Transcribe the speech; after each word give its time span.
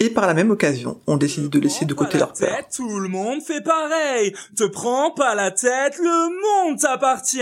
Et 0.00 0.10
par 0.10 0.26
la 0.28 0.34
même 0.34 0.50
occasion, 0.50 1.00
on 1.08 1.16
décide 1.16 1.48
de 1.48 1.58
laisser 1.58 1.84
de 1.84 1.92
côté 1.92 2.18
leur 2.18 2.32
peur. 2.32 2.56
Tête, 2.56 2.68
tout 2.76 3.00
le 3.00 3.08
monde 3.08 3.42
fait 3.42 3.62
pareil. 3.62 4.32
Te 4.54 4.64
prends 4.64 5.10
pas 5.10 5.34
la 5.34 5.50
tête, 5.50 5.98
le 5.98 6.68
monde 6.68 6.78
t'appartient. 6.78 7.38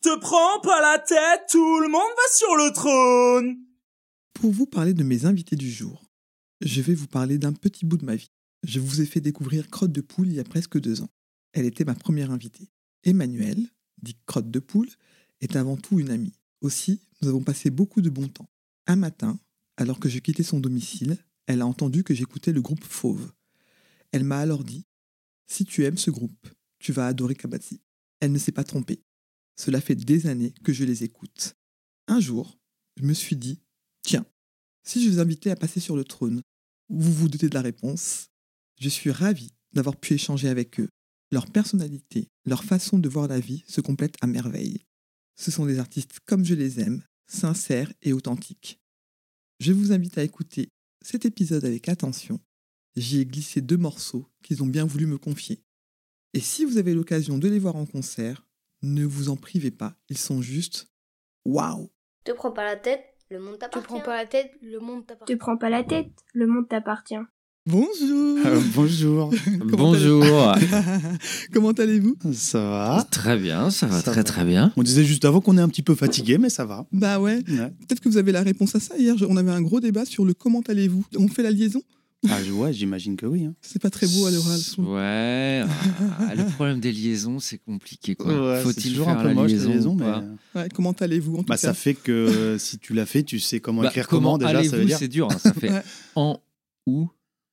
Te 0.00 0.18
prends 0.18 0.60
pas 0.62 0.80
la 0.80 0.98
tête, 0.98 1.42
tout 1.48 1.80
le 1.80 1.88
monde 1.88 2.00
va 2.00 2.34
sur 2.34 2.56
le 2.56 2.72
trône. 2.72 3.56
Pour 4.34 4.50
vous 4.50 4.66
parler 4.66 4.94
de 4.94 5.04
mes 5.04 5.26
invités 5.26 5.54
du 5.54 5.70
jour, 5.70 6.02
je 6.60 6.80
vais 6.80 6.94
vous 6.94 7.06
parler 7.06 7.38
d'un 7.38 7.52
petit 7.52 7.86
bout 7.86 7.98
de 7.98 8.04
ma 8.04 8.16
vie. 8.16 8.30
Je 8.64 8.80
vous 8.80 9.00
ai 9.00 9.06
fait 9.06 9.20
découvrir 9.20 9.70
Crotte 9.70 9.92
de 9.92 10.00
Poule 10.00 10.28
il 10.28 10.34
y 10.34 10.40
a 10.40 10.44
presque 10.44 10.80
deux 10.80 11.02
ans. 11.02 11.08
Elle 11.52 11.66
était 11.66 11.84
ma 11.84 11.94
première 11.94 12.32
invitée. 12.32 12.68
Emmanuelle, 13.04 13.68
dit 14.02 14.16
Crotte 14.26 14.50
de 14.50 14.58
Poule, 14.58 14.88
est 15.40 15.54
avant 15.54 15.76
tout 15.76 16.00
une 16.00 16.10
amie. 16.10 16.34
Aussi, 16.62 17.00
nous 17.20 17.28
avons 17.28 17.42
passé 17.42 17.70
beaucoup 17.70 18.00
de 18.00 18.10
bon 18.10 18.26
temps. 18.26 18.48
Un 18.88 18.96
matin, 18.96 19.38
alors 19.76 20.00
que 20.00 20.08
je 20.08 20.18
quittais 20.18 20.42
son 20.42 20.58
domicile, 20.58 21.18
elle 21.46 21.60
a 21.60 21.66
entendu 21.66 22.04
que 22.04 22.14
j'écoutais 22.14 22.52
le 22.52 22.62
groupe 22.62 22.84
Fauve. 22.84 23.32
Elle 24.12 24.24
m'a 24.24 24.38
alors 24.38 24.64
dit 24.64 24.84
Si 25.46 25.64
tu 25.64 25.84
aimes 25.84 25.98
ce 25.98 26.10
groupe, 26.10 26.48
tu 26.78 26.92
vas 26.92 27.06
adorer 27.06 27.34
Kabatsi. 27.34 27.80
Elle 28.20 28.32
ne 28.32 28.38
s'est 28.38 28.52
pas 28.52 28.64
trompée. 28.64 29.02
Cela 29.56 29.80
fait 29.80 29.94
des 29.94 30.26
années 30.26 30.54
que 30.64 30.72
je 30.72 30.84
les 30.84 31.04
écoute. 31.04 31.54
Un 32.08 32.20
jour, 32.20 32.58
je 32.96 33.04
me 33.04 33.14
suis 33.14 33.36
dit 33.36 33.60
Tiens, 34.02 34.26
si 34.84 35.04
je 35.04 35.10
vous 35.10 35.20
invitais 35.20 35.50
à 35.50 35.56
passer 35.56 35.80
sur 35.80 35.96
le 35.96 36.04
trône, 36.04 36.42
vous 36.88 37.12
vous 37.12 37.28
doutez 37.28 37.48
de 37.48 37.54
la 37.54 37.62
réponse. 37.62 38.28
Je 38.80 38.88
suis 38.88 39.10
ravi 39.10 39.50
d'avoir 39.72 39.96
pu 39.96 40.14
échanger 40.14 40.48
avec 40.48 40.80
eux. 40.80 40.88
Leur 41.30 41.46
personnalité, 41.50 42.28
leur 42.44 42.64
façon 42.64 42.98
de 42.98 43.08
voir 43.08 43.28
la 43.28 43.40
vie 43.40 43.64
se 43.66 43.80
complètent 43.80 44.16
à 44.20 44.26
merveille. 44.26 44.84
Ce 45.36 45.50
sont 45.50 45.64
des 45.64 45.78
artistes 45.78 46.20
comme 46.26 46.44
je 46.44 46.54
les 46.54 46.80
aime, 46.80 47.02
sincères 47.26 47.92
et 48.02 48.12
authentiques. 48.12 48.80
Je 49.60 49.72
vous 49.72 49.92
invite 49.92 50.18
à 50.18 50.24
écouter 50.24 50.68
cet 51.02 51.24
épisode 51.24 51.64
avec 51.64 51.88
attention. 51.88 52.40
J'y 52.96 53.20
ai 53.20 53.26
glissé 53.26 53.60
deux 53.60 53.76
morceaux 53.76 54.28
qu'ils 54.42 54.62
ont 54.62 54.66
bien 54.66 54.84
voulu 54.84 55.06
me 55.06 55.18
confier. 55.18 55.62
Et 56.34 56.40
si 56.40 56.64
vous 56.64 56.78
avez 56.78 56.94
l'occasion 56.94 57.38
de 57.38 57.48
les 57.48 57.58
voir 57.58 57.76
en 57.76 57.86
concert, 57.86 58.46
ne 58.82 59.04
vous 59.04 59.28
en 59.28 59.36
privez 59.36 59.70
pas, 59.70 59.96
ils 60.08 60.18
sont 60.18 60.42
juste 60.42 60.88
waouh. 61.44 61.90
Te 62.24 62.32
prends 62.32 62.52
pas 62.52 62.64
la 62.64 62.76
tête, 62.76 63.04
le 63.30 63.38
monde 63.38 63.58
t'appartient. 63.58 63.86
prends 63.86 64.00
pas 64.00 64.16
la 64.16 64.26
tête, 64.26 64.52
le 64.60 64.78
monde 64.80 65.06
t'appartient. 65.06 65.34
Te 65.34 65.38
prends 65.38 65.56
pas 65.56 65.70
la 65.70 65.84
tête, 65.84 66.12
le 66.34 66.46
monde 66.46 66.68
t'appartient. 66.68 67.16
Bonjour 67.66 68.38
Euh, 68.44 68.60
bonjour. 68.74 69.30
Bonjour. 69.66 70.52
Comment 71.52 71.70
allez-vous? 71.70 72.16
Ça 72.32 72.58
va 72.58 73.06
Très 73.08 73.38
bien, 73.38 73.70
ça 73.70 73.86
va 73.86 73.98
Ça 73.98 74.02
très 74.10 74.14
va. 74.16 74.24
très 74.24 74.44
bien. 74.44 74.72
On 74.76 74.82
disait 74.82 75.04
juste 75.04 75.24
avant 75.24 75.40
qu'on 75.40 75.56
est 75.56 75.60
un 75.60 75.68
petit 75.68 75.82
peu 75.82 75.94
fatigué, 75.94 76.38
mais 76.38 76.50
ça 76.50 76.64
va. 76.64 76.86
Bah 76.90 77.20
ouais, 77.20 77.36
Ouais. 77.36 77.72
peut-être 77.86 78.00
que 78.00 78.08
vous 78.08 78.16
avez 78.16 78.32
la 78.32 78.42
réponse 78.42 78.74
à 78.74 78.80
ça. 78.80 78.96
Hier, 78.98 79.14
on 79.28 79.36
avait 79.36 79.52
un 79.52 79.62
gros 79.62 79.78
débat 79.78 80.04
sur 80.04 80.24
le 80.24 80.34
comment 80.34 80.60
allez-vous. 80.66 81.04
On 81.16 81.28
fait 81.28 81.44
la 81.44 81.52
liaison? 81.52 81.80
Ah, 82.28 82.42
je- 82.44 82.50
ouais, 82.50 82.72
j'imagine 82.72 83.14
que 83.14 83.26
oui. 83.26 83.44
hein. 83.44 83.54
C'est 83.62 83.80
pas 83.80 83.90
très 83.90 84.08
beau 84.08 84.26
à 84.26 84.32
l'oral. 84.32 84.58
je 84.60 84.72
trouve. 84.72 84.88
Ouais, 84.94 85.62
ah, 86.18 86.34
le 86.34 86.44
problème 86.54 86.80
des 86.80 86.90
liaisons, 86.90 87.38
c'est 87.38 87.58
compliqué. 87.58 88.16
quoi. 88.16 88.54
Ouais, 88.56 88.60
Faut-il 88.62 88.90
toujours 88.90 89.06
faire 89.06 89.18
un 89.18 89.22
peu 89.22 89.28
la 89.28 89.34
moche, 89.34 89.50
liaison, 89.52 89.70
liaison, 89.70 89.94
mais 89.94 90.60
Ouais, 90.60 90.68
comment 90.74 90.92
allez-vous 90.98 91.34
en 91.36 91.38
tout 91.38 91.44
bah, 91.44 91.54
cas? 91.54 91.60
ça 91.68 91.74
fait 91.74 91.94
que 91.94 92.10
euh, 92.10 92.58
si 92.58 92.78
tu 92.78 92.92
l'as 92.92 93.06
fait, 93.06 93.22
tu 93.22 93.38
sais 93.38 93.60
comment 93.60 93.82
Bah, 93.82 93.88
écrire 93.88 94.08
comment 94.08 94.36
comment, 94.36 94.38
déjà, 94.38 94.64
ça 94.64 94.70
veut 94.70 94.82
allez-vous 94.82 94.86
dire. 94.88 94.98
C'est 94.98 95.08
dur, 95.08 95.28
hein, 95.30 95.38
ça 95.38 95.52
fait 95.52 95.70
Ouais. 95.72 95.82
en 96.16 96.40
ou 96.88 97.08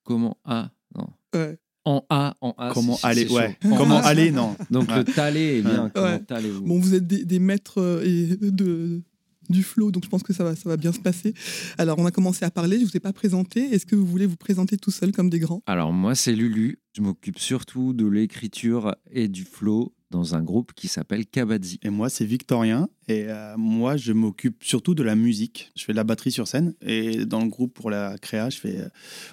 comment 0.10 0.38
à 0.44 0.72
non. 0.98 1.08
Ouais. 1.36 1.58
En 1.86 2.04
A, 2.10 2.36
en 2.42 2.54
A. 2.58 2.72
Comment 2.74 2.98
aller, 3.04 3.28
ouais. 3.30 3.58
En 3.64 3.78
Comment 3.78 4.00
A, 4.00 4.08
aller, 4.08 4.32
non. 4.32 4.56
Donc 4.72 4.90
Ouais. 4.90 4.98
le 4.98 5.04
taler 5.06 5.60
est 5.60 5.62
bien. 5.62 5.84
Ouais. 5.96 6.20
Comment 6.28 6.60
Bon, 6.66 6.80
vous 6.80 6.96
êtes 6.96 7.06
des, 7.08 7.24
des 7.26 7.40
maîtres 7.40 7.80
euh, 7.80 8.04
et 8.04 8.36
de, 8.52 9.02
du 9.50 9.64
flow, 9.64 9.92
donc 9.92 10.04
je 10.04 10.10
pense 10.10 10.22
que 10.24 10.34
ça 10.34 10.44
va, 10.44 10.56
ça 10.56 10.68
va 10.68 10.78
bien 10.78 10.92
se 10.92 11.00
passer. 11.00 11.34
Alors, 11.78 11.98
on 12.00 12.06
a 12.06 12.12
commencé 12.12 12.44
à 12.46 12.52
parler, 12.52 12.80
je 12.80 12.86
vous 12.86 12.98
ai 12.98 13.00
pas 13.00 13.14
présenté. 13.14 13.62
Est-ce 13.74 13.86
que 13.86 13.96
vous 13.96 14.06
voulez 14.06 14.26
vous 14.26 14.36
présenter 14.36 14.78
tout 14.78 14.92
seul 14.92 15.12
comme 15.12 15.30
des 15.30 15.40
grands? 15.40 15.62
Alors 15.68 15.94
moi, 15.94 16.16
c'est 16.16 16.34
Lulu. 16.34 16.80
Je 16.96 17.02
m'occupe 17.02 17.40
surtout 17.40 17.94
de 17.94 18.06
l'écriture 18.06 18.96
et 19.12 19.28
du 19.28 19.44
flow 19.46 19.94
dans 20.12 20.34
un 20.36 20.42
groupe 20.42 20.74
qui 20.74 20.88
s'appelle 20.88 21.26
Kabadzi. 21.28 21.80
Et 21.84 21.90
moi, 21.90 22.10
c'est 22.10 22.26
Victorien. 22.26 22.90
Et 23.08 23.26
euh, 23.28 23.56
moi, 23.58 23.96
je 23.96 24.12
m'occupe 24.12 24.64
surtout 24.64 24.96
de 24.96 25.04
la 25.04 25.16
musique. 25.16 25.72
Je 25.76 25.84
fais 25.86 25.92
de 25.92 25.98
la 25.98 26.04
batterie 26.04 26.32
sur 26.32 26.48
scène. 26.48 26.74
Et 26.82 27.26
dans 27.26 27.42
le 27.42 27.48
groupe, 27.50 27.74
pour 27.74 27.90
la 27.92 28.18
créa, 28.18 28.50
je 28.50 28.58
fais 28.58 28.78
euh, 28.80 28.90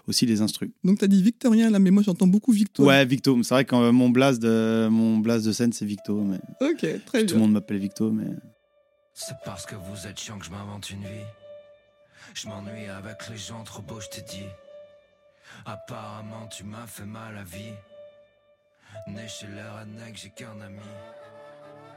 aussi 0.06 0.26
les 0.26 0.42
instrus. 0.42 0.70
Donc, 0.84 0.98
tu 0.98 1.04
as 1.04 1.09
dit 1.09 1.22
Victorien 1.22 1.70
là, 1.70 1.78
mais 1.78 1.91
moi 1.91 2.03
j'entends 2.03 2.26
beaucoup 2.26 2.53
Victor. 2.53 2.84
Ouais, 2.87 3.04
Victo. 3.06 3.42
C'est 3.42 3.54
vrai 3.54 3.64
que 3.64 3.75
euh, 3.75 3.92
mon 3.92 4.10
blast 4.10 4.41
de, 4.42 4.88
mon 4.91 5.19
blast 5.19 5.47
de 5.47 5.53
scène, 5.53 5.72
c'est 5.72 5.87
Victo. 5.87 6.20
Mais 6.20 6.38
Ok, 6.60 6.87
très 7.06 7.20
tout 7.20 7.26
bien. 7.26 7.34
le 7.37 7.41
monde 7.41 7.53
m'appelle 7.53 7.78
Victo. 7.78 8.10
Mais 8.10 8.26
C'est 9.14 9.37
parce 9.44 9.64
que 9.64 9.75
vous 9.76 10.06
êtes 10.06 10.19
chiant 10.20 10.38
que 10.38 10.44
je 10.44 10.50
m'invente 10.50 10.91
une 10.91 11.00
vie. 11.00 11.25
Je 12.34 12.48
m'ennuie 12.48 12.87
avec 12.94 13.28
les 13.31 13.37
gens 13.38 13.62
trop 13.64 13.81
beaux, 13.82 14.00
je 14.00 14.08
t'ai 14.08 14.22
dit. 14.22 14.44
Apparemment, 15.64 16.47
tu 16.48 16.64
m'as 16.64 16.87
fait 16.87 17.06
mal 17.06 17.37
à 17.38 17.44
vie. 17.44 17.72
Né 19.09 19.27
chez 19.29 19.47
les 19.47 19.62
rednecks, 19.62 20.21
j'ai 20.23 20.31
qu'un 20.31 20.61
ami. 20.65 20.79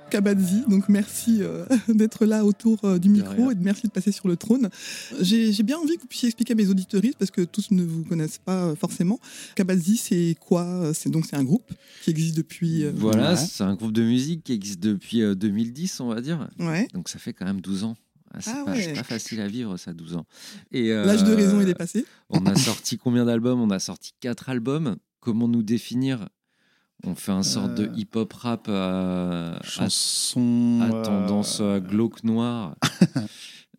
Kabadzi, 0.09 0.63
donc 0.67 0.89
merci 0.89 1.39
euh, 1.43 1.65
d'être 1.87 2.25
là 2.25 2.43
autour 2.43 2.79
euh, 2.83 2.97
du 2.97 3.09
micro 3.09 3.51
et 3.51 3.55
de 3.55 3.63
merci 3.63 3.85
de 3.87 3.91
passer 3.91 4.11
sur 4.11 4.27
le 4.27 4.37
trône. 4.37 4.69
J'ai 5.21 5.51
j'ai 5.53 5.61
bien 5.61 5.77
envie 5.77 5.95
que 5.97 6.01
vous 6.01 6.07
puissiez 6.07 6.29
expliquer 6.29 6.53
à 6.53 6.55
mes 6.55 6.67
auditeuristes, 6.67 7.17
parce 7.19 7.29
que 7.29 7.41
tous 7.41 7.69
ne 7.71 7.83
vous 7.83 8.03
connaissent 8.05 8.39
pas 8.39 8.65
euh, 8.69 8.75
forcément. 8.75 9.19
Kabadzi, 9.55 9.97
c'est 9.97 10.35
quoi 10.39 10.91
C'est 10.95 11.09
donc 11.11 11.25
c'est 11.27 11.35
un 11.35 11.43
groupe 11.43 11.71
qui 12.03 12.09
existe 12.09 12.35
depuis. 12.35 12.85
euh, 12.85 12.91
Voilà, 12.95 13.31
Ouais. 13.31 13.37
c'est 13.37 13.63
un 13.63 13.75
groupe 13.75 13.91
de 13.93 14.01
musique 14.03 14.43
qui 14.43 14.53
existe 14.53 14.79
depuis 14.79 15.21
euh, 15.21 15.35
2010, 15.35 15.99
on 15.99 16.07
va 16.07 16.21
dire. 16.21 16.49
Ouais. 16.59 16.87
Donc 16.93 17.07
ça 17.09 17.19
fait 17.19 17.33
quand 17.33 17.45
même 17.45 17.61
12 17.61 17.83
ans. 17.83 17.95
Ah, 18.33 18.41
c'est 18.41 18.51
Ah 18.51 18.63
pas, 18.65 18.71
ouais. 18.71 18.81
c'est 18.81 18.93
pas 18.93 19.03
facile 19.03 19.41
à 19.41 19.47
vivre, 19.47 19.77
ça, 19.77 19.93
12 19.93 20.15
ans. 20.15 20.25
Et, 20.71 20.91
euh, 20.91 21.05
L'âge 21.05 21.23
de 21.23 21.33
raison, 21.33 21.61
il 21.61 21.69
est 21.69 21.75
passé. 21.75 22.05
On 22.31 22.45
a 22.47 22.55
sorti 22.55 22.97
combien 22.97 23.25
d'albums? 23.25 23.59
On 23.61 23.69
a 23.69 23.79
sorti 23.79 24.13
4 24.21 24.49
albums. 24.49 24.97
Comment 25.19 25.47
nous 25.47 25.61
définir 25.63 26.29
On 27.05 27.15
fait 27.15 27.31
un 27.31 27.43
sorte 27.43 27.75
de 27.75 27.85
Euh, 27.85 27.93
hip-hop 27.95 28.33
rap 28.33 28.67
à, 28.69 29.59
chanson. 29.63 30.79
à 30.81 31.01
tendance 31.01 31.59
euh, 31.61 31.79
glauque 31.79 32.23
noire, 32.23 32.75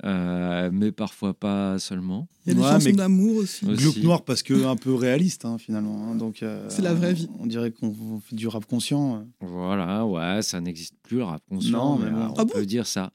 Euh, 0.03 0.70
mais 0.72 0.92
parfois 0.92 1.34
pas 1.34 1.78
seulement. 1.78 2.26
Il 2.47 2.48
y 2.48 2.53
a 2.53 2.54
des 2.54 2.60
Ouais, 2.62 2.70
chansons 2.72 2.84
mais- 2.88 2.92
d'amour 2.94 3.36
aussi. 3.36 3.66
aussi. 3.66 3.82
Glauque 3.82 3.97
noir 3.98 4.25
parce 4.25 4.42
que 4.42 4.64
un 4.64 4.76
peu 4.76 4.94
réaliste 4.94 5.44
hein, 5.44 5.59
finalement. 5.59 6.09
hein. 6.09 6.14
Donc 6.14 6.42
euh, 6.42 6.64
C'est 6.70 6.80
la 6.80 6.94
vraie 6.94 7.12
vie. 7.12 7.28
On 7.38 7.44
dirait 7.47 7.70
qu'on 7.70 8.19
fait 8.20 8.34
du 8.34 8.48
rap 8.48 8.64
conscient. 8.64 9.26
Voilà, 9.42 10.06
ouais, 10.06 10.41
ça 10.41 10.59
n'existe 10.62 10.94
plus 11.03 11.19
le 11.19 11.25
rap 11.25 11.42
conscient, 11.50 11.98
Non, 11.98 11.98
mais 11.98 12.06
mais 12.06 12.12
bon. 12.12 12.28
on 12.30 12.34
Ah 12.38 12.44
bon 12.47 12.54
peut 12.54 12.64
dire 12.64 12.86
ça. 12.86 13.12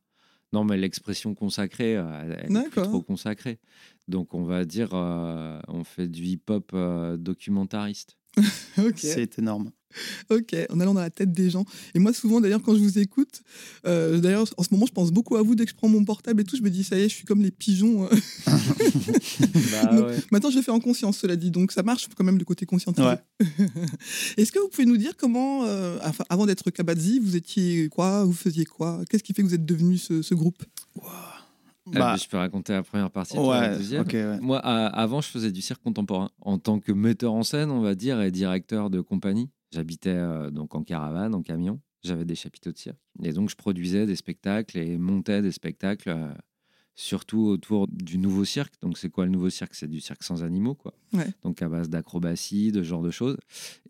Non, 0.53 0.63
mais 0.63 0.77
l'expression 0.77 1.33
consacrée, 1.33 1.93
elle 1.93 2.33
est 2.53 2.69
plus 2.69 2.83
trop 2.83 3.01
consacrée. 3.01 3.57
Donc 4.07 4.35
on 4.35 4.43
va 4.43 4.63
dire, 4.63 4.89
euh, 4.93 5.59
on 5.67 5.83
fait 5.83 6.07
du 6.07 6.23
hip-hop 6.23 6.69
euh, 6.75 7.17
documentariste. 7.17 8.15
C'est 8.95 9.39
énorme. 9.39 9.71
Ok, 10.29 10.53
en 10.69 10.81
allant 10.81 10.93
dans 10.93 10.99
la 10.99 11.09
tête 11.09 11.31
des 11.31 11.49
gens. 11.49 11.63
Et 11.93 11.99
moi, 11.99 12.11
souvent, 12.11 12.41
d'ailleurs, 12.41 12.61
quand 12.61 12.75
je 12.75 12.81
vous 12.81 12.99
écoute, 12.99 13.41
euh, 13.87 14.19
d'ailleurs, 14.19 14.45
en 14.57 14.63
ce 14.63 14.67
moment, 14.71 14.85
je 14.85 14.91
pense 14.91 15.09
beaucoup 15.09 15.37
à 15.37 15.41
vous. 15.41 15.55
Dès 15.55 15.63
que 15.63 15.71
je 15.71 15.75
prends 15.75 15.87
mon 15.87 16.03
portable 16.03 16.41
et 16.41 16.43
tout, 16.43 16.57
je 16.57 16.61
me 16.61 16.69
dis, 16.69 16.83
ça 16.83 16.97
y 16.97 17.03
est, 17.03 17.09
je 17.09 17.15
suis 17.15 17.23
comme 17.23 17.41
les 17.41 17.51
pigeons. 17.51 18.03
euh. 18.03 18.09
Bah 19.71 19.95
Donc, 19.95 20.11
Maintenant, 20.31 20.49
je 20.49 20.57
le 20.57 20.63
fais 20.63 20.71
en 20.71 20.81
conscience, 20.81 21.17
cela 21.19 21.37
dit. 21.37 21.49
Donc, 21.49 21.71
ça 21.71 21.81
marche 21.81 22.09
quand 22.13 22.25
même 22.25 22.37
le 22.37 22.43
côté 22.43 22.65
conscientisé. 22.65 23.07
Ouais. 23.07 23.19
Est-ce 24.37 24.51
que 24.51 24.59
vous 24.59 24.67
pouvez 24.67 24.85
nous 24.85 24.97
dire 24.97 25.13
comment, 25.17 25.63
euh, 25.63 25.97
avant 26.27 26.45
d'être 26.45 26.69
Kabadzi, 26.71 27.19
vous 27.19 27.37
étiez 27.37 27.87
quoi? 27.87 28.25
Vous 28.25 28.33
faisiez 28.33 28.65
quoi? 28.65 29.01
Qu'est-ce 29.09 29.23
qui 29.23 29.33
fait 29.33 29.43
que 29.43 29.47
vous 29.47 29.55
êtes 29.55 29.65
devenu 29.65 29.97
ce, 29.97 30.21
ce 30.21 30.33
groupe? 30.35 30.61
Bah, 31.87 32.15
je 32.17 32.27
peux 32.27 32.37
raconter 32.37 32.73
la 32.73 32.83
première 32.83 33.11
partie, 33.11 33.37
la 33.69 33.75
deuxième. 33.77 34.05
ouais. 34.25 34.39
Moi, 34.41 34.59
à- 34.59 34.87
avant, 34.87 35.21
je 35.21 35.27
faisais 35.29 35.51
du 35.51 35.61
cirque 35.61 35.83
contemporain 35.83 36.31
en 36.41 36.57
tant 36.57 36.79
que 36.79 36.91
metteur 36.91 37.33
en 37.33 37.43
scène, 37.43 37.69
on 37.71 37.81
va 37.81 37.93
dire, 37.95 38.21
et 38.21 38.31
directeur 38.31 38.89
de 38.89 39.01
compagnie. 39.01 39.49
J'habitais 39.71 40.09
euh, 40.09 40.49
donc 40.51 40.73
en 40.75 40.83
caravane, 40.83 41.35
en 41.35 41.41
camion. 41.43 41.79
J'avais 42.03 42.25
des 42.25 42.35
chapiteaux 42.35 42.71
de 42.71 42.77
cirque. 42.77 42.99
Et 43.23 43.33
donc, 43.33 43.49
je 43.49 43.55
produisais 43.55 44.05
des 44.05 44.15
spectacles 44.15 44.77
et 44.77 44.97
montais 44.97 45.41
des 45.41 45.51
spectacles, 45.51 46.09
euh, 46.09 46.33
surtout 46.95 47.45
autour 47.47 47.87
du 47.87 48.17
nouveau 48.17 48.45
cirque. 48.45 48.73
Donc, 48.81 48.97
c'est 48.97 49.09
quoi 49.09 49.25
le 49.25 49.31
nouveau 49.31 49.49
cirque? 49.49 49.75
C'est 49.75 49.87
du 49.89 49.99
cirque 49.99 50.23
sans 50.23 50.43
animaux, 50.43 50.75
quoi. 50.75 50.93
Ouais. 51.13 51.27
Donc, 51.43 51.61
à 51.61 51.67
base 51.69 51.89
d'acrobatie, 51.89 52.71
de 52.71 52.83
ce 52.83 52.87
genre 52.87 53.01
de 53.01 53.11
choses. 53.11 53.37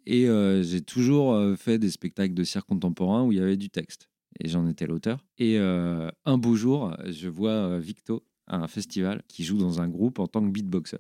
Et 0.06 0.28
euh, 0.28 0.64
j'ai 0.64 0.82
toujours 0.82 1.38
fait 1.58 1.78
des 1.78 1.90
spectacles 1.92 2.34
de 2.34 2.44
cirque 2.44 2.68
contemporain 2.68 3.24
où 3.24 3.32
il 3.32 3.38
y 3.38 3.42
avait 3.42 3.58
du 3.58 3.70
texte. 3.70 4.10
Et 4.40 4.48
j'en 4.50 4.68
étais 4.68 4.86
l'auteur. 4.88 5.24
Et 5.38 5.58
euh, 5.60 6.10
un 6.26 6.38
beau 6.38 6.56
jour, 6.56 6.96
je 7.06 7.30
vois 7.30 7.52
euh, 7.52 7.80
Victo 7.80 8.26
à 8.48 8.58
un 8.58 8.68
festival 8.68 9.24
qui 9.28 9.44
joue 9.44 9.58
dans 9.58 9.82
un 9.82 9.88
groupe 9.88 10.20
en 10.20 10.28
tant 10.28 10.42
que 10.46 10.50
beatboxer. 10.52 10.98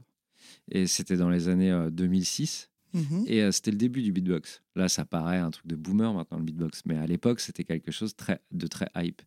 Et 0.71 0.87
c'était 0.87 1.17
dans 1.17 1.29
les 1.29 1.47
années 1.49 1.71
euh, 1.71 1.89
2006. 1.89 2.69
Mhm. 2.93 3.25
Et 3.27 3.41
euh, 3.43 3.51
c'était 3.51 3.71
le 3.71 3.77
début 3.77 4.01
du 4.01 4.13
beatbox. 4.13 4.63
Là, 4.75 4.87
ça 4.87 5.03
paraît 5.03 5.37
un 5.37 5.51
truc 5.51 5.67
de 5.67 5.75
boomer 5.75 6.13
maintenant, 6.13 6.37
le 6.37 6.45
beatbox. 6.45 6.83
Mais 6.85 6.95
à 6.97 7.05
l'époque, 7.05 7.41
c'était 7.41 7.65
quelque 7.65 7.91
chose 7.91 8.15
très, 8.15 8.39
de 8.51 8.67
très 8.67 8.87
hype. 8.95 9.21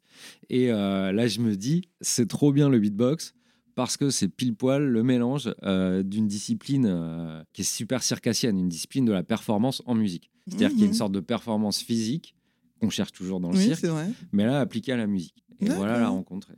Et 0.48 0.72
euh, 0.72 1.12
là, 1.12 1.26
je 1.28 1.40
me 1.40 1.54
dis, 1.54 1.82
c'est 2.00 2.26
trop 2.28 2.50
bien 2.52 2.70
le 2.70 2.78
beatbox 2.78 3.34
parce 3.74 3.96
que 3.98 4.08
c'est 4.10 4.28
pile 4.28 4.54
poil 4.56 4.82
le 4.84 5.02
mélange 5.02 5.54
euh, 5.62 6.02
d'une 6.02 6.26
discipline 6.26 6.86
euh, 6.88 7.44
qui 7.52 7.60
est 7.60 7.64
super 7.64 8.02
circassienne, 8.02 8.58
une 8.58 8.68
discipline 8.70 9.04
de 9.04 9.12
la 9.12 9.22
performance 9.22 9.82
en 9.86 9.94
musique. 9.94 10.30
C'est-à-dire 10.48 10.70
qu'il 10.70 10.78
y 10.78 10.82
a 10.82 10.86
une 10.86 10.90
Mhm. 10.92 10.96
sorte 10.96 11.12
de 11.12 11.20
performance 11.20 11.80
physique 11.82 12.34
qu'on 12.80 12.90
cherche 12.90 13.12
toujours 13.12 13.40
dans 13.40 13.50
le 13.50 13.56
Oui, 13.56 13.64
cirque, 13.64 13.84
vrai. 13.84 14.06
mais 14.32 14.44
là, 14.46 14.60
appliquée 14.60 14.92
à 14.92 14.96
la 14.96 15.06
musique. 15.06 15.34
Et 15.60 15.68
voilà 15.70 15.98
la 15.98 16.08
rencontre. 16.08 16.48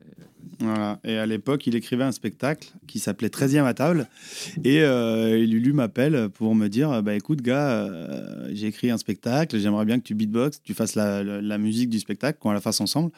Voilà. 0.58 1.00
Et 1.04 1.16
à 1.16 1.24
l'époque, 1.24 1.66
il 1.66 1.74
écrivait 1.74 2.04
un 2.04 2.12
spectacle 2.12 2.68
qui 2.86 2.98
s'appelait 2.98 3.28
13e 3.28 3.64
à 3.64 3.72
table. 3.72 4.08
Et 4.62 4.82
euh, 4.82 5.38
Lulu 5.46 5.72
m'appelle 5.72 6.28
pour 6.28 6.54
me 6.54 6.68
dire 6.68 7.02
Bah 7.02 7.14
écoute, 7.14 7.40
gars, 7.40 7.70
euh, 7.70 8.50
j'ai 8.52 8.66
écrit 8.66 8.90
un 8.90 8.98
spectacle, 8.98 9.58
j'aimerais 9.58 9.86
bien 9.86 9.98
que 9.98 10.04
tu 10.04 10.14
beatbox, 10.14 10.60
tu 10.62 10.74
fasses 10.74 10.96
la, 10.96 11.22
la- 11.24 11.40
la 11.40 11.56
musique 11.58 11.88
du 11.88 11.98
spectacle, 11.98 12.38
qu'on 12.38 12.52
la 12.52 12.60
fasse 12.60 12.80
ensemble. 12.82 13.10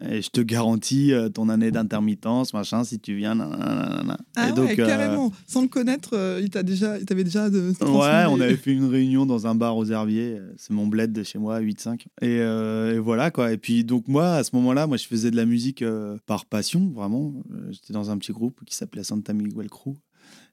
Et 0.00 0.22
je 0.22 0.30
te 0.30 0.40
garantis 0.40 1.12
euh, 1.12 1.28
ton 1.28 1.48
année 1.48 1.70
d'intermittence, 1.70 2.54
machin, 2.54 2.84
si 2.84 3.00
tu 3.00 3.16
viens. 3.16 3.34
nanana. 3.34 4.16
Ah 4.36 4.48
et 4.48 4.52
donc, 4.52 4.66
ouais, 4.68 4.80
euh, 4.80 4.86
carrément. 4.86 5.32
Sans 5.46 5.62
le 5.62 5.68
connaître, 5.68 6.10
euh, 6.14 6.40
il 6.40 6.50
t'a 6.50 6.62
déjà, 6.62 6.98
il 6.98 7.04
t'avait 7.04 7.24
déjà 7.24 7.50
de. 7.50 7.72
Ouais, 7.82 8.24
on 8.30 8.40
avait 8.40 8.56
fait 8.58 8.72
une 8.72 8.84
réunion 8.86 9.26
dans 9.26 9.46
un 9.46 9.54
bar 9.54 9.76
aux 9.76 9.86
Herbiers. 9.86 10.36
euh, 10.38 10.52
C'est 10.56 10.72
mon 10.72 10.86
bled 10.86 11.12
de 11.12 11.22
chez 11.24 11.38
moi, 11.38 11.60
8-5. 11.60 12.06
Et, 12.22 12.36
et 12.36 12.98
voilà, 12.98 13.30
quoi. 13.30 13.52
Et 13.52 13.58
puis, 13.58 13.82
donc, 13.84 14.06
moi, 14.08 14.34
à 14.34 14.44
ce 14.44 14.54
moment-là, 14.56 14.86
moi, 14.86 14.96
je 14.96 15.06
faisais 15.06 15.30
de 15.30 15.36
la 15.36 15.46
musique 15.46 15.84
par 16.26 16.44
passion, 16.46 16.90
vraiment. 16.94 17.34
J'étais 17.70 17.92
dans 17.92 18.10
un 18.10 18.18
petit 18.18 18.32
groupe 18.32 18.60
qui 18.64 18.74
s'appelait 18.76 19.04
Santa 19.04 19.32
Miguel 19.32 19.68
Crew. 19.68 19.94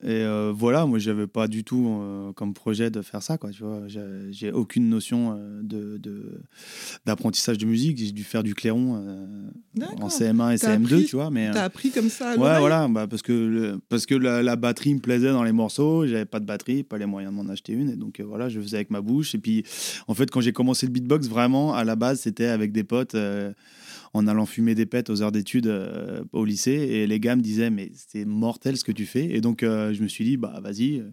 Et 0.03 0.07
euh, 0.11 0.51
voilà, 0.55 0.85
moi, 0.85 0.99
j'avais 0.99 1.25
pas 1.25 1.47
du 1.47 1.63
tout 1.63 1.87
euh, 2.01 2.33
comme 2.33 2.53
projet 2.53 2.89
de 2.91 3.01
faire 3.01 3.23
ça, 3.23 3.37
quoi. 3.37 3.51
Tu 3.51 3.63
vois, 3.63 3.83
j'ai 4.29 4.51
aucune 4.51 4.89
notion 4.89 5.35
euh, 5.37 5.61
de 5.63 5.99
d'apprentissage 7.05 7.57
de, 7.57 7.65
musique. 7.65 7.97
J'ai 7.97 8.11
dû 8.11 8.23
faire 8.23 8.43
du 8.43 8.53
clairon 8.55 8.95
en 8.95 9.79
D'accord. 9.79 10.09
CM1 10.09 10.53
et 10.55 10.59
T'as 10.59 10.75
CM2, 10.77 10.85
appris- 10.85 11.05
tu 11.05 11.15
vois. 11.15 11.31
Mais, 11.31 11.49
T'as 11.51 11.63
appris 11.63 11.91
comme 11.91 12.09
ça 12.09 12.31
à 12.31 12.37
Ouais, 12.37 12.59
voilà, 12.59 12.87
bah 12.87 13.07
parce 13.07 13.21
que, 13.21 13.31
le- 13.33 13.79
parce 13.89 14.05
que 14.05 14.15
la, 14.15 14.43
la 14.43 14.55
batterie 14.55 14.93
me 14.93 14.99
plaisait 14.99 15.31
dans 15.31 15.43
les 15.43 15.51
morceaux, 15.51 16.05
j'avais 16.05 16.25
pas 16.25 16.39
de 16.39 16.45
batterie, 16.45 16.83
pas 16.83 16.97
les 16.97 17.05
moyens 17.05 17.33
de 17.35 17.41
m'en 17.41 17.49
acheter 17.51 17.73
une, 17.73 17.89
et 17.89 17.95
donc 17.95 18.19
voilà, 18.21 18.49
je 18.49 18.59
faisais 18.59 18.77
avec 18.77 18.91
ma 18.91 19.01
bouche. 19.01 19.33
Et 19.35 19.39
puis, 19.39 19.63
en 20.07 20.13
fait, 20.13 20.29
quand 20.29 20.41
j'ai 20.41 20.53
commencé 20.53 20.85
le 20.85 20.91
beatbox, 20.91 21.27
vraiment, 21.27 21.73
à 21.73 21.83
la 21.83 21.95
base, 21.95 22.19
c'était 22.19 22.47
avec 22.47 22.71
des 22.71 22.83
potes, 22.83 23.15
en 24.15 24.27
allant 24.27 24.45
fumer 24.45 24.75
des 24.75 24.85
pètes 24.85 25.09
aux 25.09 25.21
heures 25.21 25.33
d'études 25.33 25.67
euh, 25.67 26.23
au 26.31 26.45
lycée, 26.45 26.71
et 26.71 27.05
les 27.05 27.19
gars 27.19 27.35
me 27.35 27.41
disaient, 27.41 27.69
mais 27.69 27.91
c'est 27.95 28.23
mortel 28.23 28.77
ce 28.77 28.85
que 28.85 28.93
tu 28.93 29.05
fais. 29.05 29.25
Et 29.35 29.41
donc, 29.41 29.61
euh, 29.61 29.93
je 29.93 30.01
me 30.01 30.07
suis 30.07 30.23
dit, 30.23 30.37
bah 30.37 30.57
vas-y. 30.63 31.03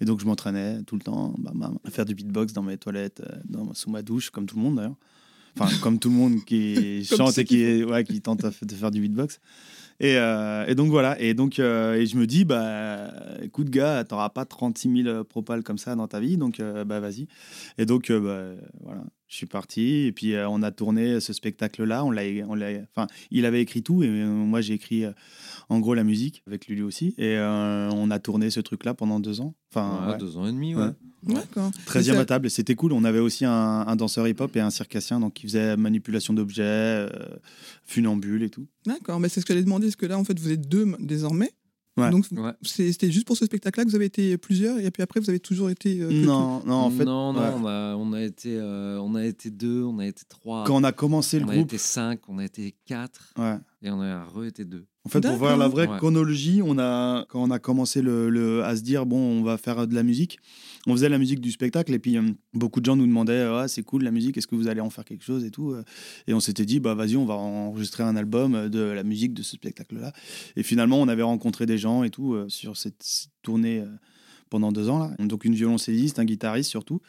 Et 0.00 0.04
donc, 0.04 0.20
je 0.20 0.26
m'entraînais 0.26 0.80
tout 0.84 0.94
le 0.94 1.02
temps, 1.02 1.34
bam, 1.38 1.58
bam, 1.58 1.78
à 1.84 1.90
faire 1.90 2.04
du 2.04 2.14
beatbox 2.14 2.52
dans 2.52 2.62
mes 2.62 2.76
toilettes, 2.76 3.20
euh, 3.20 3.36
dans, 3.48 3.74
sous 3.74 3.90
ma 3.90 4.02
douche, 4.02 4.30
comme 4.30 4.46
tout 4.46 4.54
le 4.56 4.62
monde 4.62 4.76
d'ailleurs. 4.76 4.94
Enfin, 5.58 5.76
comme 5.82 5.98
tout 5.98 6.08
le 6.08 6.14
monde 6.14 6.44
qui 6.44 7.04
chante 7.04 7.36
et 7.38 7.44
qui, 7.44 7.62
est- 7.62 7.82
ouais, 7.84 8.04
qui 8.04 8.20
tente 8.20 8.42
de 8.44 8.72
faire 8.74 8.92
du 8.92 9.00
beatbox. 9.00 9.40
Et, 9.98 10.16
euh, 10.16 10.64
et 10.66 10.74
donc 10.76 10.88
voilà, 10.90 11.20
et 11.20 11.34
donc 11.34 11.58
euh, 11.58 11.94
et 11.94 12.06
je 12.06 12.16
me 12.16 12.26
dis, 12.26 12.44
bah 12.44 13.12
écoute 13.42 13.70
gars, 13.70 14.02
t'auras 14.04 14.30
pas 14.30 14.44
36 14.44 15.02
000 15.04 15.24
propales 15.24 15.62
comme 15.62 15.78
ça 15.78 15.94
dans 15.94 16.08
ta 16.08 16.18
vie, 16.18 16.36
donc 16.36 16.58
euh, 16.60 16.84
bah 16.84 16.98
vas-y. 16.98 17.26
Et 17.78 17.86
donc 17.86 18.10
bah, 18.10 18.52
voilà, 18.80 19.02
je 19.32 19.38
suis 19.38 19.46
parti, 19.46 20.04
et 20.04 20.12
puis 20.12 20.34
euh, 20.34 20.46
on 20.46 20.62
a 20.62 20.70
tourné 20.70 21.18
ce 21.18 21.32
spectacle-là, 21.32 22.04
on 22.04 22.10
l'a, 22.10 22.20
on 22.46 22.54
l'a, 22.54 22.68
enfin 22.94 23.06
il 23.30 23.46
avait 23.46 23.62
écrit 23.62 23.82
tout, 23.82 24.02
et 24.02 24.06
euh, 24.08 24.26
moi 24.26 24.60
j'ai 24.60 24.74
écrit 24.74 25.06
euh, 25.06 25.12
en 25.70 25.80
gros 25.80 25.94
la 25.94 26.04
musique 26.04 26.42
avec 26.46 26.66
Lulu 26.66 26.82
aussi, 26.82 27.14
et 27.16 27.38
euh, 27.38 27.88
on 27.92 28.10
a 28.10 28.18
tourné 28.18 28.50
ce 28.50 28.60
truc-là 28.60 28.92
pendant 28.92 29.20
deux 29.20 29.40
ans. 29.40 29.54
Enfin, 29.72 30.04
Ouais, 30.06 30.12
ouais. 30.12 30.18
Deux 30.18 30.36
ans 30.36 30.46
et 30.46 30.52
demi, 30.52 30.74
ouais. 30.74 30.82
Ouais. 31.24 31.34
D'accord. 31.34 31.70
13e 31.86 31.98
Et 32.00 32.02
ça- 32.14 32.20
à 32.20 32.24
table, 32.26 32.46
et 32.48 32.50
c'était 32.50 32.74
cool. 32.74 32.92
On 32.92 33.04
avait 33.04 33.20
aussi 33.20 33.46
un, 33.46 33.52
un 33.86 33.96
danseur 33.96 34.28
hip-hop 34.28 34.54
et 34.56 34.60
un 34.60 34.68
circassien 34.70 35.18
donc, 35.18 35.32
qui 35.32 35.44
faisait 35.46 35.76
manipulation 35.78 36.34
d'objets, 36.34 36.62
euh, 36.64 37.08
funambule 37.86 38.42
et 38.42 38.50
tout. 38.50 38.66
D'accord, 38.86 39.18
mais 39.20 39.28
c'est 39.30 39.40
ce 39.40 39.46
que 39.46 39.54
j'allais 39.54 39.64
demander, 39.64 39.86
est-ce 39.86 39.96
que 39.96 40.04
là, 40.06 40.18
en 40.18 40.24
fait, 40.24 40.38
vous 40.38 40.50
êtes 40.50 40.68
deux 40.68 40.92
désormais 40.98 41.52
Ouais. 41.98 42.10
Donc, 42.10 42.24
Ouais. 42.32 42.52
c'est- 42.62 42.90
c'était 42.90 43.10
juste 43.12 43.26
pour 43.26 43.36
ce 43.36 43.44
spectacle-là 43.44 43.84
que 43.84 43.90
vous 43.90 43.96
avez 43.96 44.06
été 44.06 44.38
plusieurs, 44.38 44.78
et 44.78 44.90
puis 44.90 45.02
après, 45.02 45.20
vous 45.20 45.28
avez 45.28 45.40
toujours 45.40 45.68
été. 45.68 46.00
euh, 46.00 46.10
Non, 46.24 46.62
non, 46.64 46.74
en 46.74 46.90
fait, 46.90 47.04
non, 47.04 47.34
non, 47.34 47.40
ouais. 47.40 47.48
on, 47.60 47.66
a, 47.66 47.94
on, 47.96 48.12
a 48.14 48.22
été, 48.22 48.56
euh, 48.56 48.98
on 49.00 49.14
a 49.14 49.24
été 49.26 49.50
deux, 49.50 49.82
on 49.82 49.98
a 49.98 50.06
été 50.06 50.22
trois, 50.26 50.64
quand 50.64 50.74
on 50.76 50.84
a 50.84 50.92
commencé 50.92 51.38
le 51.38 51.44
on 51.44 51.48
a 51.50 51.54
groupe, 51.54 51.66
été 51.68 51.76
cinq, 51.78 52.20
on 52.28 52.38
a 52.38 52.44
été 52.46 52.74
quatre, 52.86 53.34
ouais. 53.36 53.58
et 53.82 53.90
on 53.90 54.00
a 54.00 54.24
re-été 54.24 54.64
deux. 54.64 54.86
En 55.04 55.08
fait, 55.10 55.20
pour 55.20 55.36
voir 55.36 55.56
la 55.58 55.68
vraie 55.68 55.86
Ouais. 55.86 55.96
chronologie, 55.98 56.62
on 56.64 56.78
a, 56.78 57.26
quand 57.28 57.42
on 57.42 57.50
a 57.50 57.58
commencé 57.58 58.00
le, 58.00 58.30
le- 58.30 58.64
à 58.64 58.74
se 58.76 58.82
dire, 58.82 59.04
bon, 59.04 59.18
on 59.18 59.42
va 59.42 59.58
faire 59.58 59.86
de 59.86 59.94
la 59.94 60.02
musique, 60.02 60.38
on 60.86 60.92
faisait 60.92 61.08
la 61.08 61.18
musique 61.18 61.40
du 61.40 61.50
spectacle, 61.52 61.92
et 61.94 61.98
puis 61.98 62.16
euh, 62.16 62.22
beaucoup 62.54 62.80
de 62.80 62.84
gens 62.86 62.96
nous 62.96 63.06
demandaient, 63.06 63.42
ah, 63.42 63.68
c'est 63.68 63.82
cool 63.82 64.02
la 64.02 64.10
musique, 64.10 64.36
est-ce 64.36 64.46
que 64.46 64.56
vous 64.56 64.68
allez 64.68 64.80
en 64.80 64.90
faire 64.90 65.04
quelque 65.04 65.24
chose 65.24 65.44
et 65.44 65.50
tout. 65.50 65.70
euh. 65.70 65.84
Et 66.26 66.34
on 66.34 66.40
s'était 66.40 66.64
dit, 66.66 66.80
bah 66.80 66.94
vas-y, 66.94 67.16
on 67.16 67.24
va 67.24 67.34
enregistrer 67.34 68.02
un 68.02 68.16
album 68.16 68.54
euh, 68.54 68.68
de 68.68 68.80
la 68.80 69.02
musique 69.04 69.34
de 69.34 69.42
ce 69.42 69.52
spectacle-là. 69.56 70.12
Et 70.56 70.62
finalement, 70.62 71.00
on 71.00 71.08
avait 71.08 71.22
rencontré 71.22 71.66
des 71.66 71.78
gens 71.78 72.02
et 72.02 72.10
tout 72.10 72.36
sur 72.48 72.76
cette, 72.76 73.02
cette 73.02 73.30
tournée 73.42 73.84
pendant 74.50 74.70
deux 74.72 74.88
ans. 74.90 74.98
Là. 74.98 75.10
Donc 75.18 75.44
une 75.46 75.54
violoncelliste, 75.54 76.18
un 76.18 76.24
guitariste 76.24 76.68
surtout, 76.68 77.00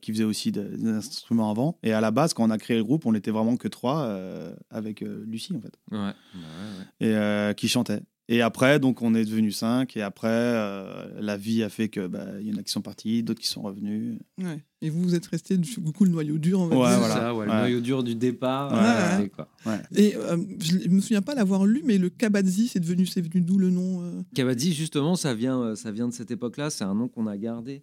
qui 0.00 0.10
faisait 0.12 0.24
aussi 0.24 0.50
de- 0.50 0.74
des 0.76 0.88
instruments 0.88 1.50
avant. 1.50 1.78
Et 1.82 1.92
à 1.92 2.00
la 2.00 2.10
base, 2.10 2.34
quand 2.34 2.44
on 2.44 2.50
a 2.50 2.58
créé 2.58 2.76
le 2.76 2.82
groupe, 2.84 3.06
on 3.06 3.14
était 3.14 3.30
vraiment 3.30 3.56
que 3.56 3.68
trois 3.68 4.00
euh, 4.02 4.52
avec 4.70 5.02
euh, 5.02 5.22
Lucie, 5.26 5.54
en 5.54 5.60
fait 5.60 5.72
Ouais, 5.92 5.98
bah 5.98 6.14
ouais, 6.34 6.78
ouais. 7.06 7.08
et 7.08 7.14
euh, 7.14 7.52
qui 7.52 7.68
chantait. 7.68 8.00
Et 8.30 8.42
après, 8.42 8.78
donc, 8.78 9.00
on 9.00 9.14
est 9.14 9.24
devenu 9.24 9.50
cinq. 9.52 9.96
Et 9.96 10.02
après, 10.02 10.28
euh, 10.28 11.08
la 11.20 11.36
vie 11.38 11.62
a 11.62 11.68
fait 11.70 11.88
que 11.88 12.06
bah, 12.06 12.26
il 12.40 12.46
y 12.46 12.52
en 12.54 12.58
a 12.58 12.62
qui 12.62 12.70
sont 12.70 12.82
partis, 12.82 13.22
d'autres 13.22 13.40
qui 13.40 13.46
sont 13.48 13.62
revenus. 13.62 14.18
Ouais. 14.36 14.62
Et 14.82 14.90
vous, 14.90 15.02
vous 15.02 15.14
êtes 15.14 15.26
resté 15.26 15.56
du 15.56 15.74
coup 15.92 16.04
le 16.04 16.10
noyau 16.10 16.36
dur, 16.36 16.60
on 16.60 16.66
va 16.66 16.76
Ouais, 16.76 16.88
dire. 16.90 16.98
voilà. 16.98 17.14
Ça, 17.14 17.34
ouais, 17.34 17.46
le 17.46 17.52
noyau 17.52 17.80
dur 17.80 18.02
du 18.04 18.14
départ. 18.14 18.70
Ouais, 18.72 19.24
euh, 19.24 19.28
quoi. 19.28 19.48
Et 19.96 20.14
euh, 20.16 20.36
je 20.60 20.76
ne 20.76 20.94
me 20.94 21.00
souviens 21.00 21.22
pas 21.22 21.34
l'avoir 21.34 21.64
lu, 21.64 21.82
mais 21.86 21.96
le 21.96 22.10
Kabadzi, 22.10 22.68
c'est 22.68 22.80
devenu, 22.80 23.06
c'est 23.06 23.22
venu 23.22 23.40
d'où 23.40 23.58
le 23.58 23.70
nom 23.70 24.02
euh? 24.02 24.22
Kabadzi, 24.34 24.74
justement, 24.74 25.16
ça 25.16 25.32
vient, 25.34 25.74
ça 25.74 25.90
vient 25.90 26.06
de 26.08 26.12
cette 26.12 26.30
époque-là. 26.30 26.68
C'est 26.70 26.84
un 26.84 26.94
nom 26.94 27.08
qu'on 27.08 27.26
a 27.26 27.36
gardé 27.38 27.82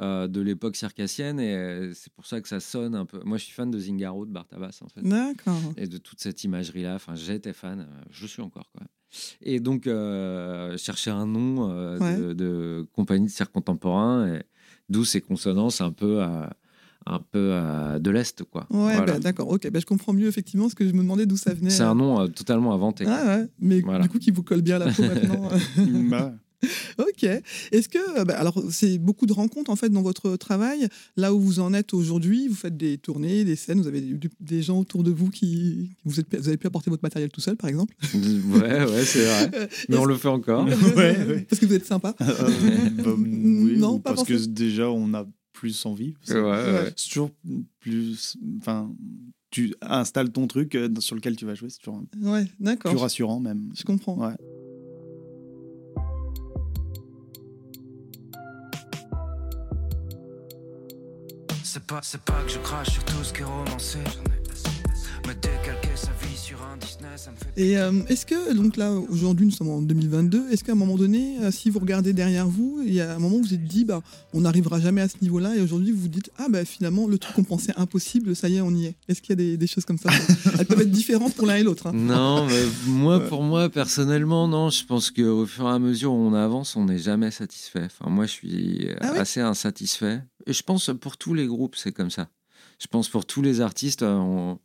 euh, 0.00 0.28
de 0.28 0.42
l'époque 0.42 0.76
circassienne 0.76 1.40
et 1.40 1.54
euh, 1.54 1.92
c'est 1.94 2.12
pour 2.12 2.26
ça 2.26 2.42
que 2.42 2.48
ça 2.48 2.60
sonne 2.60 2.94
un 2.94 3.06
peu. 3.06 3.20
Moi, 3.24 3.38
je 3.38 3.44
suis 3.44 3.54
fan 3.54 3.70
de 3.70 3.78
Zingaro, 3.78 4.26
de 4.26 4.30
Bartabas, 4.30 4.78
en 4.82 4.88
fait. 4.88 5.00
D'accord. 5.02 5.58
et 5.78 5.86
de 5.88 5.96
toute 5.96 6.20
cette 6.20 6.44
imagerie-là. 6.44 6.96
Enfin, 6.96 7.14
j'étais 7.14 7.54
fan, 7.54 7.80
euh, 7.80 8.02
je 8.10 8.26
suis 8.26 8.42
encore 8.42 8.70
quoi. 8.72 8.86
Et 9.42 9.60
donc, 9.60 9.86
euh, 9.86 10.76
chercher 10.76 11.10
un 11.10 11.26
nom 11.26 11.70
euh, 11.70 11.98
Ouais. 11.98 12.16
de, 12.16 12.32
de 12.32 12.86
compagnie 12.92 13.26
de 13.26 13.30
cirque 13.30 13.52
contemporain, 13.52 14.38
d'où 14.88 15.04
ces 15.04 15.20
consonances 15.20 15.80
un 15.80 15.92
peu, 15.92 16.22
à- 16.22 16.52
un 17.06 17.20
peu 17.20 17.54
à 17.54 17.98
de 18.00 18.10
l'est, 18.10 18.42
quoi. 18.44 18.66
Ouais, 18.70 18.96
Voilà. 18.96 19.12
bah, 19.14 19.18
d'accord, 19.20 19.48
ok. 19.48 19.70
Bah, 19.70 19.78
je 19.78 19.86
comprends 19.86 20.12
mieux 20.12 20.26
effectivement 20.26 20.64
parce 20.64 20.74
que 20.74 20.86
je 20.86 20.92
me 20.92 20.98
demandais 21.02 21.24
d'où 21.26 21.36
ça 21.36 21.54
venait. 21.54 21.70
C'est 21.70 21.84
un 21.84 21.94
nom 21.94 22.20
euh, 22.20 22.26
totalement 22.26 22.74
inventé. 22.74 23.04
Ah 23.06 23.24
ouais, 23.38 23.48
mais 23.60 23.80
Voilà. 23.80 24.02
du 24.04 24.08
coup 24.08 24.18
qui 24.18 24.30
vous 24.32 24.42
colle 24.42 24.60
bien 24.62 24.76
à 24.76 24.86
la 24.86 24.92
peau 24.92 25.02
maintenant. 25.04 25.48
Bah, 26.10 26.32
ok. 26.98 27.24
Est-ce 27.72 27.88
que, 27.88 28.20
euh, 28.20 28.24
bah, 28.24 28.38
alors 28.38 28.62
c'est 28.70 28.98
beaucoup 28.98 29.26
de 29.26 29.32
rencontres 29.32 29.70
en 29.70 29.76
fait 29.76 29.88
dans 29.90 30.02
votre 30.02 30.36
travail. 30.36 30.88
Là 31.16 31.34
où 31.34 31.40
vous 31.40 31.60
en 31.60 31.72
êtes 31.74 31.94
aujourd'hui, 31.94 32.48
vous 32.48 32.54
faites 32.54 32.76
des 32.76 32.98
tournées, 32.98 33.44
des 33.44 33.56
scènes, 33.56 33.80
vous 33.80 33.88
avez 33.88 34.00
du- 34.00 34.30
des 34.40 34.62
gens 34.62 34.78
autour 34.80 35.02
de 35.02 35.10
vous 35.10 35.30
qui, 35.30 35.90
vous, 36.04 36.20
êtes, 36.20 36.34
vous 36.36 36.48
avez 36.48 36.56
pu 36.56 36.66
apporter 36.66 36.90
votre 36.90 37.02
matériel 37.02 37.30
tout 37.30 37.40
seul 37.40 37.56
par 37.56 37.68
exemple. 37.68 37.94
ouais, 38.14 38.84
ouais, 38.84 39.04
c'est 39.04 39.24
vrai. 39.24 39.50
Euh, 39.54 39.66
Mais 39.88 39.96
on 39.96 40.04
le 40.04 40.16
fait 40.16 40.28
encore. 40.28 40.64
Ouais, 40.66 41.16
ouais. 41.26 41.46
Parce 41.48 41.60
que 41.60 41.66
vous 41.66 41.74
êtes 41.74 41.86
sympa. 41.86 42.14
euh, 42.20 42.26
bah, 43.04 43.14
oui, 43.16 43.76
Non, 43.78 43.94
ou 43.94 43.98
pas 43.98 44.14
parce 44.14 44.26
que 44.26 44.34
déjà, 44.46 44.90
on 44.90 45.12
a 45.14 45.26
plus 45.52 45.86
envie. 45.86 46.14
Ouais, 46.28 46.34
ouais. 46.40 46.92
C'est 46.96 47.08
toujours 47.08 47.30
plus. 47.80 48.36
Enfin, 48.58 48.92
tu 49.50 49.74
installes 49.80 50.30
ton 50.30 50.46
truc 50.46 50.74
euh, 50.74 50.88
sur 50.98 51.14
lequel 51.16 51.34
tu 51.36 51.46
vas 51.46 51.54
jouer, 51.54 51.70
c'est 51.70 51.78
toujours 51.78 52.02
Ouais, 52.20 52.44
d'accord. 52.60 52.90
plus 52.92 53.00
rassurant, 53.00 53.40
même. 53.40 53.70
Je 53.74 53.84
comprends. 53.84 54.16
Ouais. 54.18 54.34
C'est 61.68 61.82
pas, 61.82 61.98
c'est 62.02 62.20
pas 62.20 62.40
que 62.46 62.52
je 62.52 62.58
crache 62.58 62.90
sur 62.92 63.04
tout 63.04 63.24
ce 63.24 63.32
qui 63.32 63.40
est 63.40 63.44
romancé. 63.44 63.98
Me 65.26 65.34
décalquer 65.34 65.88
sa 65.96 66.12
vie 66.24 66.36
sur 66.36 66.62
un 66.62 66.76
Disney, 66.76 67.08
ça 67.16 67.32
me 67.32 67.36
fait. 67.36 67.50
Et 67.60 67.76
euh, 67.76 67.90
est-ce 68.08 68.24
que, 68.24 68.54
donc 68.54 68.76
là, 68.76 68.92
aujourd'hui, 68.92 69.46
nous 69.46 69.52
sommes 69.52 69.70
en 69.70 69.82
2022, 69.82 70.50
est-ce 70.52 70.62
qu'à 70.62 70.72
un 70.72 70.76
moment 70.76 70.94
donné, 70.94 71.38
euh, 71.42 71.50
si 71.50 71.68
vous 71.68 71.80
regardez 71.80 72.12
derrière 72.12 72.46
vous, 72.46 72.80
il 72.86 72.94
y 72.94 73.00
a 73.00 73.16
un 73.16 73.18
moment 73.18 73.34
où 73.36 73.40
vous 73.42 73.48
vous 73.48 73.54
êtes 73.54 73.64
dit, 73.64 73.84
bah, 73.84 74.00
on 74.32 74.42
n'arrivera 74.42 74.78
jamais 74.78 75.00
à 75.00 75.08
ce 75.08 75.16
niveau-là, 75.22 75.56
et 75.56 75.60
aujourd'hui, 75.60 75.90
vous 75.90 76.02
vous 76.02 76.08
dites, 76.08 76.30
ah, 76.38 76.46
bah, 76.48 76.64
finalement, 76.64 77.08
le 77.08 77.18
truc 77.18 77.34
qu'on 77.34 77.42
pensait 77.42 77.72
impossible, 77.76 78.36
ça 78.36 78.48
y 78.48 78.56
est, 78.56 78.60
on 78.60 78.70
y 78.70 78.86
est. 78.86 78.94
Est-ce 79.08 79.20
qu'il 79.20 79.30
y 79.30 79.32
a 79.32 79.36
des, 79.36 79.56
des 79.56 79.66
choses 79.66 79.84
comme 79.84 79.98
ça? 79.98 80.10
Elles 80.60 80.66
peuvent 80.66 80.80
être 80.82 80.90
différentes 80.92 81.34
pour 81.34 81.46
l'un 81.48 81.56
et 81.56 81.64
l'autre. 81.64 81.88
hein. 81.88 81.92
Non, 81.92 82.46
mais 82.46 82.62
moi, 82.86 83.18
pour 83.18 83.42
moi, 83.42 83.68
personnellement, 83.68 84.46
non. 84.46 84.70
Je 84.70 84.84
pense 84.84 85.10
qu'au 85.10 85.44
fur 85.46 85.66
et 85.66 85.72
à 85.72 85.78
mesure 85.80 86.12
où 86.12 86.16
on 86.18 86.34
avance, 86.34 86.76
on 86.76 86.84
n'est 86.84 86.98
jamais 87.00 87.32
satisfait. 87.32 87.86
Enfin, 87.86 88.08
moi, 88.08 88.26
je 88.26 88.30
suis 88.32 88.88
Ah 89.00 89.10
ouais? 89.12 89.18
assez 89.18 89.40
insatisfait. 89.40 90.22
Et 90.46 90.52
je 90.52 90.62
pense 90.62 90.90
pour 91.00 91.16
tous 91.16 91.34
les 91.34 91.46
groupes, 91.46 91.76
c'est 91.76 91.92
comme 91.92 92.10
ça. 92.10 92.28
Je 92.78 92.86
pense 92.86 93.08
pour 93.08 93.24
tous 93.26 93.42
les 93.42 93.60
artistes, 93.60 94.02
euh, 94.02 94.14
on- 94.16 94.58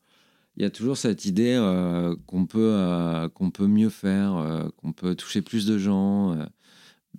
il 0.58 0.64
y 0.64 0.66
a 0.66 0.70
toujours 0.70 0.98
cette 0.98 1.26
idée 1.26 1.56
euh, 1.58 2.16
qu'on 2.28 2.46
peut, 2.46 2.60
euh, 2.76 3.30
qu'on 3.30 3.52
peut 3.52 3.68
mieux 3.68 3.90
faire, 3.90 4.36
euh, 4.36 4.68
qu'on 4.78 4.92
peut 4.94 5.16
toucher 5.16 5.42
plus 5.42 5.66
de 5.66 5.78
gens. 5.78 6.38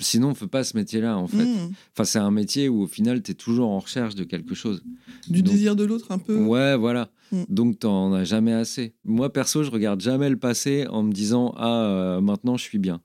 Sinon, 0.00 0.30
on 0.30 0.34
fait 0.34 0.46
pas 0.46 0.64
ce 0.64 0.76
métier-là, 0.76 1.18
en 1.18 1.26
fait. 1.26 1.44
Hmm. 1.44 1.70
Enfin, 1.92 2.04
c'est 2.04 2.18
un 2.18 2.30
métier 2.30 2.68
où, 2.68 2.82
au 2.82 2.86
final, 2.86 3.22
tu 3.22 3.32
es 3.32 3.34
toujours 3.34 3.68
en 3.70 3.78
recherche 3.78 4.14
de 4.14 4.24
quelque 4.24 4.54
chose. 4.54 4.82
Du 5.28 5.42
Donc- 5.42 5.52
désir 5.52 5.76
de 5.76 5.84
l'autre 5.84 6.12
un 6.12 6.18
peu. 6.18 6.36
Ouais, 6.44 6.76
voilà. 6.76 7.10
Mm. 7.30 7.42
Donc, 7.50 7.78
t'en 7.78 8.12
as 8.14 8.24
jamais 8.24 8.52
assez. 8.54 8.94
Moi, 9.04 9.30
perso, 9.32 9.62
je 9.64 9.70
regarde 9.70 10.00
jamais 10.00 10.30
le 10.30 10.38
passé 10.38 10.86
en 10.88 11.02
me 11.02 11.12
disant 11.12 11.52
Ah, 11.56 12.18
maintenant, 12.22 12.56
je 12.56 12.62
suis 12.64 12.78
bien. 12.78 13.02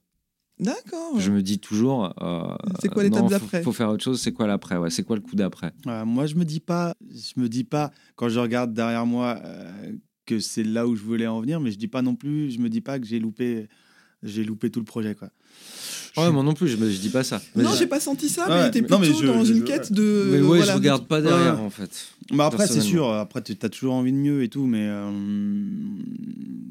D'accord. 0.60 1.20
Je 1.20 1.32
me 1.32 1.42
dis 1.42 1.60
toujours 1.60 2.14
euh, 2.22 2.56
C'est 2.82 2.90
quoi 2.90 3.04
l'étape 3.04 3.28
d'après 3.28 3.62
faut, 3.62 3.72
faire 3.72 3.90
autre 3.90 4.04
chose. 4.04 4.22
C'est 4.22 4.32
quoi 4.32 4.48
l'après 4.48 4.78
ouais, 4.78 4.90
C'est 4.90 5.04
quoi 5.04 5.16
le 5.16 5.22
coup 5.22 5.36
d'après? 5.36 5.72
Ouais, 5.86 6.04
moi, 6.06 6.26
je 6.26 6.36
me 6.36 6.46
dis 6.46 6.60
pas, 6.60 6.96
je 7.12 7.40
me 7.40 7.48
dis 7.48 7.64
pas 7.64 7.92
quand 8.16 8.30
je 8.30 8.40
regarde 8.40 8.74
derrière 8.74 9.06
moi 9.06 9.40
euh, 9.44 9.92
que 10.26 10.40
c'est 10.40 10.64
là 10.64 10.88
où 10.88 10.96
je 10.96 11.04
voulais 11.04 11.28
en 11.28 11.42
venir, 11.42 11.60
mais 11.60 11.72
je 11.72 11.78
dis 11.78 11.88
pas 11.88 12.02
non 12.02 12.16
plus, 12.16 12.52
je 12.52 12.60
me 12.60 12.70
dis 12.70 12.82
pas 12.82 13.00
que 13.00 13.06
j'ai 13.06 13.20
loupé, 13.20 13.68
j'ai 14.24 14.44
loupé 14.44 14.70
tout 14.70 14.80
le 14.80 14.86
projet, 14.86 15.16
quoi. 15.16 15.30
Je 16.16 16.20
Ouais, 16.22 16.26
suis- 16.28 16.34
moi 16.34 16.44
non 16.44 16.54
plus, 16.56 16.68
je, 16.68 16.78
je 16.78 16.98
dis 17.00 17.10
pas 17.10 17.24
ça. 17.24 17.42
Mais 17.56 17.64
Non, 17.64 17.72
je- 17.74 17.78
j'ai 17.80 17.88
pas 17.88 18.00
senti 18.00 18.28
ça, 18.30 18.46
mais 18.50 18.72
t'es 18.72 18.82
plutôt 18.82 18.96
non, 18.96 19.02
mais 19.02 19.08
je- 19.14 19.26
dans 19.26 19.44
je- 19.46 19.54
une 19.54 19.60
je- 19.60 19.64
quête 19.64 19.94
de. 19.94 20.28
Mais 20.32 20.38
ouais, 20.42 20.58
voilà, 20.58 20.72
je 20.74 20.78
regarde 20.78 21.06
pas 21.08 21.22
derrière, 21.22 21.60
Ouais. 21.60 21.66
en 21.66 21.70
fait. 21.70 21.92
Mais 22.32 22.44
après, 22.44 22.68
c'est 22.68 22.82
sûr, 22.82 23.08
après, 23.14 23.42
tu 23.44 23.56
as 23.62 23.70
toujours 23.70 23.94
envie 23.94 24.12
de 24.12 24.18
mieux 24.18 24.42
et 24.44 24.50
tout, 24.50 24.66
mais, 24.66 24.88
euh, 24.88 25.12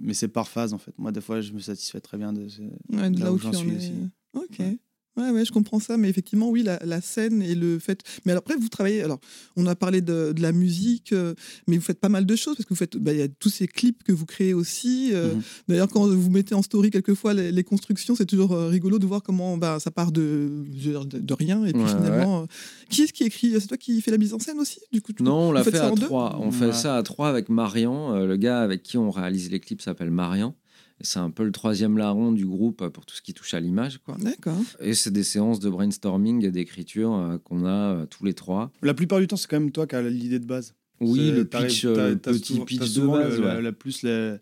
mais 0.02 0.14
c'est 0.14 0.28
par 0.28 0.48
phase, 0.48 0.72
en 0.72 0.78
fait. 0.78 0.92
Moi, 0.98 1.12
des 1.12 1.20
fois, 1.20 1.40
je 1.40 1.52
me 1.52 1.60
satisfais 1.60 2.00
très 2.00 2.16
bien 2.18 2.32
de, 2.32 2.48
ce- 2.48 2.62
Ouais, 2.96 3.10
de 3.10 3.20
là, 3.20 3.32
où, 3.32 3.38
j'en 3.38 3.50
tu 3.50 3.56
en 3.56 3.60
suis 3.60 3.76
aussi. 3.76 3.92
Ok. 4.34 4.56
Ouais. 4.58 4.78
Ouais, 5.16 5.44
je 5.44 5.52
comprends 5.52 5.80
ça, 5.80 5.96
mais 5.96 6.08
effectivement, 6.08 6.48
oui, 6.50 6.62
la, 6.62 6.78
la 6.84 7.00
scène 7.00 7.42
et 7.42 7.54
le 7.54 7.78
fait. 7.78 8.00
Mais 8.24 8.32
alors, 8.32 8.42
après, 8.46 8.56
vous 8.56 8.68
travaillez. 8.68 9.02
Alors, 9.02 9.20
on 9.56 9.66
a 9.66 9.74
parlé 9.74 10.00
de, 10.00 10.32
de 10.32 10.42
la 10.42 10.52
musique, 10.52 11.12
euh, 11.12 11.34
mais 11.66 11.76
vous 11.76 11.82
faites 11.82 12.00
pas 12.00 12.08
mal 12.08 12.26
de 12.26 12.36
choses 12.36 12.56
parce 12.56 12.64
que 12.64 12.70
vous 12.74 12.78
faites. 12.78 12.96
bah, 12.96 13.12
Il 13.12 13.18
y 13.18 13.22
a 13.22 13.28
tous 13.28 13.48
ces 13.50 13.66
clips 13.66 14.02
que 14.04 14.12
vous 14.12 14.26
créez 14.26 14.54
aussi. 14.54 15.10
euh, 15.12 15.34
Mhm. 15.34 15.42
D'ailleurs, 15.68 15.88
quand 15.88 16.06
vous 16.06 16.30
mettez 16.30 16.54
en 16.54 16.62
story 16.62 16.90
quelquefois 16.90 17.34
les, 17.34 17.52
les 17.52 17.64
constructions, 17.64 18.14
c'est 18.14 18.26
toujours 18.26 18.52
euh, 18.52 18.68
rigolo 18.68 18.98
de 18.98 19.06
voir 19.06 19.22
comment 19.22 19.56
bah, 19.56 19.78
ça 19.80 19.90
part 19.90 20.12
de, 20.12 20.48
de, 20.66 21.18
de 21.18 21.34
rien 21.34 21.64
et 21.64 21.72
puis 21.72 21.82
Ouais, 21.82 21.88
finalement. 21.88 22.42
euh, 22.42 22.46
qui 22.90 23.02
est-ce 23.02 23.12
qui 23.12 23.24
écrit? 23.24 23.52
C'est 23.60 23.66
toi 23.66 23.76
qui 23.76 24.00
fais 24.00 24.10
la 24.10 24.18
mise 24.18 24.34
en 24.34 24.38
scène 24.38 24.58
aussi 24.58 24.80
Du 24.92 25.00
coup, 25.02 25.12
tu- 25.12 25.22
Non, 25.22 25.48
on 25.48 25.52
l'a 25.52 25.64
fait 25.64 25.70
ça 25.72 25.86
à 25.86 25.90
en 25.90 25.94
deux? 25.94 26.06
trois. 26.06 26.38
On 26.40 26.46
Ouais. 26.46 26.52
fait 26.52 26.72
ça 26.72 26.96
à 26.96 27.02
trois 27.02 27.28
avec 27.28 27.48
Marian. 27.48 28.14
Euh, 28.14 28.26
le 28.26 28.36
gars 28.36 28.60
avec 28.60 28.82
qui 28.82 28.98
on 28.98 29.10
réalise 29.10 29.50
les 29.50 29.60
clips 29.60 29.80
s'appelle 29.82 30.10
Marian. 30.10 30.54
C'est 31.02 31.18
un 31.18 31.30
peu 31.30 31.44
le 31.44 31.52
troisième 31.52 31.98
larron 31.98 32.32
du 32.32 32.46
groupe 32.46 32.88
pour 32.88 33.04
tout 33.04 33.14
ce 33.14 33.20
qui 33.22 33.34
touche 33.34 33.52
à 33.54 33.60
l'image. 33.60 33.98
quoi. 33.98 34.16
D'accord. 34.18 34.58
Et 34.80 34.94
c'est 34.94 35.10
des 35.10 35.22
séances 35.24 35.60
de 35.60 35.68
brainstorming 35.68 36.44
et 36.44 36.50
d'écriture 36.50 37.14
euh, 37.14 37.38
qu'on 37.38 37.66
a 37.66 37.70
euh, 37.94 38.06
tous 38.06 38.24
les 38.24 38.32
trois. 38.34 38.72
La 38.82 38.94
plupart 38.94 39.18
du 39.20 39.26
temps, 39.26 39.36
c'est 39.36 39.48
quand 39.48 39.60
même 39.60 39.70
toi 39.72 39.86
qui 39.86 39.94
as 39.94 40.02
l'idée 40.02 40.38
de 40.38 40.46
base. 40.46 40.74
Oui, 41.00 41.30
le 41.30 41.44
pitch, 41.44 41.82
t'as- 41.82 41.88
euh, 41.88 42.10
le 42.10 42.18
t'as 42.18 42.32
petit 42.32 42.54
souvent- 42.54 42.64
pitch 42.64 42.94
de 42.94 43.06
base. 43.06 43.38
le- 43.38 43.44
ouais. 43.44 43.54
la, 43.54 43.60
la 43.60 43.72
plus 43.72 44.02
la- 44.02 44.38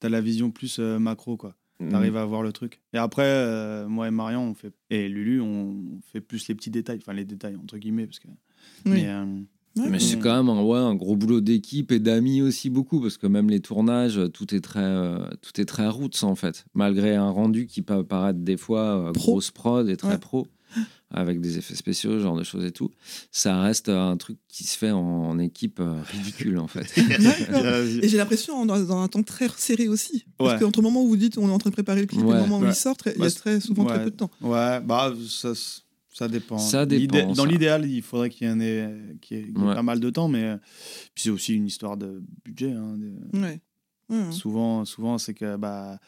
t'as 0.00 0.08
la 0.08 0.20
vision 0.20 0.50
plus 0.50 0.78
euh, 0.80 0.98
macro, 0.98 1.36
quoi. 1.36 1.54
Mm. 1.78 1.88
T'arrives 1.90 2.16
à 2.16 2.24
voir 2.24 2.42
le 2.42 2.52
truc. 2.52 2.80
Et 2.92 2.98
après, 2.98 3.22
euh, 3.24 3.86
moi 3.88 4.08
et 4.08 4.10
Marion, 4.10 4.42
on 4.50 4.54
fait, 4.54 4.72
et 4.90 5.08
Lulu, 5.08 5.40
on 5.40 6.00
fait 6.12 6.20
plus 6.20 6.48
les 6.48 6.56
petits 6.56 6.70
détails, 6.70 6.98
enfin 7.00 7.12
les 7.12 7.24
détails 7.24 7.54
entre 7.56 7.78
guillemets, 7.78 8.06
parce 8.06 8.18
que. 8.18 8.26
Oui. 8.28 8.92
Mais, 8.92 9.06
euh, 9.08 9.24
Ouais, 9.76 9.88
Mais 9.88 9.98
c'est 10.00 10.18
quand 10.18 10.36
même 10.36 10.48
un, 10.50 10.62
ouais, 10.62 10.78
un 10.78 10.94
gros 10.94 11.16
boulot 11.16 11.40
d'équipe 11.40 11.92
et 11.92 11.98
d'amis 11.98 12.42
aussi 12.42 12.68
beaucoup 12.68 13.00
parce 13.00 13.16
que 13.16 13.26
même 13.26 13.48
les 13.48 13.60
tournages, 13.60 14.20
tout 14.34 14.54
est 14.54 14.60
très, 14.60 14.80
euh, 14.82 15.18
tout 15.40 15.58
est 15.60 15.64
très 15.64 15.88
roots 15.88 16.22
en 16.24 16.34
fait. 16.34 16.64
Malgré 16.74 17.14
un 17.16 17.30
rendu 17.30 17.66
qui 17.66 17.80
peut 17.82 18.04
paraître 18.04 18.40
des 18.40 18.56
fois 18.58 19.08
euh, 19.08 19.12
grosse 19.12 19.50
prod 19.50 19.88
et 19.88 19.96
très 19.96 20.10
Ouais. 20.10 20.18
pro, 20.18 20.46
avec 21.10 21.40
des 21.40 21.56
effets 21.58 21.74
spéciaux, 21.74 22.18
genre 22.18 22.36
de 22.36 22.42
choses 22.44 22.64
et 22.64 22.70
tout, 22.70 22.90
ça 23.30 23.60
reste 23.60 23.88
un 23.90 24.16
truc 24.18 24.38
qui 24.48 24.64
se 24.64 24.76
fait 24.76 24.90
en, 24.90 24.98
en 25.00 25.38
équipe 25.38 25.80
euh, 25.80 26.00
ridicule 26.10 26.58
en 26.58 26.66
fait. 26.66 26.86
Et 28.02 28.08
j'ai 28.08 28.16
l'impression 28.18 28.64
dans, 28.66 28.78
dans 28.78 28.96
un 29.02 29.08
temps 29.08 29.22
très 29.22 29.48
serré 29.56 29.88
aussi. 29.88 30.24
Parce 30.38 30.60
qu'entre 30.60 30.80
le 30.80 30.84
moment 30.84 31.02
où 31.02 31.08
vous 31.08 31.16
dites 31.16 31.38
on 31.38 31.48
est 31.48 31.52
en 31.52 31.58
train 31.58 31.70
de 31.70 31.74
préparer 31.74 32.00
le 32.02 32.06
clip 32.06 32.20
et 32.20 32.24
le 32.24 32.38
moment 32.38 32.58
où 32.58 32.66
il 32.66 32.74
sort, 32.74 32.96
il 33.16 33.22
y 33.22 33.26
a 33.26 33.30
très 33.30 33.60
souvent 33.60 33.84
très 33.86 34.04
peu 34.04 34.10
de 34.10 34.16
temps. 34.16 34.30
ouais, 34.42 34.80
bah 34.80 35.12
ça, 35.28 35.52
ça 36.12 36.28
dépend. 36.28 36.58
Ça 36.58 36.84
L'idé- 36.84 37.06
dépend, 37.06 37.32
Dans 37.32 37.44
l'idéal, 37.44 37.86
il 37.86 38.02
faudrait 38.02 38.30
qu'il 38.30 38.46
y 38.46 38.50
en 38.50 38.60
ait, 38.60 38.88
qu'il 39.20 39.36
y 39.38 39.40
ait- 39.40 39.44
qu'il 39.46 39.58
y 39.58 39.60
ait 39.62 39.66
Ouais. 39.66 39.74
pas 39.74 39.82
mal 39.82 39.98
de 40.00 40.10
temps, 40.10 40.28
mais 40.28 40.44
euh, 40.44 40.56
puis 41.14 41.24
c'est 41.24 41.30
aussi 41.30 41.54
une 41.54 41.66
histoire 41.66 41.96
de 41.96 42.22
budget. 42.44 42.72
hein, 42.72 42.96
de- 42.98 43.38
Ouais. 43.40 43.60
Ouais. 44.12 44.30
Souvent, 44.32 44.84
souvent 44.84 45.18
c'est 45.18 45.34
que 45.34 45.56
bah, 45.56 45.98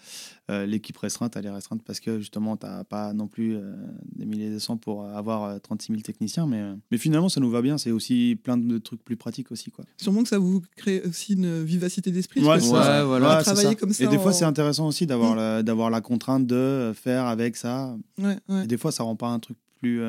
euh, 0.51 0.67
l'équipe 0.67 0.97
restreinte, 0.99 1.37
elle 1.37 1.47
est 1.47 1.51
restreinte 1.51 1.83
parce 1.85 2.01
que 2.01 2.19
justement, 2.19 2.57
tu 2.57 2.67
n'as 2.67 2.85
pas 2.85 3.13
non 3.15 3.27
plus 3.29 3.57
euh, 3.57 3.73
des 4.15 4.27
milliers 4.27 4.51
de 4.51 4.59
cents 4.59 4.77
pour 4.77 5.05
avoir 5.07 5.45
euh, 5.45 5.59
36 5.59 5.93
000 5.93 6.03
techniciens. 6.03 6.47
Mais, 6.47 6.61
euh, 6.61 6.75
mais 6.91 6.99
finalement, 6.99 7.29
ça 7.31 7.41
nous 7.41 7.51
va 7.51 7.63
bien. 7.63 7.79
C'est 7.79 7.91
aussi 7.91 8.39
plein 8.43 8.57
de 8.59 8.79
trucs 8.79 9.03
plus 9.03 9.17
pratiques 9.17 9.51
aussi. 9.53 9.71
Quoi. 9.71 9.85
Sûrement 9.97 10.23
que 10.23 10.29
ça 10.29 10.39
vous 10.39 10.61
crée 10.77 11.01
aussi 11.03 11.33
une 11.33 11.63
vivacité 11.63 12.11
d'esprit. 12.11 12.45
Ouais, 12.45 12.61
ça- 12.61 13.05
voilà. 13.05 13.37
à 13.37 13.39
c'est 13.39 13.45
travailler 13.45 13.69
ça. 13.71 13.75
comme 13.75 13.93
ça 13.93 14.05
Et 14.05 14.09
des 14.09 14.19
fois, 14.19 14.33
c'est 14.35 14.45
intéressant 14.45 14.87
aussi 14.87 15.07
d'avoir 15.07 15.33
Mm. 15.33 15.37
la, 15.37 15.63
d'avoir 15.63 15.89
la 15.91 16.01
contrainte 16.03 16.47
de 16.47 16.93
faire 16.95 17.25
avec 17.27 17.57
ça. 17.57 17.97
Ouais. 18.19 18.37
Et 18.63 18.67
des 18.67 18.77
fois, 18.77 18.93
ça 18.93 19.03
rend 19.03 19.17
pas 19.17 19.29
un 19.29 19.39
truc 19.39 19.57
plus. 19.81 20.03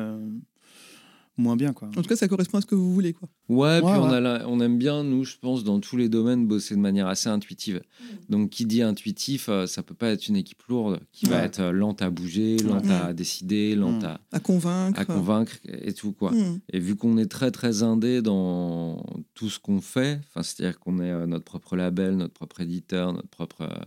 Moins 1.38 1.56
bien. 1.56 1.72
Quoi. 1.72 1.88
En 1.88 2.02
tout 2.02 2.08
cas, 2.08 2.16
ça 2.16 2.28
correspond 2.28 2.58
à 2.58 2.60
ce 2.60 2.66
que 2.66 2.74
vous 2.74 2.92
voulez. 2.94 3.12
Quoi. 3.12 3.28
Ouais, 3.48 3.80
puis 3.80 3.86
Ouais, 3.90 3.96
On, 3.98 4.04
a 4.10 4.20
la- 4.20 4.48
on 4.48 4.58
aime 4.60 4.78
bien, 4.78 5.04
nous, 5.04 5.24
je 5.24 5.36
pense, 5.38 5.64
dans 5.64 5.80
tous 5.80 5.96
les 5.96 6.08
domaines, 6.08 6.46
bosser 6.46 6.74
de 6.74 6.80
manière 6.80 7.06
assez 7.08 7.28
intuitive. 7.28 7.82
Donc, 8.28 8.50
qui 8.50 8.64
dit 8.66 8.82
intuitif, 8.82 9.48
euh, 9.48 9.66
ça 9.66 9.82
peut 9.82 9.94
pas 9.94 10.08
être 10.10 10.28
une 10.28 10.36
équipe 10.36 10.62
lourde, 10.68 11.00
qui 11.12 11.26
va 11.26 11.42
être 11.42 11.60
euh, 11.60 11.72
lente 11.72 12.00
à 12.02 12.10
bouger, 12.10 12.56
lente 12.58 12.86
Ouais. 12.86 12.92
à 12.92 13.12
décider, 13.12 13.74
lente 13.74 14.02
Mm. 14.02 14.06
à, 14.06 14.20
À 14.32 14.40
convaincre. 14.40 14.98
à 15.00 15.04
convaincre 15.04 15.56
et 15.68 15.92
tout, 15.92 16.12
quoi. 16.12 16.32
Et 16.72 16.80
vu 16.80 16.96
qu'on 16.96 17.18
est 17.18 17.26
très, 17.26 17.50
très 17.50 17.82
indé 17.82 18.22
dans 18.22 19.04
tout 19.34 19.50
ce 19.50 19.58
qu'on 19.58 19.80
fait, 19.80 20.20
enfin, 20.28 20.42
c'est-à-dire 20.42 20.78
qu'on 20.78 20.98
est 21.00 21.10
euh, 21.10 21.26
notre 21.26 21.44
propre 21.44 21.76
label, 21.76 22.16
notre 22.16 22.34
propre 22.34 22.60
éditeur, 22.60 23.12
notre 23.12 23.28
propre... 23.28 23.62
euh, 23.62 23.84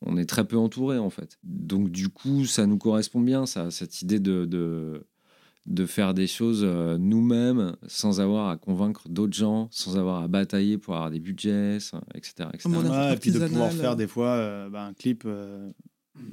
on 0.00 0.16
est 0.16 0.26
très 0.26 0.46
peu 0.46 0.56
entouré, 0.56 0.96
en 0.98 1.10
fait. 1.10 1.38
Donc, 1.42 1.90
du 1.90 2.08
coup, 2.08 2.44
ça 2.46 2.66
nous 2.66 2.78
correspond 2.78 3.20
bien, 3.20 3.46
ça, 3.46 3.70
cette 3.70 4.00
idée 4.02 4.20
de... 4.20 4.44
de 4.44 5.06
de 5.68 5.86
faire 5.86 6.14
des 6.14 6.26
choses 6.26 6.62
euh, 6.64 6.96
nous-mêmes 6.98 7.76
sans 7.86 8.20
avoir 8.20 8.48
à 8.48 8.56
convaincre 8.56 9.08
d'autres 9.08 9.36
gens, 9.36 9.68
sans 9.70 9.96
avoir 9.98 10.22
à 10.22 10.28
batailler 10.28 10.78
pour 10.78 10.94
avoir 10.94 11.10
des 11.10 11.20
budgets, 11.20 11.76
etc. 12.14 12.48
etc. 12.54 12.70
Et 13.12 13.16
puis 13.18 13.30
de 13.30 13.38
pouvoir 13.46 13.72
faire 13.72 13.94
des 13.96 14.06
fois 14.06 14.28
euh, 14.30 14.68
bah, 14.70 14.84
un 14.84 14.94
clip. 14.94 15.22
euh, 15.26 15.70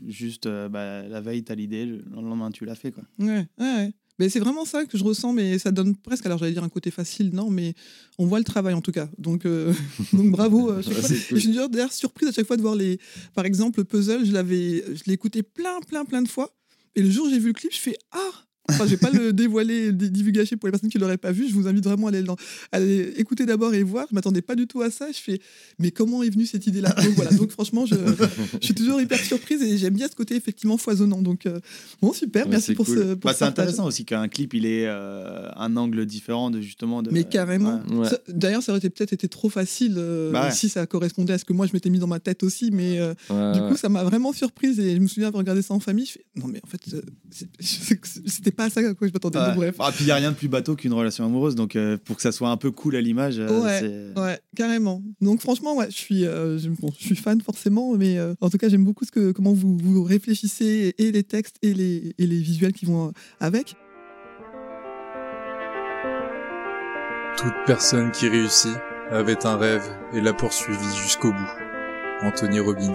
juste 0.08 0.46
euh, 0.48 0.68
bah, 0.70 1.08
la 1.08 1.22
veille, 1.22 1.44
tu 1.44 1.52
as 1.52 1.56
l'idée, 1.56 1.86
le 1.86 2.04
lendemain, 2.12 2.50
tu 2.50 2.66
l'as 2.66 2.76
fait. 2.76 2.92
Quoi. 2.92 3.04
Ouais, 3.20 3.46
ouais, 3.60 3.76
ouais. 3.76 3.94
Mais 4.18 4.30
c'est 4.30 4.40
vraiment 4.40 4.64
ça 4.64 4.86
que 4.86 4.98
je 4.98 5.04
ressens, 5.04 5.34
mais 5.34 5.60
ça 5.60 5.72
donne 5.72 5.96
presque, 5.98 6.26
alors 6.26 6.38
j'allais 6.38 6.54
dire 6.54 6.64
un 6.64 6.70
côté 6.70 6.90
facile, 6.90 7.32
non, 7.34 7.50
mais 7.50 7.74
on 8.18 8.26
voit 8.26 8.38
le 8.40 8.46
travail 8.46 8.74
en 8.74 8.80
tout 8.82 8.94
cas. 8.94 9.10
Donc, 9.18 9.46
euh, 9.46 9.74
donc 10.14 10.32
bravo. 10.32 10.72
euh, 10.72 10.78
Ouais, 10.78 10.84
cool. 10.84 10.94
Je 11.32 11.36
suis 11.36 11.54
d'ailleurs- 11.70 11.92
surprise 11.92 12.30
à 12.30 12.32
chaque 12.32 12.48
fois 12.48 12.56
de 12.58 12.62
voir 12.62 12.76
les. 12.76 12.98
Par 13.34 13.46
exemple, 13.46 13.80
le 13.82 13.84
puzzle, 13.86 14.26
je 14.26 14.32
l'avais, 14.32 14.84
je 14.96 15.04
l'ai 15.06 15.14
écouté 15.14 15.44
plein, 15.44 15.82
plein, 15.88 16.06
plein 16.06 16.22
de 16.22 16.30
fois. 16.30 16.56
Et 16.96 17.02
le 17.02 17.10
jour 17.12 17.28
où 17.28 17.30
j'ai 17.30 17.40
vu 17.40 17.48
le 17.48 17.54
clip, 17.54 17.74
je 17.74 17.78
fais 17.80 17.98
Ah 18.14 18.32
Enfin, 18.70 18.86
je 18.86 18.92
vais 18.92 18.98
pas 18.98 19.12
le 19.12 19.32
dévoiler, 19.32 19.88
le 19.88 19.94
divulgacher 19.94 20.56
pour 20.56 20.68
les 20.68 20.72
personnes 20.72 20.90
qui 20.90 20.98
l'auraient 20.98 21.18
pas 21.18 21.32
vu. 21.32 21.48
Je 21.48 21.54
vous 21.54 21.68
invite 21.68 21.84
vraiment 21.84 22.08
à 22.08 22.10
aller, 22.10 22.24
dans- 22.24 22.36
à 22.72 22.78
aller 22.78 23.14
écouter 23.18 23.46
d'abord 23.46 23.74
et 23.76 23.84
voir. 23.84 24.08
Je 24.10 24.16
m'attendais 24.16 24.42
pas 24.42 24.56
du 24.56 24.66
tout 24.68 24.82
à 24.82 24.90
ça. 24.90 25.08
Je 25.12 25.20
fais, 25.20 25.40
mais 25.80 25.92
comment 25.92 26.24
est 26.24 26.30
venue 26.30 26.46
cette 26.46 26.66
idée-là? 26.66 26.90
Donc 27.04 27.14
voilà. 27.16 27.32
Donc 27.32 27.52
franchement, 27.52 27.86
je, 27.86 27.96
je 28.60 28.66
suis 28.66 28.74
toujours 28.74 29.00
hyper 29.00 29.20
surprise 29.20 29.62
et 29.62 29.78
j'aime 29.78 29.94
bien 29.94 30.08
ce 30.08 30.16
côté 30.16 30.36
effectivement 30.36 30.78
foisonnant. 30.78 31.22
Donc 31.22 31.46
euh, 31.46 31.60
bon, 32.02 32.12
super. 32.14 32.46
Ouais, 32.46 32.52
merci 32.52 32.74
pour 32.74 32.86
cool. 32.86 32.98
ce. 32.98 33.04
Pour 33.14 33.30
Bah, 33.30 33.34
ce 33.34 33.40
c'est 33.40 33.46
intéressant 33.46 33.86
aussi 33.86 34.04
qu'un 34.06 34.28
clip, 34.28 34.54
il 34.56 34.66
ait 34.66 34.86
euh, 34.88 35.50
un 35.56 35.76
angle 35.78 36.06
différent 36.06 36.50
de 36.50 36.60
justement. 36.62 37.04
De, 37.04 37.12
Mais 37.12 37.24
carrément. 37.24 37.82
Ouais. 37.92 38.08
D'ailleurs, 38.30 38.64
ça 38.64 38.72
aurait 38.72 38.80
été- 38.80 38.90
peut-être 38.90 39.14
été 39.14 39.28
trop 39.28 39.50
facile 39.50 39.96
euh, 39.98 40.32
Bah 40.32 40.50
si 40.52 40.70
ça 40.70 40.86
correspondait 40.88 41.34
à 41.34 41.38
ce 41.38 41.46
que 41.46 41.54
moi 41.54 41.68
je 41.68 41.74
m'étais 41.74 41.90
mis 41.90 42.00
dans 42.00 42.08
ma 42.08 42.20
tête 42.20 42.42
aussi, 42.44 42.72
mais 42.72 43.00
du 43.30 43.60
coup, 43.70 43.78
ça 43.78 43.90
m'a 43.90 44.04
vraiment 44.04 44.34
surprise 44.34 44.80
et 44.80 44.96
je 44.96 45.00
me 45.00 45.08
souviens 45.08 45.28
avoir 45.28 45.40
regardé 45.42 45.62
ça 45.62 45.74
en 45.74 45.80
famille. 45.80 46.06
Je 46.08 46.14
fais, 46.14 46.26
non, 46.36 46.48
mais 46.48 46.60
en 46.64 46.68
fait, 46.68 46.82
c'était 47.62 48.52
pas 48.56 48.70
ça 48.70 48.82
à 48.82 48.94
quoi 48.94 49.08
je 49.08 49.14
m'attendais. 49.14 49.38
Ouais. 49.40 49.46
Donc, 49.46 49.56
bref. 49.56 49.76
Ah, 49.80 49.92
puis 49.94 50.04
il 50.04 50.08
n'y 50.08 50.12
a 50.12 50.16
rien 50.16 50.32
de 50.32 50.36
plus 50.36 50.48
bateau 50.48 50.76
qu'une 50.76 50.94
relation 50.94 51.26
amoureuse, 51.26 51.56
donc 51.56 51.76
euh, 51.76 51.98
pour 52.04 52.16
que 52.16 52.22
ça 52.22 52.32
soit 52.32 52.50
un 52.50 52.58
peu 52.58 52.72
cool 52.72 52.96
à 52.96 53.02
l'image, 53.02 53.40
euh, 53.40 53.62
Ouais, 53.62 53.80
c'est. 53.80 54.20
Ouais, 54.20 54.40
carrément. 54.56 55.02
Donc 55.22 55.42
franchement, 55.42 55.76
ouais, 55.76 55.88
je 55.90 55.96
suis, 55.96 56.26
euh, 56.26 56.58
je, 56.58 56.70
bon, 56.70 56.90
je 56.98 57.06
suis 57.06 57.16
fan 57.16 57.42
forcément, 57.42 57.96
mais 57.96 58.18
euh, 58.18 58.34
en 58.42 58.50
tout 58.50 58.58
cas, 58.58 58.70
j'aime 58.70 58.84
beaucoup 58.84 59.06
ce 59.06 59.12
que, 59.12 59.32
comment 59.32 59.54
vous, 59.54 59.78
vous 59.78 60.04
réfléchissez 60.04 60.96
et 60.98 61.12
les 61.12 61.24
textes 61.24 61.58
et 61.62 61.74
les, 61.74 62.14
et 62.18 62.28
les 62.28 62.40
visuels 62.40 62.74
qui 62.74 62.86
vont 62.86 63.08
euh, 63.08 63.12
avec. 63.40 63.76
Toute 67.38 67.54
personne 67.66 68.12
qui 68.12 68.30
réussit 68.30 68.76
avait 69.12 69.46
un 69.46 69.58
rêve 69.58 69.84
et 70.14 70.22
l'a 70.22 70.34
poursuivi 70.34 70.96
jusqu'au 71.04 71.32
bout. 71.32 71.52
Anthony 72.22 72.60
Robbins. 72.60 72.94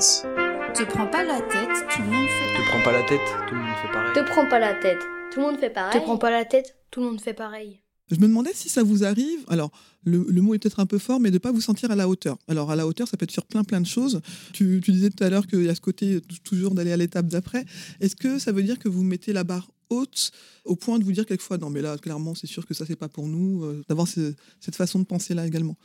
Te 0.74 0.84
prends 0.84 1.06
pas 1.06 1.24
la 1.24 1.40
tête, 1.40 1.68
tout 1.90 2.00
le 2.02 2.10
monde 2.10 2.28
fait. 2.28 2.62
Te 2.62 2.68
prends 2.68 2.82
pas 2.82 2.92
la 2.92 3.02
tête, 3.02 3.20
tout 3.48 3.54
le 3.54 3.60
monde 3.60 3.76
fait 3.82 3.92
pareil. 3.92 4.12
Te 4.14 4.20
prends 4.30 4.46
pas 4.46 4.58
la 4.58 4.74
tête. 4.74 5.00
Tout 5.32 5.40
le 5.40 5.46
monde 5.46 5.58
fait 5.58 5.70
pareil. 5.70 5.98
Te 6.00 6.04
prends 6.04 6.18
pas 6.18 6.30
la 6.30 6.44
tête. 6.44 6.76
Tout 6.90 7.00
le 7.00 7.06
monde 7.06 7.20
fait 7.20 7.34
pareil. 7.34 7.80
Je 8.10 8.16
me 8.16 8.22
demandais 8.26 8.50
si 8.52 8.68
ça 8.68 8.82
vous 8.82 9.04
arrive, 9.04 9.38
alors 9.46 9.70
le, 10.02 10.26
le 10.28 10.42
mot 10.42 10.54
est 10.54 10.58
peut-être 10.58 10.80
un 10.80 10.86
peu 10.86 10.98
fort, 10.98 11.20
mais 11.20 11.28
de 11.30 11.34
ne 11.34 11.38
pas 11.38 11.52
vous 11.52 11.60
sentir 11.60 11.92
à 11.92 11.94
la 11.94 12.08
hauteur. 12.08 12.36
Alors 12.48 12.72
à 12.72 12.76
la 12.76 12.84
hauteur, 12.88 13.06
ça 13.06 13.16
peut 13.16 13.22
être 13.24 13.30
sur 13.30 13.46
plein 13.46 13.62
plein 13.62 13.80
de 13.80 13.86
choses. 13.86 14.20
Tu, 14.52 14.80
tu 14.82 14.90
disais 14.90 15.10
tout 15.10 15.22
à 15.22 15.30
l'heure 15.30 15.46
qu'il 15.46 15.62
y 15.62 15.68
a 15.68 15.74
ce 15.76 15.80
côté 15.80 16.20
toujours 16.42 16.74
d'aller 16.74 16.90
à 16.90 16.96
l'étape 16.96 17.26
d'après. 17.28 17.64
Est-ce 18.00 18.16
que 18.16 18.40
ça 18.40 18.50
veut 18.50 18.64
dire 18.64 18.80
que 18.80 18.88
vous 18.88 19.04
mettez 19.04 19.32
la 19.32 19.44
barre 19.44 19.70
haute 19.90 20.32
au 20.64 20.74
point 20.74 20.98
de 20.98 21.04
vous 21.04 21.12
dire 21.12 21.24
quelquefois, 21.24 21.58
non 21.58 21.70
mais 21.70 21.82
là, 21.82 21.96
clairement, 21.98 22.34
c'est 22.34 22.48
sûr 22.48 22.66
que 22.66 22.74
ça, 22.74 22.84
c'est 22.84 22.96
pas 22.96 23.08
pour 23.08 23.28
nous, 23.28 23.62
euh, 23.64 23.84
d'avoir 23.88 24.08
ce- 24.08 24.34
cette 24.58 24.74
façon 24.76 24.98
de 24.98 25.04
penser 25.04 25.34
là 25.34 25.46
également? 25.46 25.76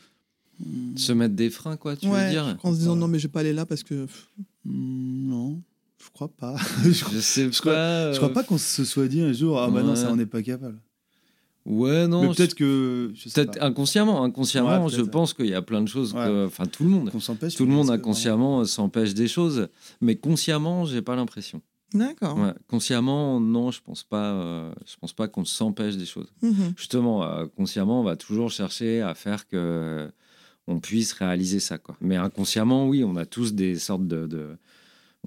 Se 0.96 1.12
mettre 1.12 1.36
des 1.36 1.50
freins, 1.52 1.76
quoi, 1.78 1.96
tu 1.96 2.08
Ouais, 2.08 2.26
veux 2.26 2.32
dire? 2.32 2.58
En 2.64 2.72
se 2.74 2.80
disant, 2.80 2.96
non 2.96 3.08
mais 3.08 3.20
je 3.20 3.28
vais 3.28 3.32
pas 3.32 3.42
aller 3.42 3.54
là 3.54 3.66
parce 3.68 3.84
que... 3.84 4.06
pff, 4.06 4.30
Mm, 4.68 5.30
Non. 5.30 5.62
Je 6.06 6.10
crois 6.12 6.28
pas. 6.30 6.56
je 6.84 7.20
sais 7.20 7.52
je 7.52 7.60
crois, 7.60 7.74
pas. 7.74 8.12
je 8.14 8.18
crois 8.18 8.34
pas 8.34 8.44
qu'on 8.44 8.58
se 8.58 8.84
soit 8.86 9.08
dit 9.08 9.22
un 9.22 9.34
jour 9.34 9.60
ah 9.60 9.70
bah 9.70 9.84
non 9.84 9.96
ça 9.96 10.10
on 10.12 10.16
n'est 10.16 10.26
pas 10.26 10.42
capable. 10.44 10.80
Ouais, 11.66 12.08
non. 12.08 12.22
Mais 12.22 12.32
je- 12.32 12.38
peut-être 12.38 12.54
que 12.54 13.12
je 13.16 13.28
sais 13.28 13.42
Peut-être 13.44 13.60
pas, 13.60 13.66
inconsciemment, 13.66 14.24
inconsciemment, 14.24 14.86
Ouais, 14.86 14.92
je 14.92 15.02
pense 15.02 15.34
qu'il 15.34 15.48
y 15.48 15.56
a 15.56 15.64
plein 15.64 15.82
de 15.82 15.88
choses 15.88 16.14
Ouais. 16.14 16.24
que, 16.26 16.46
enfin 16.46 16.66
tout 16.68 16.84
le 16.84 16.90
monde, 16.92 17.10
qu'on 17.10 17.20
s'empêche. 17.20 17.56
tout 17.56 17.66
le 17.66 17.72
monde 17.72 17.88
que- 17.88 17.94
inconsciemment 17.94 18.64
s'empêche 18.66 19.16
des 19.16 19.28
choses, 19.28 19.68
mais 20.00 20.16
consciemment, 20.16 20.86
j'ai 20.86 21.02
pas 21.02 21.16
l'impression. 21.16 21.62
D'accord. 21.94 22.38
Ouais, 22.38 22.54
consciemment, 22.68 23.40
non, 23.40 23.72
je 23.72 23.80
pense 23.82 24.04
pas, 24.04 24.34
euh, 24.34 24.72
je 24.86 24.96
pense 25.02 25.14
pas 25.14 25.28
qu'on 25.28 25.46
s'empêche 25.46 25.96
des 25.98 26.06
choses. 26.06 26.28
Mhm. 26.44 26.74
Justement, 26.78 27.24
euh, 27.24 27.46
consciemment, 27.58 28.02
on 28.02 28.04
va 28.04 28.16
toujours 28.16 28.52
chercher 28.52 29.02
à 29.02 29.16
faire 29.16 29.48
que 29.48 30.12
on 30.68 30.80
puisse 30.80 31.14
réaliser 31.14 31.60
ça, 31.60 31.78
quoi. 31.80 31.96
Mais 32.02 32.16
inconsciemment, 32.16 32.88
oui, 32.88 33.04
on 33.04 33.16
a 33.16 33.26
tous 33.26 33.54
des 33.54 33.76
sortes 33.80 34.08
de, 34.08 34.28
de- 34.28 34.58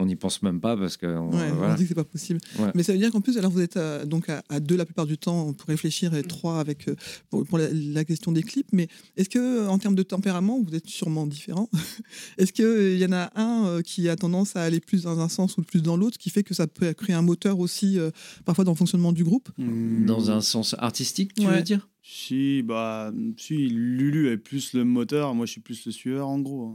on 0.01 0.07
n'y 0.07 0.17
pense 0.17 0.43
même 0.43 0.61
pas 0.61 0.77
parce 0.77 0.97
que 0.97 1.07
on- 1.07 1.31
Ouais, 1.31 1.51
voilà. 1.53 1.73
on 1.73 1.77
dit 1.77 1.83
que 1.83 1.89
c'est 1.89 1.95
pas 1.95 2.05
possible. 2.05 2.41
Ouais. 2.59 2.71
Mais 2.75 2.83
ça 2.83 2.93
veut 2.93 2.99
dire 2.99 3.11
qu'en 3.11 3.21
plus, 3.21 3.37
alors 3.39 3.51
vous 3.51 3.61
êtes 3.61 3.77
à, 3.77 4.05
donc 4.05 4.29
à, 4.29 4.43
à 4.49 4.61
deux 4.61 4.77
la 4.77 4.85
plupart 4.85 5.07
du 5.07 5.19
temps 5.19 5.53
pour 5.53 5.69
réfléchir 5.69 6.15
et 6.15 6.23
trois 6.23 6.61
avec 6.61 6.89
euh, 6.89 6.95
pour, 7.31 7.45
pour 7.47 7.59
la, 7.59 7.69
la 7.73 8.05
question 8.05 8.33
des 8.33 8.43
clips. 8.43 8.69
Mais 8.73 8.89
est-ce 9.17 9.29
que 9.29 9.39
euh, 9.39 9.69
en 9.69 9.79
termes 9.79 9.95
de 9.95 10.03
tempérament, 10.03 10.61
vous 10.63 10.75
êtes 10.75 10.87
sûrement 10.87 11.27
différents 11.27 11.69
Est-ce 12.39 12.53
que 12.53 12.63
euh, 12.63 12.95
il 12.95 12.99
y 13.01 13.07
en 13.07 13.13
a 13.13 13.31
un 13.35 13.67
euh, 13.67 13.83
qui 13.83 14.09
a 14.09 14.17
tendance 14.17 14.57
à 14.57 14.63
aller 14.63 14.81
plus 14.81 15.03
dans 15.03 15.19
un 15.21 15.29
sens 15.29 15.57
ou 15.59 15.63
plus 15.63 15.83
dans 15.83 15.97
l'autre, 15.97 16.19
qui 16.19 16.31
fait 16.31 16.43
que 16.43 16.55
ça 16.55 16.67
peut 16.67 16.93
créer 16.93 17.15
un 17.17 17.23
moteur 17.23 17.59
aussi 17.59 17.99
euh, 17.99 18.11
parfois 18.45 18.65
dans 18.65 18.73
le 18.73 18.77
fonctionnement 18.77 19.13
du 19.13 19.25
groupe? 19.25 19.49
Hmm, 19.59 20.05
Dans 20.07 20.31
un 20.31 20.41
sens 20.41 20.75
artistique, 20.79 21.35
tu 21.35 21.47
Ouais. 21.47 21.57
veux 21.57 21.63
dire? 21.63 21.89
Si, 22.11 22.63
bah, 22.63 23.13
si, 23.37 23.69
Lulu 23.69 24.31
est 24.31 24.39
plus 24.39 24.73
le 24.73 24.83
moteur, 24.85 25.35
moi 25.35 25.45
je 25.45 25.53
suis 25.53 25.61
plus 25.61 25.85
le 25.85 25.93
sueur 25.93 26.27
en 26.29 26.39
gros. 26.39 26.75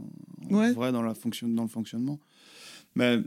En 0.50 0.54
Ouais. 0.54 0.72
vrai, 0.72 0.92
dans, 0.92 1.02
la 1.02 1.14
fonction, 1.14 1.48
dans 1.48 1.62
le 1.64 1.68
fonctionnement. 1.68 2.20
Mais 2.96 3.20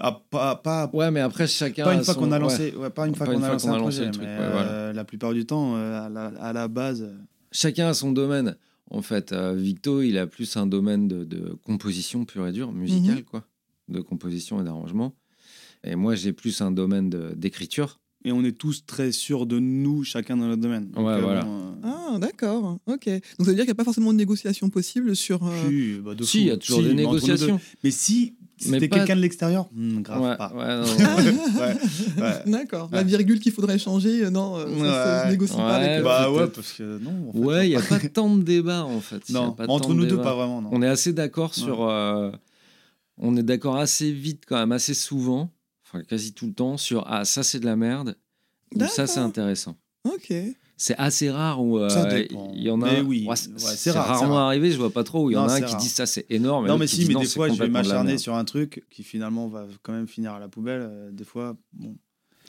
ah, 0.00 0.20
pas, 0.30 0.56
pas, 0.56 0.90
Ouais, 0.92 1.10
mais 1.10 1.20
après 1.20 1.46
chacun. 1.46 1.84
pas 1.84 1.90
a 1.92 1.94
une 1.94 2.04
fois 2.04 2.14
son- 2.14 2.20
qu'on 2.20 2.32
a 2.32 2.38
lancé, 2.38 2.74
ouais, 2.76 2.90
pas 2.90 3.06
une 3.08 3.14
fois 3.14 3.26
qu'on 3.26 3.42
a 3.42 3.48
lancé 3.52 3.66
qu'on 3.66 3.72
a 3.72 3.76
un 3.76 3.78
lancé 3.78 3.96
projet, 3.98 4.04
le 4.06 4.10
truc, 4.12 4.24
mais 4.26 4.38
ouais, 4.38 4.52
voilà. 4.52 4.68
euh, 4.70 4.92
la 4.92 5.04
plupart 5.04 5.32
du 5.32 5.46
temps, 5.46 5.76
euh, 5.76 6.06
à, 6.06 6.08
la, 6.10 6.26
à 6.26 6.52
la 6.52 6.68
base. 6.68 7.02
euh, 7.02 7.14
Chacun 7.52 7.88
a 7.88 7.94
son 7.94 8.12
domaine. 8.12 8.56
En 8.90 9.00
fait, 9.00 9.32
euh, 9.32 9.54
Victo, 9.54 10.02
il 10.02 10.18
a 10.18 10.26
plus 10.26 10.56
un 10.58 10.66
domaine 10.66 11.08
de, 11.08 11.24
de 11.24 11.56
composition 11.64 12.26
pure 12.26 12.46
et 12.46 12.52
dure, 12.52 12.70
musicale, 12.72 13.16
Mhm. 13.16 13.22
quoi, 13.24 13.44
de 13.88 14.00
composition 14.00 14.60
et 14.60 14.64
d'arrangement. 14.64 15.14
Et 15.84 15.96
moi, 15.96 16.14
j'ai 16.14 16.32
plus 16.34 16.60
un 16.60 16.70
domaine 16.70 17.08
d'écriture. 17.34 18.00
Et 18.26 18.32
on 18.32 18.42
est 18.44 18.52
tous 18.56 18.84
très 18.86 19.12
sûrs 19.12 19.46
de 19.46 19.58
nous, 19.58 20.02
chacun 20.04 20.36
dans 20.38 20.46
notre 20.46 20.62
domaine. 20.62 20.90
Donc, 20.90 21.06
Ouais, 21.06 21.20
voilà. 21.20 21.44
euh, 21.46 21.72
Ah, 21.82 22.18
d'accord. 22.18 22.78
Ok. 22.86 23.06
Donc 23.06 23.20
ça 23.40 23.44
veut 23.44 23.54
dire 23.54 23.64
qu'il 23.64 23.66
n'y 23.66 23.70
a 23.70 23.74
pas 23.74 23.84
forcément 23.84 24.12
de 24.12 24.18
négociation 24.18 24.70
possible 24.70 25.14
sur. 25.16 25.46
euh, 25.46 25.68
si, 25.68 25.98
bah, 26.00 26.14
de 26.14 26.24
Si, 26.24 26.38
fou. 26.38 26.42
il 26.44 26.46
y 26.48 26.50
a 26.50 26.56
toujours 26.56 26.78
Si, 26.78 26.82
des 26.84 26.88
deux. 26.90 26.94
négociations. 26.94 27.60
Mais 27.82 27.90
si 27.90 28.34
c'était 28.56 28.88
pas- 28.88 28.96
quelqu'un 28.98 29.16
de 29.16 29.20
l'extérieur, 29.20 29.68
hmm, 29.72 30.00
grave 30.02 30.22
Ouais, 30.22 30.36
pas. 30.36 30.52
ouais, 30.54 30.76
non, 30.76 30.84
Ouais, 31.60 31.76
ouais. 32.22 32.42
D'accord. 32.50 32.88
La 32.92 33.02
virgule 33.02 33.40
qu'il 33.40 33.52
faudrait 33.52 33.78
changer, 33.78 34.24
euh, 34.24 34.30
non, 34.30 34.56
euh, 34.56 34.66
ça, 34.66 34.84
ça 34.84 35.20
se 35.20 35.24
Ouais. 35.26 35.30
négocie 35.32 35.56
pas. 35.56 35.76
Avec, 35.76 35.88
euh, 35.90 36.02
Bah 36.02 36.30
ouais, 36.30 36.46
parce 36.48 36.72
que 36.72 36.98
non. 36.98 37.28
en 37.28 37.32
fait, 37.32 37.38
Ouais, 37.38 37.66
il 37.66 37.70
n'y 37.70 37.76
a 37.76 37.80
pas 37.82 37.98
tant 38.00 38.34
de 38.34 38.42
débat, 38.42 38.84
en 38.84 39.00
fait. 39.00 39.28
Non, 39.30 39.52
pas 39.52 39.64
entre 39.68 39.88
tant 39.88 39.94
de 39.94 39.98
nous 40.00 40.06
deux, 40.06 40.16
pas 40.20 40.34
vraiment. 40.34 40.62
Non. 40.62 40.70
On 40.72 40.82
est 40.82 40.88
assez 40.88 41.12
d'accord 41.12 41.54
sur. 41.54 41.88
euh, 41.88 42.30
on 43.18 43.36
est 43.36 43.42
d'accord 43.42 43.76
assez 43.76 44.10
vite, 44.12 44.44
quand 44.46 44.56
même, 44.58 44.72
assez 44.72 44.94
souvent, 44.94 45.50
enfin 45.86 46.02
quasi 46.02 46.32
tout 46.32 46.46
le 46.46 46.52
temps, 46.52 46.76
sur 46.76 47.04
Ah, 47.08 47.24
ça 47.24 47.42
c'est 47.42 47.60
de 47.60 47.66
la 47.66 47.76
merde, 47.76 48.16
ou 48.74 48.84
ça 48.86 49.06
c'est 49.06 49.20
intéressant. 49.20 49.76
Ok. 50.04 50.32
C'est 50.76 50.96
assez 50.98 51.30
rare 51.30 51.62
où 51.62 51.78
euh, 51.78 51.88
Ça 51.88 52.04
dépend. 52.06 52.50
il 52.54 52.62
y 52.64 52.70
en 52.70 52.82
a. 52.82 52.90
Mais 52.92 53.00
oui, 53.00 53.24
Ouais, 53.28 53.36
c'est 53.36 53.48
ouais, 53.50 53.56
rare, 53.62 53.74
c'est 53.76 53.90
rarement 53.92 54.34
rare. 54.34 54.46
arrivé. 54.48 54.70
Je 54.72 54.76
vois 54.76 54.90
pas 54.90 55.04
trop 55.04 55.24
où 55.26 55.30
il 55.30 55.34
y 55.34 55.36
en 55.36 55.48
a 55.48 55.52
un 55.54 55.60
qui 55.60 55.76
dit 55.76 55.88
ça 55.88 56.04
c'est 56.06 56.26
énorme. 56.30 56.66
non, 56.66 56.78
mais 56.78 56.86
si, 56.88 57.00
dit 57.00 57.08
mais 57.08 57.14
non, 57.14 57.20
des 57.20 57.26
fois, 57.26 57.48
je 57.48 57.54
vais 57.54 57.68
m'acharner 57.68 58.18
sur 58.18 58.34
un 58.34 58.44
truc 58.44 58.82
qui 58.90 59.02
finalement 59.04 59.46
va 59.48 59.66
quand 59.82 59.92
même 59.92 60.08
finir 60.08 60.32
à 60.32 60.40
la 60.40 60.48
poubelle. 60.48 60.80
euh, 60.82 61.10
Des 61.12 61.24
fois, 61.24 61.56
bon. 61.72 61.94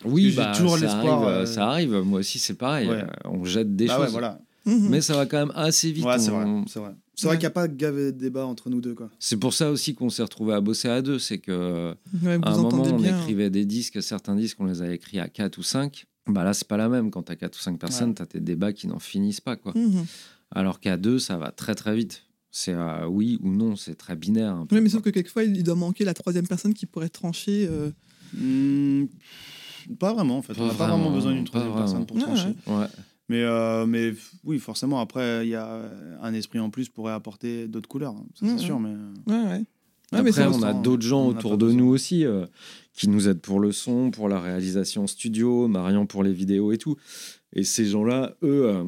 Oui, 0.03 0.31
j'ai 0.31 0.37
bah, 0.37 0.51
toujours 0.55 0.77
ça 0.77 0.85
l'espoir, 0.85 1.23
arrive, 1.23 1.37
euh, 1.37 1.45
ça 1.45 1.67
arrive. 1.69 1.93
Moi 2.03 2.19
aussi, 2.19 2.37
c'est 2.39 2.55
pareil. 2.55 2.87
Ouais. 2.89 3.03
euh, 3.03 3.07
On 3.29 3.45
jette 3.45 3.75
des 3.75 3.85
Bah 3.87 3.97
ouais, 3.99 4.03
choses. 4.05 4.11
voilà. 4.13 4.39
Mais 4.65 4.99
ça 5.01 5.15
va 5.15 5.25
quand 5.27 5.37
même 5.37 5.53
assez 5.55 5.91
vite. 5.91 6.03
Ouais, 6.03 6.17
c'est 6.19 6.31
vrai. 6.31 6.43
on- 6.45 6.65
C'est 6.67 6.79
vrai, 6.79 6.91
c'est 7.13 7.27
vrai 7.27 7.35
Ouais. 7.35 7.37
qu'il 7.39 7.43
n'y 7.43 7.51
a 7.51 7.51
pas 7.51 7.67
de 7.67 7.75
gavé 7.75 8.11
de 8.11 8.17
débat 8.17 8.45
entre 8.47 8.69
nous 8.71 8.81
deux. 8.81 8.95
Quoi. 8.95 9.09
C'est 9.19 9.37
pour 9.37 9.53
ça 9.53 9.69
aussi 9.69 9.93
qu'on 9.93 10.09
s'est 10.09 10.23
retrouvé 10.23 10.53
à 10.55 10.59
bosser 10.61 10.89
à 10.89 11.01
deux. 11.03 11.19
C'est 11.19 11.37
que 11.37 11.93
Ouais, 12.23 12.39
à 12.41 12.51
un 12.51 12.57
moment, 12.57 12.81
on 12.83 12.97
bien. 12.97 13.17
écrivait 13.19 13.51
des 13.51 13.65
disques. 13.65 14.01
Certains 14.01 14.35
disques, 14.35 14.57
on 14.59 14.65
les 14.65 14.81
a 14.81 14.91
écrits 14.91 15.19
à 15.19 15.27
4 15.29 15.59
ou 15.59 15.63
5. 15.63 16.05
Bah 16.27 16.43
là, 16.43 16.53
c'est 16.53 16.67
pas 16.67 16.77
la 16.77 16.89
même. 16.89 17.11
Quand 17.11 17.23
t'as 17.23 17.35
4 17.35 17.55
ou 17.57 17.61
5 17.61 17.79
personnes, 17.79 18.09
Ouais. 18.09 18.15
t'as 18.15 18.25
tes 18.25 18.39
débats 18.39 18.73
qui 18.73 18.87
n'en 18.87 18.99
finissent 18.99 19.41
pas. 19.41 19.55
quoi. 19.55 19.73
Mhm. 19.75 20.05
Alors 20.51 20.79
qu'à 20.79 20.97
deux, 20.97 21.19
ça 21.19 21.37
va 21.37 21.51
très 21.51 21.75
très 21.75 21.95
vite. 21.95 22.23
C'est 22.51 22.73
euh, 22.73 23.05
oui 23.07 23.37
ou 23.43 23.49
non, 23.51 23.75
c'est 23.75 23.95
très 23.95 24.15
binaire. 24.15 24.55
un 24.55 24.65
peu, 24.65 24.75
Oui, 24.75 24.81
mais 24.81 24.89
sauf 24.89 25.01
que 25.03 25.09
quelquefois, 25.09 25.43
il 25.43 25.61
doit 25.63 25.75
manquer 25.75 26.05
la 26.05 26.13
troisième 26.13 26.47
personne 26.47 26.73
qui 26.73 26.85
pourrait 26.85 27.09
trancher. 27.09 27.67
euh, 27.69 27.91
Hmm, 28.33 29.05
pas 29.99 30.13
vraiment, 30.13 30.37
en 30.37 30.41
fait. 30.41 30.53
on 30.59 30.65
n'a 30.67 30.73
pas 30.73 30.87
vraiment 30.87 31.11
besoin 31.11 31.33
d'une 31.33 31.43
pas 31.43 31.59
troisième 31.59 31.71
vraiment. 31.73 31.85
personne 31.85 32.05
pour 32.05 32.17
Ouais, 32.17 32.23
trancher. 32.23 32.55
Ouais. 32.67 32.87
Mais, 33.29 33.41
euh, 33.43 33.85
mais 33.85 34.13
oui, 34.43 34.59
forcément, 34.59 34.99
après, 34.99 35.45
il 35.45 35.49
y 35.49 35.55
a 35.55 35.81
un 36.21 36.33
esprit 36.33 36.59
en 36.59 36.69
plus 36.69 36.89
pourrait 36.89 37.13
apporter 37.13 37.67
d'autres 37.67 37.87
couleurs. 37.89 38.13
hein, 38.15 38.25
Ça, 38.35 38.45
c'est 38.47 38.57
sûr, 38.57 38.79
mais. 38.79 38.93
Ouais, 39.27 39.43
ouais. 39.49 39.63
Après, 40.11 40.31
ça, 40.31 40.49
on 40.51 40.63
a 40.63 40.73
d'autres 40.73 41.05
gens 41.05 41.27
autour 41.27 41.57
de 41.57 41.65
besoin. 41.65 41.81
nous 41.81 41.87
aussi 41.87 42.25
euh, 42.25 42.45
qui 42.93 43.09
nous 43.09 43.27
aident 43.27 43.41
pour 43.41 43.59
le 43.59 43.71
son, 43.71 44.11
pour 44.11 44.29
la 44.29 44.39
réalisation 44.39 45.07
studio, 45.07 45.67
Marion 45.67 46.05
pour 46.05 46.23
les 46.23 46.33
vidéos 46.33 46.71
et 46.71 46.77
tout. 46.77 46.95
Et 47.53 47.63
ces 47.63 47.85
gens-là, 47.85 48.35
eux, 48.43 48.67
euh, 48.67 48.83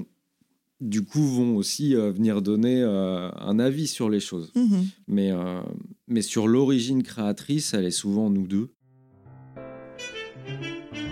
du 0.79 1.03
coup, 1.03 1.25
vont 1.25 1.55
aussi 1.55 1.95
euh, 1.95 2.11
venir 2.11 2.41
donner 2.41 2.81
euh, 2.81 3.29
un 3.31 3.59
avis 3.59 3.87
sur 3.87 4.09
les 4.09 4.19
choses. 4.19 4.51
Mhm. 4.55 4.85
Mais, 5.07 5.31
euh, 5.31 5.61
mais 6.07 6.21
sur 6.21 6.47
l'origine 6.47 7.03
créatrice, 7.03 7.73
elle 7.73 7.85
est 7.85 7.91
souvent 7.91 8.29
nous 8.29 8.47
deux. 8.47 8.69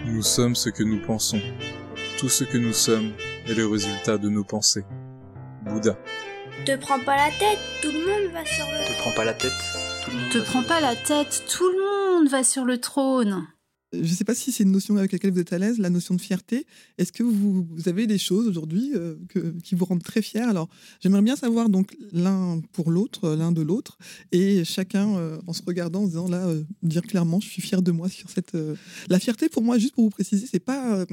Nous 0.06 0.22
sommes 0.22 0.56
ce 0.56 0.70
que 0.70 0.84
nous 0.84 1.02
pensons. 1.02 1.41
Tout 2.20 2.30
ce 2.30 2.44
que 2.44 2.58
nous 2.58 2.74
sommes 2.74 3.12
est 3.48 3.56
le 3.56 3.68
résultat 3.68 4.18
de 4.18 4.30
nos 4.30 4.44
pensées. 4.44 4.86
Bouddha. 5.65 5.98
Te 6.65 6.78
prends 6.78 7.00
pas 7.00 7.18
la 7.18 7.32
tête, 7.38 7.60
tout 7.82 7.91
le 7.91 8.00
monde 8.00 8.32
va 8.32 8.46
sur 8.46 8.65
le. 8.65 8.88
Te 8.88 9.02
prends 9.02 9.12
pas 9.12 9.26
la 9.26 9.34
tête. 9.34 9.52
Te 10.32 10.43
prends 10.43 10.63
pas 10.63 10.82
la 10.82 10.95
tête, 10.95 11.43
tout 11.49 11.69
le 11.69 12.19
monde 12.19 12.30
va 12.30 12.43
sur 12.43 12.65
le 12.65 12.78
trône. 12.78 13.47
Je 13.93 13.99
ne 13.99 14.15
sais 14.15 14.23
pas 14.23 14.36
si 14.36 14.51
c'est 14.51 14.63
une 14.63 14.71
notion 14.71 14.97
avec 14.97 15.12
laquelle 15.12 15.32
vous 15.32 15.39
êtes 15.39 15.54
à 15.54 15.58
l'aise, 15.58 15.78
la 15.78 15.89
notion 15.89 16.15
de 16.15 16.21
fierté. 16.21 16.65
Est-ce 16.97 17.12
que 17.12 17.23
vous, 17.23 17.67
avez 17.86 18.08
des 18.08 18.17
choses 18.17 18.47
aujourd'hui 18.47 18.91
euh, 18.95 19.15
qui 19.63 19.75
vous 19.75 19.86
rendent 19.86 20.04
très 20.04 20.21
fiers? 20.21 20.41
Alors, 20.41 20.69
j'aimerais 21.01 21.21
bien 21.21 21.36
savoir 21.36 21.69
donc 21.69 21.95
l'un 22.12 22.60
pour 22.73 22.91
l'autre, 22.91 23.25
euh, 23.25 23.36
l'un 23.36 23.51
de 23.51 23.62
l'autre, 23.62 23.97
et 24.32 24.63
chacun 24.63 25.15
euh, 25.15 25.38
en 25.47 25.54
se 25.54 25.62
regardant, 25.65 26.01
en 26.01 26.06
se 26.06 26.10
disant 26.10 26.28
là, 26.28 26.47
dire 26.84 27.04
clairement, 27.04 27.39
je 27.39 27.47
suis 27.47 27.62
fier 27.62 27.82
de 27.82 27.91
moi 27.91 28.10
sur 28.10 28.30
cette. 28.30 28.58
La 29.10 29.19
fierté, 29.19 29.49
pour 29.49 29.63
moi, 29.63 29.78
juste 29.78 29.95
pour 29.95 30.04
vous 30.04 30.10
préciser, 30.10 30.47
c'est 30.51 30.60
pas. 30.60 31.06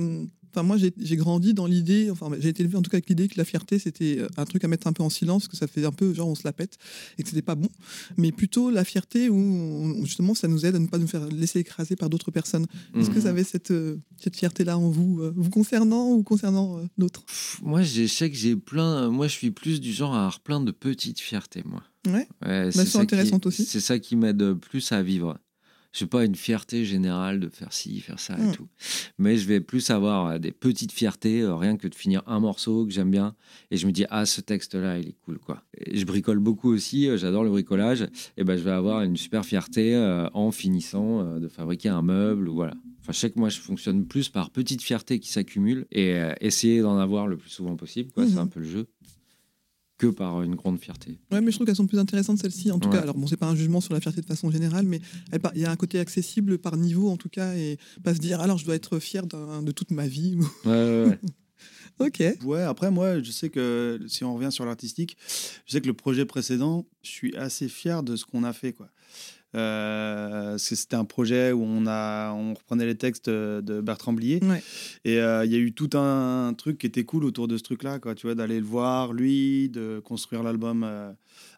Enfin, 0.55 0.63
moi, 0.63 0.77
j'ai 0.77 1.17
grandi 1.17 1.55
dans 1.55 1.67
l'idée, 1.67 2.11
enfin, 2.11 2.29
j'ai 2.39 2.51
été 2.51 2.63
élevé 2.63 2.77
en 2.77 2.83
tout 2.83 2.91
cas 2.91 2.97
avec 2.99 3.09
l'idée 3.09 3.27
que 3.29 3.39
la 3.39 3.45
fierté, 3.45 3.79
c'était 3.79 4.19
euh, 4.19 4.29
un 4.37 4.45
truc 4.45 4.63
à 4.65 4.69
mettre 4.69 4.87
un 4.87 4.93
peu 4.93 5.03
en 5.03 5.09
silence, 5.11 5.49
que 5.49 5.57
ça 5.57 5.67
fait 5.67 5.85
un 5.85 5.93
peu 5.93 6.13
genre 6.13 6.29
on 6.29 6.35
se 6.35 6.43
la 6.45 6.53
pète 6.53 6.77
et 7.19 7.23
que 7.23 7.29
c'était 7.29 7.41
pas 7.43 7.55
bon. 7.55 7.69
Mais 8.19 8.33
plutôt 8.33 8.71
la 8.71 8.85
fierté 8.85 9.29
où, 9.31 9.37
on- 9.37 10.05
justement, 10.05 10.35
ça 10.35 10.49
nous 10.49 10.67
aide 10.67 10.77
à 10.77 10.79
ne 10.79 10.87
pas 10.89 10.99
nous 10.99 11.07
faire 11.07 11.27
laisser 11.27 11.61
écraser 11.61 11.97
par 11.97 12.11
d'autres 12.11 12.31
personnes. 12.31 12.67
Est-ce 12.95 13.09
que 13.09 13.15
Mhm. 13.15 13.21
vous 13.21 13.27
avez 13.27 13.45
cette, 13.45 13.71
euh, 13.71 13.97
cette 14.23 14.37
fierté-là 14.37 14.77
en 14.77 14.91
vous, 14.91 15.21
euh, 15.23 15.33
vous 15.35 15.49
concernant 15.51 16.11
ou 16.11 16.23
concernant 16.23 16.81
l'autre 16.99 17.25
Moi, 17.63 17.83
je 17.83 18.07
sais 18.07 18.31
que 18.31 18.37
j'ai 18.37 18.55
plein. 18.57 19.09
Moi, 19.11 19.29
je 19.29 19.33
suis 19.33 19.51
plus 19.53 19.81
du 19.81 19.93
genre 19.93 20.13
à 20.15 20.19
avoir 20.19 20.41
plein 20.41 20.61
de 20.61 20.71
petites 20.71 21.21
fiertés, 21.21 21.63
moi. 21.65 21.83
Ouais. 22.07 22.13
Ouais, 22.13 22.27
elles 22.43 22.73
c'est 22.73 22.85
ça 22.87 23.07
qui- 23.07 23.47
aussi. 23.47 23.65
C'est 23.65 23.81
ça 23.81 23.99
qui 23.99 24.17
m'aide 24.17 24.55
plus 24.55 24.93
à 24.93 25.03
vivre. 25.03 25.39
Je 25.93 26.05
n'ai 26.05 26.09
pas 26.09 26.25
une 26.25 26.35
fierté 26.35 26.85
générale 26.87 27.39
de 27.39 27.49
faire 27.49 27.73
ci, 27.73 28.01
faire 28.01 28.19
ça 28.19 28.35
et 28.39 28.43
Mm. 28.43 28.53
tout. 28.53 28.69
Mais 29.19 29.37
je 29.37 29.47
vais 29.47 29.61
plus 29.61 29.91
avoir 29.91 30.27
euh, 30.27 30.39
des 30.39 30.51
petites 30.51 30.93
fiertés, 30.93 31.43
euh, 31.43 31.55
rien 31.55 31.77
que 31.77 31.87
de 31.87 31.95
finir 31.95 32.23
un 32.27 32.41
morceau 32.41 32.87
que 32.87 32.93
j'aime 32.93 33.11
bien. 33.11 33.35
Et 33.71 33.77
je 33.77 33.87
me 33.87 33.93
dis, 33.93 34.07
ah, 34.09 34.25
ce 34.25 34.41
texte-là, 34.41 34.99
il 34.99 35.09
est 35.09 35.17
cool, 35.25 35.39
quoi. 35.39 35.63
Et 35.77 35.99
je 35.99 36.07
bricole 36.07 36.39
beaucoup 36.39 36.71
aussi, 36.73 37.09
euh, 37.09 37.19
j'adore 37.19 37.45
le 37.45 37.51
bricolage. 37.51 38.07
Et 38.39 38.45
ben, 38.45 38.57
je 38.57 38.63
vais 38.63 38.71
avoir 38.71 39.03
une 39.03 39.17
super 39.19 39.45
fierté 39.45 39.95
en 40.33 40.51
finissant 40.51 41.39
de 41.39 41.49
fabriquer 41.49 41.91
un 41.91 42.03
meuble, 42.03 42.49
ou 42.49 42.55
voilà. 42.55 42.75
Enfin, 43.01 43.13
je 43.13 43.19
sais 43.19 43.31
que 43.31 43.39
moi, 43.39 43.49
je 43.49 43.59
fonctionne 43.61 44.07
plus 44.07 44.29
par 44.29 44.51
petites 44.51 44.81
fiertés 44.83 45.19
qui 45.19 45.29
s'accumulent 45.31 45.87
et 45.91 46.17
essayer 46.41 46.81
d'en 46.81 46.99
avoir 46.99 47.27
le 47.27 47.37
plus 47.37 47.51
souvent 47.51 47.77
possible, 47.77 48.13
quoi. 48.13 48.25
Mhm. 48.25 48.31
C'est 48.31 48.39
un 48.39 48.47
peu 48.47 48.61
le 48.61 48.67
jeu. 48.69 48.87
Que 50.03 50.09
par 50.09 50.43
une 50.43 50.57
grande 50.57 50.81
fierté. 50.81 51.19
Ouais, 51.31 51.41
mais 51.41 51.51
je 51.53 51.57
trouve 51.57 51.67
qu'elles 51.67 51.77
sont 51.77 51.87
plus 51.87 51.99
intéressantes 52.01 52.39
celles-ci. 52.39 52.73
En 52.73 52.79
tout 52.81 52.89
Ouais. 52.89 52.97
cas, 52.97 53.03
alors 53.03 53.17
bon, 53.17 53.27
c'est 53.29 53.37
pas 53.37 53.47
un 53.47 53.55
jugement 53.55 53.81
sur 53.81 53.95
la 53.95 54.01
fierté 54.01 54.21
de 54.21 54.27
façon 54.27 54.51
générale, 54.51 54.85
mais 54.87 55.01
il 55.55 55.61
y 55.61 55.65
a 55.65 55.71
un 55.71 55.77
côté 55.77 56.01
accessible 56.01 56.59
par 56.59 56.77
niveau 56.77 57.09
en 57.09 57.17
tout 57.17 57.29
cas, 57.29 57.55
et 57.55 57.79
pas 58.03 58.13
se 58.15 58.19
dire 58.19 58.41
alors 58.41 58.59
je 58.59 58.65
dois 58.65 58.75
être 58.75 58.99
fier 58.99 59.25
de 59.27 59.71
toute 59.73 59.91
ma 59.93 60.07
vie. 60.09 60.37
Ouais, 60.65 60.71
ouais, 60.73 61.05
ouais. 61.07 61.19
ok. 62.01 62.45
Ouais, 62.45 62.63
après, 62.63 62.91
moi, 62.91 63.23
je 63.23 63.31
sais 63.31 63.49
que 63.49 64.01
si 64.09 64.25
on 64.25 64.35
revient 64.35 64.51
sur 64.51 64.65
l'artistique, 64.65 65.17
je 65.67 65.73
sais 65.73 65.81
que 65.81 65.87
le 65.87 65.95
projet 65.95 66.25
précédent, 66.25 66.85
je 67.03 67.11
suis 67.11 67.37
assez 67.37 67.69
fier 67.69 68.03
de 68.03 68.17
ce 68.17 68.25
qu'on 68.25 68.43
a 68.45 68.53
fait. 68.53 68.73
Quoi. 68.73 68.89
Euh, 69.55 70.57
c'était 70.59 70.97
un 70.97 71.05
projet 71.05 71.53
où 71.53 71.63
on, 71.63 71.87
a, 71.87 72.33
on 72.33 72.55
reprenait 72.55 72.87
les 72.87 72.97
textes 72.97 73.29
de 73.29 73.81
Bertrand 73.81 74.13
Blier. 74.13 74.41
Ouais. 74.43 74.63
Et 75.05 75.19
euh, 75.21 75.45
il 75.45 75.53
y 75.53 75.55
a 75.55 75.59
eu 75.59 75.73
tout 75.73 75.91
un 75.95 76.55
truc 76.55 76.79
qui 76.79 76.87
était 76.87 77.05
cool 77.05 77.25
autour 77.25 77.49
de 77.49 77.57
ce 77.57 77.63
truc-là, 77.63 77.99
quoi, 77.99 78.15
tu 78.15 78.27
vois, 78.27 78.35
d'aller 78.35 78.59
le 78.59 78.67
voir, 78.67 79.13
lui, 79.13 79.69
de 79.69 80.01
construire 80.05 80.43
l'album 80.43 80.85
euh, 80.85 81.13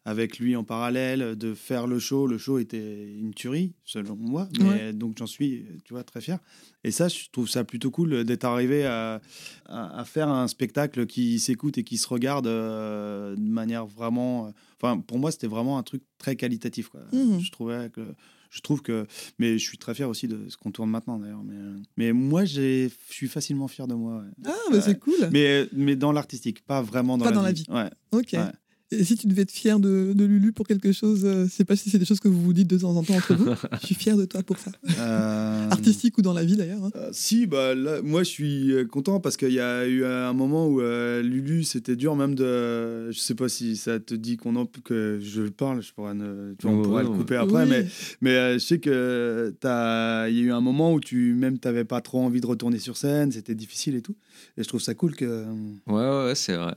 avec 0.04 0.38
lui 0.38 0.56
en 0.56 0.64
parallèle, 0.64 1.36
de 1.36 1.54
faire 1.54 1.86
le 1.86 1.98
show. 1.98 2.26
Le 2.26 2.38
show 2.38 2.58
était 2.58 3.14
une 3.18 3.32
tuerie, 3.32 3.72
selon 3.84 4.16
moi, 4.16 4.48
mais 4.60 4.92
donc 4.92 5.16
j'en 5.18 5.26
suis, 5.26 5.64
tu 5.84 5.94
vois, 5.94 6.04
très 6.04 6.20
fier. 6.20 6.38
Et 6.82 6.90
ça, 6.90 7.08
je 7.08 7.30
trouve 7.32 7.48
ça 7.48 7.64
plutôt 7.64 7.90
cool 7.90 8.24
d'être 8.24 8.44
arrivé 8.44 8.84
à, 8.84 9.22
à, 9.66 10.04
faire 10.04 10.28
un 10.28 10.48
spectacle 10.48 11.06
qui 11.06 11.38
s'écoute 11.38 11.78
et 11.78 11.84
qui 11.84 11.96
se 11.96 12.06
regarde 12.06 12.44
de 12.44 13.34
manière 13.38 13.86
vraiment 13.86 14.52
Enfin, 14.84 15.00
pour 15.00 15.18
moi, 15.18 15.30
c'était 15.32 15.46
vraiment 15.46 15.78
un 15.78 15.82
truc 15.82 16.02
très 16.18 16.36
qualitatif. 16.36 16.88
Quoi. 16.88 17.00
Mmh. 17.12 17.40
Je 17.40 17.50
trouvais 17.50 17.90
que 17.90 18.02
je 18.50 18.60
trouve 18.60 18.82
que 18.82 19.06
mais 19.40 19.58
je 19.58 19.66
suis 19.68 19.78
très 19.78 19.94
fier 19.94 20.08
aussi 20.08 20.28
de 20.28 20.48
ce 20.48 20.56
qu'on 20.56 20.70
tourne 20.70 20.88
maintenant 20.88 21.18
d'ailleurs 21.18 21.42
mais, 21.42 21.56
mais 21.96 22.12
moi 22.12 22.44
je 22.44 22.88
suis 23.10 23.26
facilement 23.26 23.66
fier 23.66 23.88
de 23.88 23.94
moi 23.94 24.22
ah 24.46 24.52
bah 24.70 24.80
c'est 24.80 24.96
cool 25.00 25.28
mais 25.32 25.66
mais 25.72 25.96
dans 25.96 26.12
l'artistique 26.12 26.64
pas 26.64 26.80
vraiment 26.80 27.18
dans, 27.18 27.24
pas 27.24 27.32
la, 27.32 27.36
dans 27.36 27.42
vie. 27.50 27.64
la 27.68 27.88
vie 27.88 27.90
ouais. 28.12 28.18
ok 28.20 28.36
et 28.90 29.02
si 29.02 29.16
tu 29.16 29.26
devais 29.26 29.42
être 29.42 29.50
fier 29.50 29.80
de, 29.80 30.12
de 30.14 30.24
Lulu 30.24 30.52
pour 30.52 30.66
quelque 30.66 30.92
chose, 30.92 31.22
euh, 31.24 31.46
c'est 31.50 31.64
pas 31.64 31.74
si 31.74 31.90
c'est 31.90 31.98
des 31.98 32.04
choses 32.04 32.20
que 32.20 32.28
vous 32.28 32.40
vous 32.40 32.52
dites 32.52 32.68
de 32.68 32.78
temps 32.78 32.94
en 32.94 33.02
temps 33.02 33.14
entre 33.14 33.34
vous. 33.34 33.46
je 33.80 33.86
suis 33.86 33.94
fier 33.94 34.16
de 34.16 34.24
toi 34.24 34.42
pour 34.42 34.58
ça. 34.58 34.70
Euh, 34.98 35.70
Artistique 35.70 36.18
ou 36.18 36.22
dans 36.22 36.32
la 36.32 36.44
vie 36.44 36.56
d'ailleurs. 36.56 36.84
Hein. 36.84 36.90
Euh, 36.96 37.08
si, 37.12 37.46
bah 37.46 37.74
là, 37.74 38.02
moi 38.02 38.22
je 38.22 38.28
suis 38.28 38.74
content 38.90 39.20
parce 39.20 39.36
qu'il 39.36 39.52
y 39.52 39.60
a 39.60 39.86
eu 39.86 40.04
un 40.04 40.32
moment 40.32 40.68
où 40.68 40.80
Lulu 40.80 41.64
c'était 41.64 41.96
dur 41.96 42.14
même 42.14 42.34
de. 42.34 43.10
Je 43.10 43.18
sais 43.18 43.34
pas 43.34 43.48
si 43.48 43.76
ça 43.76 43.98
te 44.00 44.14
dit 44.14 44.36
qu'on 44.36 44.56
en 44.56 44.66
que 44.66 45.18
je 45.22 45.42
parle, 45.42 45.82
je 45.82 45.92
pourrais, 45.92 46.14
ne, 46.14 46.54
tu 46.58 46.66
vois, 46.66 46.76
on 46.76 46.82
pourrait 46.82 47.02
le 47.04 47.10
couper 47.10 47.36
après, 47.36 47.66
mais, 47.66 47.86
mais 48.20 48.54
je 48.54 48.58
sais 48.58 48.78
que 48.78 49.54
il 49.62 49.66
y 49.66 49.68
a 49.68 50.28
eu 50.28 50.52
un 50.52 50.60
moment 50.60 50.92
où 50.92 51.00
tu 51.00 51.34
même 51.34 51.58
t'avais 51.58 51.84
pas 51.84 52.00
trop 52.00 52.20
envie 52.20 52.40
de 52.40 52.46
retourner 52.46 52.78
sur 52.78 52.96
scène, 52.96 53.32
c'était 53.32 53.54
difficile 53.54 53.94
et 53.94 54.02
tout. 54.02 54.16
Et 54.56 54.62
je 54.62 54.68
trouve 54.68 54.80
ça 54.80 54.94
cool 54.94 55.14
que. 55.14 55.44
Ouais, 55.86 56.26
ouais, 56.26 56.34
c'est 56.34 56.56
vrai. 56.56 56.76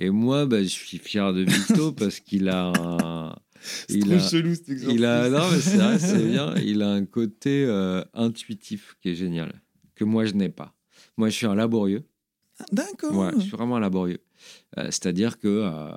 Et 0.00 0.10
moi, 0.10 0.46
bah, 0.46 0.62
je 0.62 0.68
suis 0.68 0.98
fier 0.98 1.32
de 1.32 1.42
Victo 1.42 1.92
parce 1.96 2.20
qu'il 2.20 2.48
a 2.48 2.72
un. 2.78 3.36
Il 3.88 4.12
a, 4.12 4.20
chelou 4.20 4.54
cet 4.54 4.68
exemple. 4.68 4.94
Il 4.94 5.04
a, 5.04 5.28
non, 5.28 5.50
mais 5.50 5.60
c'est 5.60 5.76
vrai, 5.76 5.98
c'est 5.98 6.22
bien. 6.30 6.54
Il 6.64 6.82
a 6.82 6.90
un 6.90 7.04
côté 7.04 7.64
euh, 7.64 8.04
intuitif 8.14 8.96
qui 9.02 9.10
est 9.10 9.14
génial, 9.16 9.52
que 9.96 10.04
moi 10.04 10.24
je 10.24 10.34
n'ai 10.34 10.48
pas. 10.48 10.74
Moi, 11.16 11.28
je 11.28 11.34
suis 11.34 11.46
un 11.46 11.56
laborieux. 11.56 12.04
Ah, 12.60 12.64
d'accord. 12.70 13.16
Ouais, 13.16 13.32
je 13.36 13.40
suis 13.40 13.50
vraiment 13.50 13.76
un 13.76 13.80
laborieux. 13.80 14.20
Euh, 14.78 14.84
c'est-à-dire 14.86 15.40
que 15.40 15.48
euh, 15.48 15.90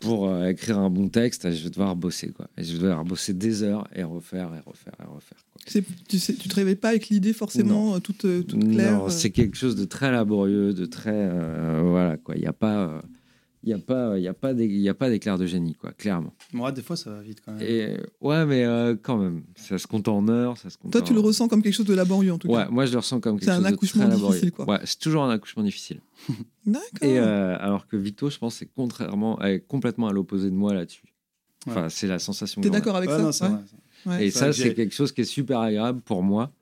pour 0.00 0.44
écrire 0.44 0.80
un 0.80 0.90
bon 0.90 1.08
texte, 1.08 1.48
je 1.48 1.62
vais 1.62 1.70
devoir 1.70 1.94
bosser. 1.94 2.32
Quoi. 2.32 2.48
je 2.58 2.72
vais 2.72 2.78
devoir 2.80 3.04
bosser 3.04 3.32
des 3.32 3.62
heures 3.62 3.86
et 3.94 4.02
refaire 4.02 4.52
et 4.54 4.68
refaire 4.68 4.94
et 5.00 5.06
refaire. 5.06 5.38
Quoi. 5.52 5.82
Tu 6.08 6.18
sais, 6.18 6.34
tu 6.34 6.48
te 6.48 6.54
réveilles 6.56 6.74
pas 6.74 6.88
avec 6.88 7.08
l'idée 7.08 7.32
forcément 7.32 8.00
toute, 8.00 8.26
toute, 8.46 8.68
claire 8.72 8.98
Non, 8.98 9.08
c'est 9.08 9.30
quelque 9.30 9.56
chose 9.56 9.76
de 9.76 9.84
très 9.84 10.10
laborieux, 10.10 10.74
de 10.74 10.86
très. 10.86 11.30
voilà, 11.82 12.16
quoi. 12.16 12.34
Il 12.34 12.40
n'y 12.40 12.48
a 12.48 12.52
pas 12.52 13.00
il 13.66 13.70
n'y 13.70 13.74
a 13.74 13.78
pas, 13.78 14.16
y 14.16 14.28
a 14.28 14.94
pas 14.94 15.10
d'éclair 15.10 15.38
de 15.38 15.44
génie, 15.44 15.74
quoi, 15.74 15.90
clairement. 15.90 16.32
Moi, 16.52 16.70
des 16.70 16.82
fois, 16.82 16.94
ça 16.94 17.10
va 17.10 17.20
vite 17.20 17.40
quand 17.44 17.52
même. 17.52 17.62
Et, 17.62 17.96
ouais, 18.20 18.46
mais 18.46 18.64
euh, 18.64 18.94
quand 18.94 19.16
même, 19.16 19.42
ça 19.56 19.76
se 19.76 19.88
compte 19.88 20.06
en 20.06 20.28
heures, 20.28 20.56
ça 20.56 20.70
se 20.70 20.78
compte 20.78 20.92
Toi, 20.92 21.02
tu 21.02 21.12
le 21.12 21.18
ressens 21.18 21.48
comme 21.48 21.62
quelque 21.62 21.74
chose 21.74 21.86
de 21.86 21.94
laborieux, 21.94 22.32
en 22.32 22.38
tout 22.38 22.46
ouais, 22.46 22.62
cas. 22.62 22.68
moi, 22.70 22.86
je 22.86 22.92
le 22.92 22.98
ressens 22.98 23.18
comme 23.18 23.40
quelque 23.40 23.50
chose 23.50 23.58
de 23.58 23.62
très 23.62 23.70
C'est 23.70 23.98
un 23.98 24.06
accouchement 24.06 24.28
difficile, 24.28 24.52
quoi. 24.52 24.70
Ouais, 24.70 24.78
c'est 24.84 25.00
toujours 25.00 25.24
un 25.24 25.30
accouchement 25.30 25.64
difficile. 25.64 26.00
D'accord. 26.66 26.80
Et 27.02 27.18
euh, 27.18 27.56
alors 27.58 27.88
que 27.88 27.96
Victo, 27.96 28.30
je 28.30 28.38
pense, 28.38 28.54
c'est 28.54 28.70
contrairement, 28.72 29.42
est 29.42 29.66
complètement 29.66 30.06
à 30.06 30.12
l'opposé 30.12 30.48
de 30.48 30.54
moi 30.54 30.72
là-dessus. 30.72 31.12
Enfin, 31.66 31.88
c'est 31.88 32.06
la 32.06 32.20
sensation. 32.20 32.62
T'es 32.62 32.70
d'accord 32.70 32.94
avec 32.94 33.10
ouais, 33.10 33.32
ça, 33.32 33.48
non, 33.48 33.64
ouais. 34.12 34.26
Et 34.26 34.30
ça, 34.30 34.52
c'est 34.52 34.74
quelque 34.74 34.94
chose 34.94 35.10
qui 35.10 35.22
est 35.22 35.24
super 35.24 35.58
agréable 35.58 36.00
pour 36.02 36.22
moi, 36.22 36.52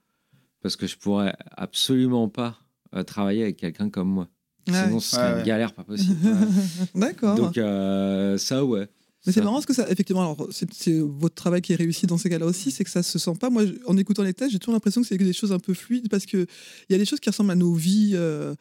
parce 0.63 0.77
que 0.77 0.87
je 0.87 0.97
pourrais 0.97 1.35
absolument 1.51 2.31
pas 2.31 2.59
euh, 2.95 3.03
travailler 3.03 3.43
avec 3.43 3.59
quelqu'un 3.59 3.91
comme 3.91 4.09
moi. 4.09 4.29
Sinon, 4.67 5.01
ce 5.01 5.11
serait 5.17 5.39
une 5.41 5.45
galère 5.45 5.73
pas 5.73 5.85
possible. 5.85 6.17
D'accord. 6.95 7.37
Donc, 7.37 7.59
euh, 7.59 8.39
ça, 8.39 8.65
ouais. 8.65 8.89
Mais 9.27 9.33
c'est 9.33 9.41
marrant 9.41 9.55
parce 9.55 9.67
que 9.67 9.73
ça, 9.73 9.89
effectivement, 9.91 10.21
alors 10.21 10.49
c'est 10.51 10.99
votre 11.01 11.35
travail 11.35 11.63
qui 11.63 11.73
est 11.73 11.77
réussi 11.77 12.07
dans 12.07 12.19
ces 12.19 12.29
cas-là 12.29 12.45
aussi, 12.45 12.71
c'est 12.71 12.85
que 12.85 12.91
ça 12.91 13.03
se 13.03 13.19
sent 13.19 13.33
pas. 13.41 13.49
Moi, 13.49 13.65
en 13.87 13.97
écoutant 13.97 14.23
les 14.23 14.35
tests, 14.35 14.53
j'ai 14.53 14.59
toujours 14.59 14.75
l'impression 14.75 15.01
que 15.01 15.09
c'est 15.09 15.17
des 15.17 15.33
choses 15.33 15.53
un 15.53 15.59
peu 15.59 15.73
fluides 15.73 16.11
parce 16.11 16.27
que 16.27 16.47
il 16.89 16.93
y 16.93 16.95
a 16.95 16.99
des 16.99 17.07
choses 17.07 17.21
qui 17.21 17.31
ressemblent 17.31 17.51
à 17.51 17.55
nos 17.55 17.73
vies, 17.73 18.13
euh, 18.15 18.55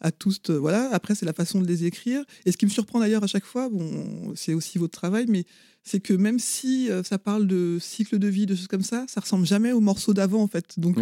à 0.00 0.10
tous. 0.10 0.40
Euh, 0.50 0.58
voilà. 0.58 0.88
Après, 0.92 1.14
c'est 1.14 1.26
la 1.26 1.32
façon 1.32 1.60
de 1.60 1.66
les 1.66 1.84
écrire. 1.84 2.22
Et 2.46 2.52
ce 2.52 2.56
qui 2.56 2.66
me 2.66 2.70
surprend 2.70 3.00
d'ailleurs 3.00 3.24
à 3.24 3.26
chaque 3.26 3.44
fois, 3.44 3.68
bon, 3.68 4.32
c'est 4.34 4.54
aussi 4.54 4.78
votre 4.78 4.98
travail, 4.98 5.26
mais 5.28 5.44
c'est 5.82 6.00
que 6.00 6.12
même 6.12 6.38
si 6.38 6.90
euh, 6.90 7.02
ça 7.02 7.18
parle 7.18 7.46
de 7.46 7.78
cycle 7.80 8.18
de 8.18 8.28
vie, 8.28 8.46
de 8.46 8.54
choses 8.54 8.68
comme 8.68 8.82
ça, 8.82 9.06
ça 9.08 9.20
ressemble 9.20 9.46
jamais 9.46 9.72
au 9.72 9.80
morceau 9.80 10.12
d'avant 10.14 10.42
en 10.42 10.48
fait. 10.48 10.78
Donc 10.78 10.98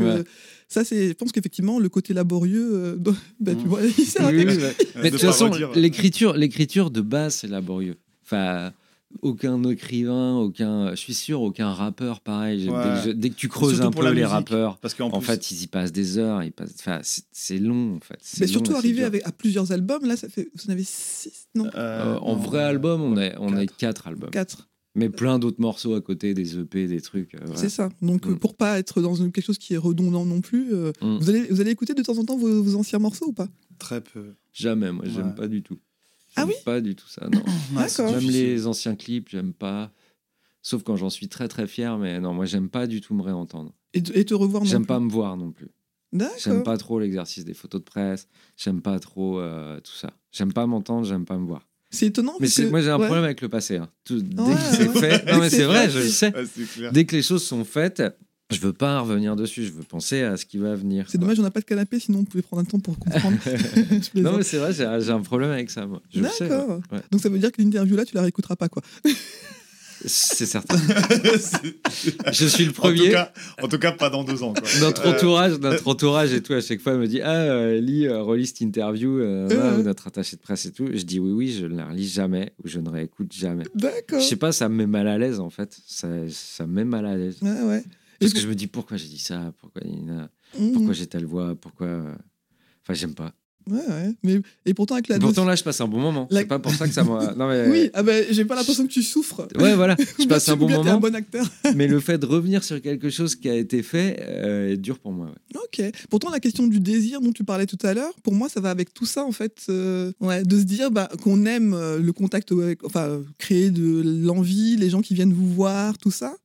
ça, 0.68 0.84
c'est, 0.84 1.08
je 1.08 1.12
pense 1.14 1.32
qu'effectivement 1.32 1.78
le 1.78 1.88
côté 1.88 2.14
laborieux, 2.14 2.98
bah, 3.40 3.54
tu 3.54 3.64
mmh. 3.64 3.68
vois, 3.68 3.80
mais 3.82 5.10
de 5.10 5.10
toute 5.10 5.20
façon, 5.20 5.50
l'écriture, 5.74 6.36
l'écriture 6.36 6.90
de 6.90 7.00
base, 7.00 7.36
c'est 7.36 7.48
laborieux. 7.48 7.96
Enfin 8.24 8.72
aucun 9.22 9.62
écrivain, 9.64 10.36
aucun, 10.36 10.90
je 10.90 10.96
suis 10.96 11.14
sûr, 11.14 11.42
aucun 11.42 11.72
rappeur 11.72 12.20
pareil. 12.20 12.68
Dès, 13.14 13.30
que 13.30 13.34
tu 13.34 13.48
creuses 13.48 13.80
un 13.80 13.90
peu 13.90 14.10
les 14.12 14.24
rappeurs, 14.24 14.78
parce 14.78 14.94
qu'en 14.94 15.12
en 15.12 15.20
fait, 15.20 15.50
ils 15.50 15.62
y 15.62 15.66
passent 15.66 15.92
des 15.92 16.18
heures, 16.18 16.42
ils 16.42 16.52
passent, 16.52 16.74
enfin, 16.78 17.00
c'est 17.02 17.58
long 17.58 17.96
en 17.96 18.00
fait. 18.00 18.18
Mais 18.40 18.46
surtout 18.46 18.74
arriver 18.74 19.04
avec, 19.04 19.26
à 19.26 19.32
plusieurs 19.32 19.72
albums, 19.72 20.04
là, 20.04 20.16
ça 20.16 20.28
fait, 20.28 20.48
vous 20.54 20.70
en 20.70 20.72
avez 20.72 20.84
six, 20.84 21.48
non 21.54 21.68
euh, 21.74 22.18
En 22.20 22.36
vrai 22.36 22.62
album, 22.62 23.02
on 23.02 23.16
est, 23.16 23.34
on 23.38 23.56
est 23.56 23.66
quatre 23.66 24.06
albums. 24.06 24.30
Quatre. 24.30 24.68
Mais 24.96 25.10
plein 25.10 25.38
d'autres 25.38 25.60
morceaux 25.60 25.94
à 25.94 26.00
côté, 26.00 26.32
des 26.32 26.58
EP, 26.58 26.86
des 26.86 27.02
trucs. 27.02 27.34
Euh, 27.34 27.38
c'est 27.54 27.68
ça. 27.68 27.90
Donc, 28.00 28.26
mm. 28.26 28.38
pour 28.38 28.56
pas 28.56 28.78
être 28.78 29.02
dans 29.02 29.14
quelque 29.14 29.42
chose 29.42 29.58
qui 29.58 29.74
est 29.74 29.78
redondant 29.78 30.24
non 30.24 30.40
plus, 30.40 30.72
euh, 30.72 30.90
mm. 31.02 31.18
vous, 31.18 31.28
allez, 31.28 31.42
vous 31.50 31.60
allez 31.60 31.70
écouter 31.70 31.92
de 31.92 32.02
temps 32.02 32.16
en 32.16 32.24
temps 32.24 32.38
vos, 32.38 32.74
anciens 32.76 32.98
morceaux 32.98 33.26
ou 33.26 33.32
pas? 33.32 33.48
Très 33.78 34.00
peu. 34.00 34.32
Jamais, 34.54 34.90
moi, 34.90 35.04
j'aime 35.06 35.34
pas 35.34 35.48
du 35.48 35.62
tout. 35.62 35.78
Ah 36.36 36.46
oui 36.46 36.54
Pas 36.64 36.80
du 36.80 36.94
tout 36.94 37.08
ça, 37.08 37.28
non. 37.32 37.42
D'accord. 37.72 38.12
Même 38.12 38.30
les 38.30 38.66
anciens 38.66 38.94
clips, 38.94 39.28
j'aime 39.30 39.52
pas. 39.52 39.92
Sauf 40.62 40.82
quand 40.82 40.96
j'en 40.96 41.10
suis 41.10 41.28
très 41.28 41.48
très 41.48 41.66
fier, 41.66 41.96
mais 41.98 42.20
non, 42.20 42.34
moi 42.34 42.44
j'aime 42.44 42.68
pas 42.68 42.86
du 42.86 43.00
tout 43.00 43.14
me 43.14 43.22
réentendre. 43.22 43.72
Et, 43.94 44.02
te 44.02 44.34
revoir 44.34 44.62
non 44.62 44.68
J'aime 44.68 44.84
pas 44.84 45.00
me 45.00 45.08
voir 45.08 45.36
non 45.36 45.52
plus. 45.52 45.68
D'accord. 46.12 46.36
J'aime 46.38 46.62
pas 46.62 46.76
trop 46.76 46.98
l'exercice 46.98 47.44
des 47.44 47.54
photos 47.54 47.80
de 47.80 47.84
presse. 47.84 48.28
J'aime 48.56 48.82
pas 48.82 48.98
trop 48.98 49.40
euh, 49.40 49.80
tout 49.80 49.92
ça. 49.92 50.12
J'aime 50.32 50.52
pas 50.52 50.66
m'entendre, 50.66 51.06
j'aime 51.06 51.24
pas 51.24 51.38
me 51.38 51.46
voir. 51.46 51.66
C'est 51.90 52.06
étonnant. 52.06 52.34
Mais 52.40 52.48
moi 52.68 52.80
j'ai 52.80 52.90
un 52.90 52.98
problème 52.98 53.24
avec 53.24 53.40
le 53.40 53.48
passé. 53.48 53.76
Hein. 53.76 53.88
dès 54.10 54.54
que 54.54 54.60
c'est 54.72 54.88
fait, 54.88 55.32
non 55.32 55.38
mais 55.38 55.50
c'est 55.50 55.64
vrai, 55.64 55.88
je 55.88 55.98
le 55.98 56.08
sais. 56.08 56.32
dès 56.92 57.06
que 57.06 57.16
les 57.16 57.22
choses 57.22 57.44
sont 57.44 57.64
faites, 57.64 58.02
je 58.50 58.60
veux 58.60 58.72
pas 58.72 59.00
revenir 59.00 59.34
dessus, 59.34 59.64
je 59.64 59.72
veux 59.72 59.82
penser 59.82 60.22
à 60.22 60.36
ce 60.36 60.46
qui 60.46 60.58
va 60.58 60.74
venir. 60.74 61.06
C'est 61.08 61.18
dommage, 61.18 61.38
on 61.40 61.42
n'a 61.42 61.50
pas 61.50 61.60
de 61.60 61.64
canapé, 61.64 61.98
sinon 61.98 62.20
on 62.20 62.24
pouvait 62.24 62.42
prendre 62.42 62.62
un 62.62 62.64
temps 62.64 62.78
pour 62.78 62.98
comprendre. 62.98 63.36
non, 64.14 64.36
mais 64.36 64.42
c'est 64.44 64.58
vrai, 64.58 64.72
j'ai 64.72 64.84
un 64.84 65.20
problème 65.20 65.50
avec 65.50 65.70
ça, 65.70 65.86
moi. 65.86 66.00
D'accord. 66.14 66.80
Donc 67.10 67.20
ça 67.20 67.28
veut 67.28 67.38
dire 67.38 67.50
que 67.50 67.60
l'interview 67.60 67.96
là, 67.96 68.04
tu 68.04 68.14
la 68.14 68.22
réécouteras 68.22 68.56
pas, 68.56 68.68
quoi. 68.68 68.82
C'est 70.04 70.46
certain. 70.46 70.76
je 72.32 72.46
suis 72.46 72.66
le 72.66 72.72
premier. 72.72 73.16
En 73.62 73.66
tout 73.66 73.78
cas, 73.78 73.92
pas 73.92 74.10
dans 74.10 74.24
deux 74.24 74.42
ans. 74.42 74.52
Quoi. 74.52 74.68
Notre 74.80 75.08
entourage, 75.08 75.58
notre 75.58 75.88
entourage 75.88 76.32
et 76.32 76.42
tout, 76.42 76.52
à 76.52 76.60
chaque 76.60 76.80
fois, 76.80 76.96
me 76.96 77.08
dit 77.08 77.20
Ah, 77.22 77.32
euh, 77.32 77.80
lis, 77.80 78.06
euh, 78.06 78.22
relis 78.22 78.46
cette 78.46 78.60
interview, 78.60 79.18
euh, 79.18 79.82
notre 79.82 80.06
attaché 80.06 80.36
de 80.36 80.42
presse 80.42 80.66
et 80.66 80.72
tout. 80.72 80.86
Je 80.92 81.02
dis 81.02 81.18
Oui, 81.18 81.32
oui, 81.32 81.56
je 81.58 81.66
ne 81.66 81.76
la 81.76 81.86
relis 81.86 82.08
jamais 82.08 82.52
ou 82.62 82.68
je 82.68 82.78
ne 82.78 82.90
réécoute 82.90 83.32
jamais. 83.32 83.64
D'accord. 83.74 84.20
Je 84.20 84.24
sais 84.24 84.36
pas, 84.36 84.52
ça 84.52 84.68
me 84.68 84.76
met 84.76 84.86
mal 84.86 85.08
à 85.08 85.18
l'aise 85.18 85.40
en 85.40 85.50
fait. 85.50 85.76
Ça, 85.86 86.08
ça 86.28 86.66
me 86.66 86.74
met 86.74 86.84
mal 86.84 87.06
à 87.06 87.16
l'aise. 87.16 87.38
Ouais, 87.42 87.62
ouais. 87.62 87.84
Parce 88.20 88.32
que 88.32 88.40
je 88.40 88.48
me 88.48 88.54
dis 88.54 88.66
pourquoi 88.66 88.96
j'ai 88.96 89.08
dit 89.08 89.18
ça, 89.18 89.52
pourquoi, 89.60 89.82
mmh. 89.82 90.72
pourquoi 90.72 90.92
j'ai 90.92 91.06
telle 91.06 91.26
voix, 91.26 91.54
pourquoi. 91.54 91.88
Enfin, 92.82 92.94
j'aime 92.94 93.14
pas. 93.14 93.34
Ouais, 93.68 93.78
ouais. 93.78 94.14
Mais, 94.22 94.40
et 94.64 94.74
pourtant, 94.74 94.94
avec 94.94 95.08
la. 95.08 95.18
Pourtant, 95.18 95.44
là, 95.44 95.56
je 95.56 95.64
passe 95.64 95.80
un 95.80 95.88
bon 95.88 95.98
moment. 95.98 96.28
C'est 96.30 96.44
pas 96.44 96.60
pour 96.60 96.72
ça 96.72 96.86
que 96.86 96.94
ça 96.94 97.02
m'a. 97.02 97.34
Non, 97.34 97.48
mais... 97.48 97.68
Oui, 97.68 97.90
ah 97.94 98.04
ben, 98.04 98.24
j'ai 98.30 98.44
pas 98.44 98.54
l'impression 98.54 98.86
que 98.86 98.92
tu 98.92 99.02
souffres. 99.02 99.48
Ouais, 99.58 99.74
voilà. 99.74 99.96
Je 100.20 100.24
passe 100.28 100.48
un 100.48 100.56
bon 100.56 100.68
moment. 100.68 100.92
un 100.92 101.00
bon 101.00 101.14
acteur. 101.14 101.44
mais 101.74 101.88
le 101.88 101.98
fait 101.98 102.16
de 102.16 102.26
revenir 102.26 102.62
sur 102.62 102.80
quelque 102.80 103.10
chose 103.10 103.34
qui 103.34 103.48
a 103.48 103.54
été 103.54 103.82
fait 103.82 104.18
euh, 104.20 104.72
est 104.72 104.76
dur 104.76 105.00
pour 105.00 105.10
moi. 105.10 105.32
Ok. 105.56 105.82
Pourtant, 106.10 106.30
la 106.30 106.38
question 106.38 106.68
du 106.68 106.78
désir 106.78 107.20
dont 107.20 107.32
tu 107.32 107.42
parlais 107.42 107.66
tout 107.66 107.78
à 107.82 107.92
l'heure, 107.92 108.14
pour 108.22 108.34
moi, 108.34 108.48
ça 108.48 108.60
va 108.60 108.70
avec 108.70 108.94
tout 108.94 109.06
ça, 109.06 109.24
en 109.24 109.32
fait. 109.32 109.64
Euh, 109.68 110.12
ouais, 110.20 110.44
de 110.44 110.58
se 110.58 110.64
dire 110.64 110.92
bah, 110.92 111.08
qu'on 111.22 111.44
aime 111.44 111.74
euh, 111.74 111.98
le 111.98 112.12
contact 112.12 112.52
avec. 112.52 112.84
Enfin, 112.84 113.20
créer 113.38 113.70
de 113.70 114.00
l'envie, 114.24 114.76
les 114.76 114.90
gens 114.90 115.00
qui 115.00 115.14
viennent 115.14 115.32
vous 115.32 115.52
voir, 115.52 115.98
tout 115.98 116.12
ça. 116.12 116.36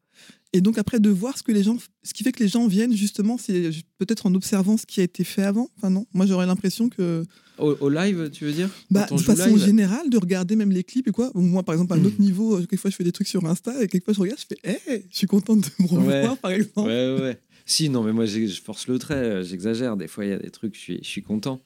Et 0.53 0.59
donc 0.59 0.77
après 0.77 0.99
de 0.99 1.09
voir 1.09 1.37
ce 1.37 1.43
que 1.43 1.51
les 1.53 1.63
gens, 1.63 1.77
ce 2.03 2.13
qui 2.13 2.23
fait 2.23 2.33
que 2.33 2.43
les 2.43 2.49
gens 2.49 2.67
viennent 2.67 2.93
justement, 2.93 3.37
c'est 3.37 3.71
peut-être 3.97 4.25
en 4.25 4.35
observant 4.35 4.75
ce 4.75 4.85
qui 4.85 4.99
a 4.99 5.03
été 5.03 5.23
fait 5.23 5.43
avant. 5.43 5.69
Enfin 5.77 5.89
non, 5.89 6.05
moi 6.13 6.25
j'aurais 6.25 6.45
l'impression 6.45 6.89
que 6.89 7.25
au, 7.57 7.89
live, 7.89 8.29
tu 8.31 8.45
veux 8.45 8.51
dire? 8.51 8.69
Bah, 8.89 9.07
De 9.09 9.17
façon 9.17 9.55
générale, 9.55 10.09
de 10.09 10.17
regarder 10.17 10.55
même 10.55 10.71
les 10.71 10.83
clips 10.83 11.07
et 11.07 11.11
quoi. 11.11 11.31
Moi 11.35 11.63
par 11.63 11.73
exemple 11.73 11.93
à 11.93 11.95
un 11.95 12.03
autre 12.03 12.19
niveau, 12.19 12.55
euh, 12.55 12.59
quelquefois 12.61 12.91
je 12.91 12.95
fais 12.97 13.03
des 13.03 13.11
trucs 13.13 13.27
sur 13.27 13.45
Insta 13.45 13.81
et 13.81 13.87
quelquefois 13.87 14.13
je 14.13 14.19
regarde, 14.19 14.39
je 14.39 14.55
fais, 14.55 14.69
hé, 14.69 15.05
je 15.09 15.17
suis 15.17 15.27
contente 15.27 15.61
de 15.61 15.83
me 15.83 15.87
revoir 15.87 16.37
par 16.37 16.51
exemple. 16.51 16.89
Ouais 16.89 17.17
ouais. 17.21 17.39
Si 17.65 17.89
non 17.89 18.03
mais 18.03 18.11
moi 18.11 18.25
je 18.25 18.47
force 18.61 18.87
le 18.87 18.99
trait, 18.99 19.15
euh, 19.15 19.43
j'exagère. 19.43 19.95
Des 19.95 20.07
fois 20.07 20.25
il 20.25 20.31
y 20.31 20.33
a 20.33 20.39
des 20.39 20.49
trucs, 20.49 20.75
je 20.75 20.79
suis, 20.79 20.99
je 21.01 21.07
suis 21.07 21.23
content. 21.23 21.61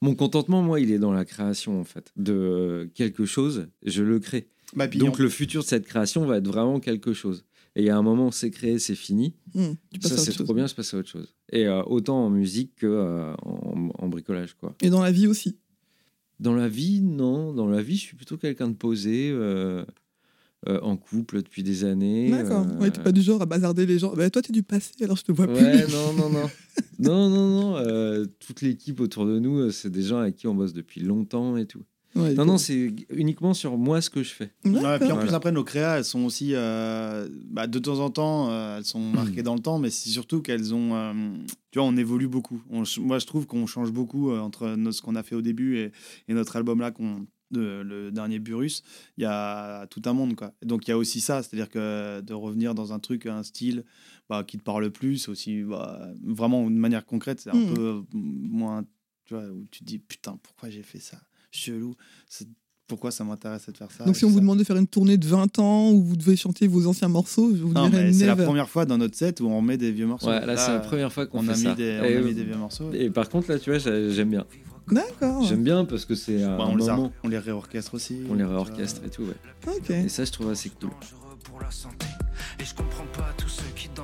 Mon 0.00 0.16
contentement, 0.16 0.62
moi, 0.62 0.80
il 0.80 0.90
est 0.90 0.98
dans 0.98 1.12
la 1.12 1.24
création 1.24 1.80
en 1.80 1.84
fait 1.84 2.10
de 2.16 2.90
quelque 2.96 3.24
chose. 3.24 3.68
Je 3.86 4.02
le 4.02 4.18
crée. 4.18 4.48
Donc 4.96 5.20
le 5.20 5.28
futur 5.28 5.62
de 5.62 5.68
cette 5.68 5.86
création 5.86 6.26
va 6.26 6.38
être 6.38 6.48
vraiment 6.48 6.80
quelque 6.80 7.12
chose 7.12 7.44
Et 7.74 7.80
il 7.82 7.86
y 7.86 7.90
a 7.90 7.96
un 7.96 8.02
moment, 8.02 8.30
c'est 8.30 8.50
créé, 8.50 8.78
c'est 8.78 8.94
fini. 8.94 9.34
Hmm, 9.54 9.72
tu 9.92 10.06
ça, 10.06 10.16
c'est 10.18 10.32
trop 10.44 10.52
bien, 10.54 10.66
je 10.66 10.74
passe 10.74 10.92
à 10.92 10.98
autre 10.98 11.08
chose. 11.08 11.34
Et 11.52 11.66
euh, 11.66 11.82
autant 11.84 12.26
en 12.26 12.30
musique 12.30 12.76
que 12.76 12.86
euh, 12.86 13.32
en, 13.42 13.90
en 13.98 14.08
bricolage, 14.08 14.54
quoi. 14.54 14.74
Et 14.82 14.90
dans 14.90 15.00
la 15.02 15.10
vie 15.10 15.26
aussi. 15.26 15.58
Dans 16.38 16.54
la 16.54 16.68
vie, 16.68 17.00
non. 17.00 17.54
Dans 17.54 17.68
la 17.68 17.82
vie, 17.82 17.96
je 17.96 18.00
suis 18.02 18.16
plutôt 18.16 18.36
quelqu'un 18.36 18.68
de 18.68 18.74
posé, 18.74 19.30
euh, 19.32 19.84
en 20.66 20.96
couple 20.96 21.38
depuis 21.42 21.62
des 21.62 21.84
années. 21.84 22.30
D'accord. 22.30 22.66
Ouais, 22.78 22.90
t'es 22.90 23.02
pas 23.02 23.10
du 23.12 23.22
genre 23.22 23.40
à 23.42 23.46
bazarder 23.46 23.84
les 23.86 23.98
gens. 23.98 24.14
Bah, 24.14 24.28
toi, 24.30 24.42
t'es 24.42 24.52
du 24.52 24.62
passé, 24.62 24.92
alors 25.02 25.16
je 25.16 25.24
te 25.24 25.32
vois 25.32 25.46
Ouais, 25.46 25.82
plus. 25.84 25.92
non, 25.92 26.12
non, 26.12 26.30
non. 26.30 26.50
non, 27.00 27.28
non, 27.30 27.48
non. 27.48 27.76
euh, 27.78 28.26
toute 28.38 28.60
l'équipe 28.60 29.00
autour 29.00 29.26
de 29.26 29.38
nous, 29.38 29.70
c'est 29.70 29.90
des 29.90 30.02
gens 30.02 30.18
avec 30.18 30.36
qui 30.36 30.46
on 30.46 30.54
bosse 30.54 30.72
depuis 30.72 31.00
longtemps 31.00 31.56
et 31.56 31.66
tout. 31.66 31.82
Ouais, 32.14 32.34
non, 32.34 32.44
non, 32.44 32.58
c'est 32.58 32.94
uniquement 33.10 33.54
sur 33.54 33.78
moi 33.78 34.00
ce 34.02 34.10
que 34.10 34.22
je 34.22 34.30
fais. 34.34 34.52
Ouais, 34.64 34.98
puis 34.98 35.10
en 35.10 35.16
plus, 35.16 35.24
Voilà. 35.24 35.34
après, 35.36 35.52
nos 35.52 35.64
créas, 35.64 35.96
elles 35.98 36.04
sont 36.04 36.24
aussi, 36.24 36.50
euh, 36.54 37.26
bah, 37.46 37.66
de 37.66 37.78
temps 37.78 38.00
en 38.00 38.10
temps, 38.10 38.50
euh, 38.50 38.76
elles 38.78 38.84
sont 38.84 39.00
marquées 39.00 39.42
dans 39.42 39.54
le 39.54 39.60
temps, 39.60 39.78
mais 39.78 39.90
c'est 39.90 40.10
surtout 40.10 40.42
qu'elles 40.42 40.74
ont. 40.74 40.94
euh, 40.94 41.12
tu 41.70 41.78
vois, 41.78 41.88
on 41.88 41.96
évolue 41.96 42.28
beaucoup. 42.28 42.62
On 42.70 42.82
moi, 43.00 43.18
je 43.18 43.26
trouve 43.26 43.46
qu'on 43.46 43.66
change 43.66 43.92
beaucoup 43.92 44.30
euh, 44.30 44.40
entre 44.40 44.68
nos- 44.76 44.92
ce 44.92 45.00
qu'on 45.00 45.16
a 45.16 45.22
fait 45.22 45.34
au 45.34 45.40
début 45.42 45.78
et, 45.78 45.92
et 46.28 46.34
notre 46.34 46.56
album 46.56 46.80
là, 46.80 46.90
qu'on, 46.90 47.26
de- 47.50 47.82
le 47.82 48.10
dernier 48.12 48.38
Burus. 48.38 48.82
Il 49.16 49.22
y 49.22 49.26
a 49.26 49.86
tout 49.86 50.02
un 50.04 50.12
monde, 50.12 50.34
quoi. 50.36 50.52
Donc, 50.62 50.86
il 50.86 50.90
y 50.90 50.94
a 50.94 50.98
aussi 50.98 51.20
ça, 51.20 51.42
c'est-à-dire 51.42 51.68
que 51.70 52.20
de 52.20 52.34
revenir 52.34 52.74
dans 52.74 52.92
un 52.92 52.98
truc, 52.98 53.24
un 53.26 53.42
style 53.42 53.84
bah, 54.28 54.44
qui 54.44 54.58
te 54.58 54.62
parle 54.62 54.90
plus, 54.90 55.28
aussi 55.28 55.62
bah, 55.62 56.08
vraiment 56.24 56.64
de 56.70 56.76
manière 56.76 57.04
concrète, 57.06 57.40
c'est 57.40 57.50
un 57.50 57.56
Mm. 57.56 57.68
peu 57.74 58.02
moins. 58.12 58.84
Tu 59.24 59.34
vois, 59.34 59.44
où 59.44 59.66
tu 59.70 59.80
te 59.80 59.84
dis, 59.84 59.98
putain, 59.98 60.38
pourquoi 60.42 60.68
j'ai 60.68 60.82
fait 60.82 60.98
ça? 60.98 61.18
Chelou. 61.52 61.94
Pourquoi 62.88 63.10
ça 63.10 63.24
m'intéresse 63.24 63.66
de 63.70 63.76
faire 63.76 63.90
ça 63.90 64.04
Donc, 64.04 64.16
si 64.16 64.24
on 64.24 64.28
vous 64.28 64.34
ça. 64.34 64.40
demande 64.40 64.58
de 64.58 64.64
faire 64.64 64.76
une 64.76 64.86
tournée 64.88 65.16
de 65.16 65.26
20 65.26 65.58
ans 65.60 65.92
où 65.92 66.02
vous 66.02 66.16
devez 66.16 66.36
chanter 66.36 66.66
vos 66.66 66.86
anciens 66.86 67.08
morceaux, 67.08 67.54
je 67.56 67.62
vous 67.62 67.72
Non, 67.72 67.88
dirais 67.88 68.12
c'est 68.12 68.26
la 68.26 68.36
première 68.36 68.68
fois 68.68 68.84
dans 68.84 68.98
notre 68.98 69.16
set 69.16 69.40
où 69.40 69.46
on 69.46 69.56
remet 69.58 69.78
des 69.78 69.92
vieux 69.92 70.06
morceaux. 70.06 70.26
Ouais, 70.28 70.44
là, 70.44 70.56
c'est 70.56 70.72
la 70.72 70.80
première 70.80 71.10
fois 71.12 71.26
qu'on 71.26 71.46
a 71.48 71.56
mis. 71.56 71.74
Des, 71.74 72.00
on 72.02 72.04
Et, 72.04 72.16
a 72.16 72.20
mis 72.20 72.34
des 72.34 72.44
vieux 72.44 72.56
morceaux. 72.56 72.92
Et 72.92 73.08
par 73.08 73.28
contre, 73.30 73.50
là, 73.50 73.58
tu 73.58 73.70
vois, 73.70 73.78
j'a- 73.78 74.10
j'aime 74.10 74.30
bien. 74.30 74.44
D'accord. 74.90 75.42
J'aime 75.44 75.62
bien 75.62 75.84
parce 75.86 76.04
que 76.04 76.14
c'est 76.14 76.42
un 76.42 76.58
Bah, 76.58 76.66
on, 76.68 76.76
les 76.76 76.88
a- 76.88 76.96
moment. 76.96 77.12
on 77.22 77.28
les 77.28 77.38
réorchestre 77.38 77.94
aussi. 77.94 78.18
On 78.28 78.34
les 78.34 78.44
réorchestre 78.44 79.00
et 79.06 79.10
tout, 79.10 79.22
ouais. 79.22 79.74
Ok. 79.74 79.90
Et 79.90 80.08
ça, 80.08 80.24
je 80.24 80.32
trouve 80.32 80.50
assez 80.50 80.68
cool. 80.70 80.90
dangereux 80.90 81.38
pour 81.44 81.60
la 81.60 81.70
santé. 81.70 82.06
Et 82.60 82.64
je 82.64 82.74
comprends 82.74 83.06
pas 83.16 83.30
tous 83.38 83.48
ceux 83.48 83.62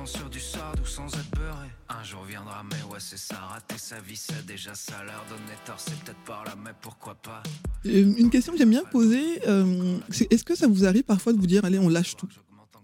sur 0.09 0.29
du 0.29 0.39
sardou 0.39 0.85
sans 0.85 1.05
être 1.07 1.31
beurré. 1.35 1.67
Un 1.87 2.03
jour 2.03 2.23
viendra, 2.27 2.63
mais 2.63 2.81
ouais, 2.91 2.99
c'est 2.99 3.17
ça, 3.17 3.35
rater 3.35 3.77
sa 3.77 3.99
vie, 3.99 4.15
c'est 4.15 4.43
déjà 4.45 4.73
ça. 4.73 5.03
Leur 5.03 5.23
donner 5.29 5.57
tort, 5.65 5.75
c'est 5.77 5.97
peut-être 5.99 6.17
par 6.25 6.43
là, 6.45 6.55
mais 6.63 6.71
pourquoi 6.81 7.15
pas? 7.15 7.43
Euh, 7.85 8.13
Une 8.17 8.29
question 8.29 8.53
que 8.53 8.57
j'aime 8.57 8.71
bien 8.71 8.83
poser, 8.91 9.39
euh, 9.47 9.97
c'est 10.09 10.31
est-ce 10.33 10.43
que 10.43 10.55
ça 10.55 10.67
vous 10.67 10.85
arrive 10.85 11.03
parfois 11.03 11.33
de 11.33 11.37
vous 11.37 11.45
dire, 11.47 11.63
allez, 11.63 11.77
on 11.77 11.89
lâche 11.89 12.15
tout? 12.15 12.27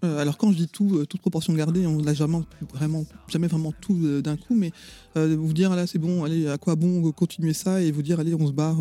Euh, 0.04 0.18
Alors 0.18 0.36
quand 0.38 0.52
je 0.52 0.56
dis 0.56 0.68
tout, 0.68 0.98
euh, 0.98 1.06
toute 1.06 1.20
proportion 1.20 1.52
gardée, 1.54 1.84
on 1.86 2.00
lâche 2.00 2.18
jamais 2.18 2.38
vraiment, 2.72 3.04
jamais 3.28 3.48
vraiment 3.48 3.72
tout 3.72 3.98
euh, 4.04 4.22
d'un 4.22 4.36
coup, 4.36 4.54
mais 4.54 4.70
euh, 5.16 5.36
vous 5.36 5.52
dire, 5.52 5.74
là, 5.74 5.86
c'est 5.86 5.98
bon, 5.98 6.22
allez, 6.24 6.48
à 6.48 6.58
quoi 6.58 6.76
bon 6.76 7.10
continuer 7.12 7.54
ça 7.54 7.82
et 7.82 7.90
vous 7.90 8.02
dire, 8.02 8.20
allez, 8.20 8.34
on 8.34 8.46
se 8.46 8.52
barre. 8.52 8.78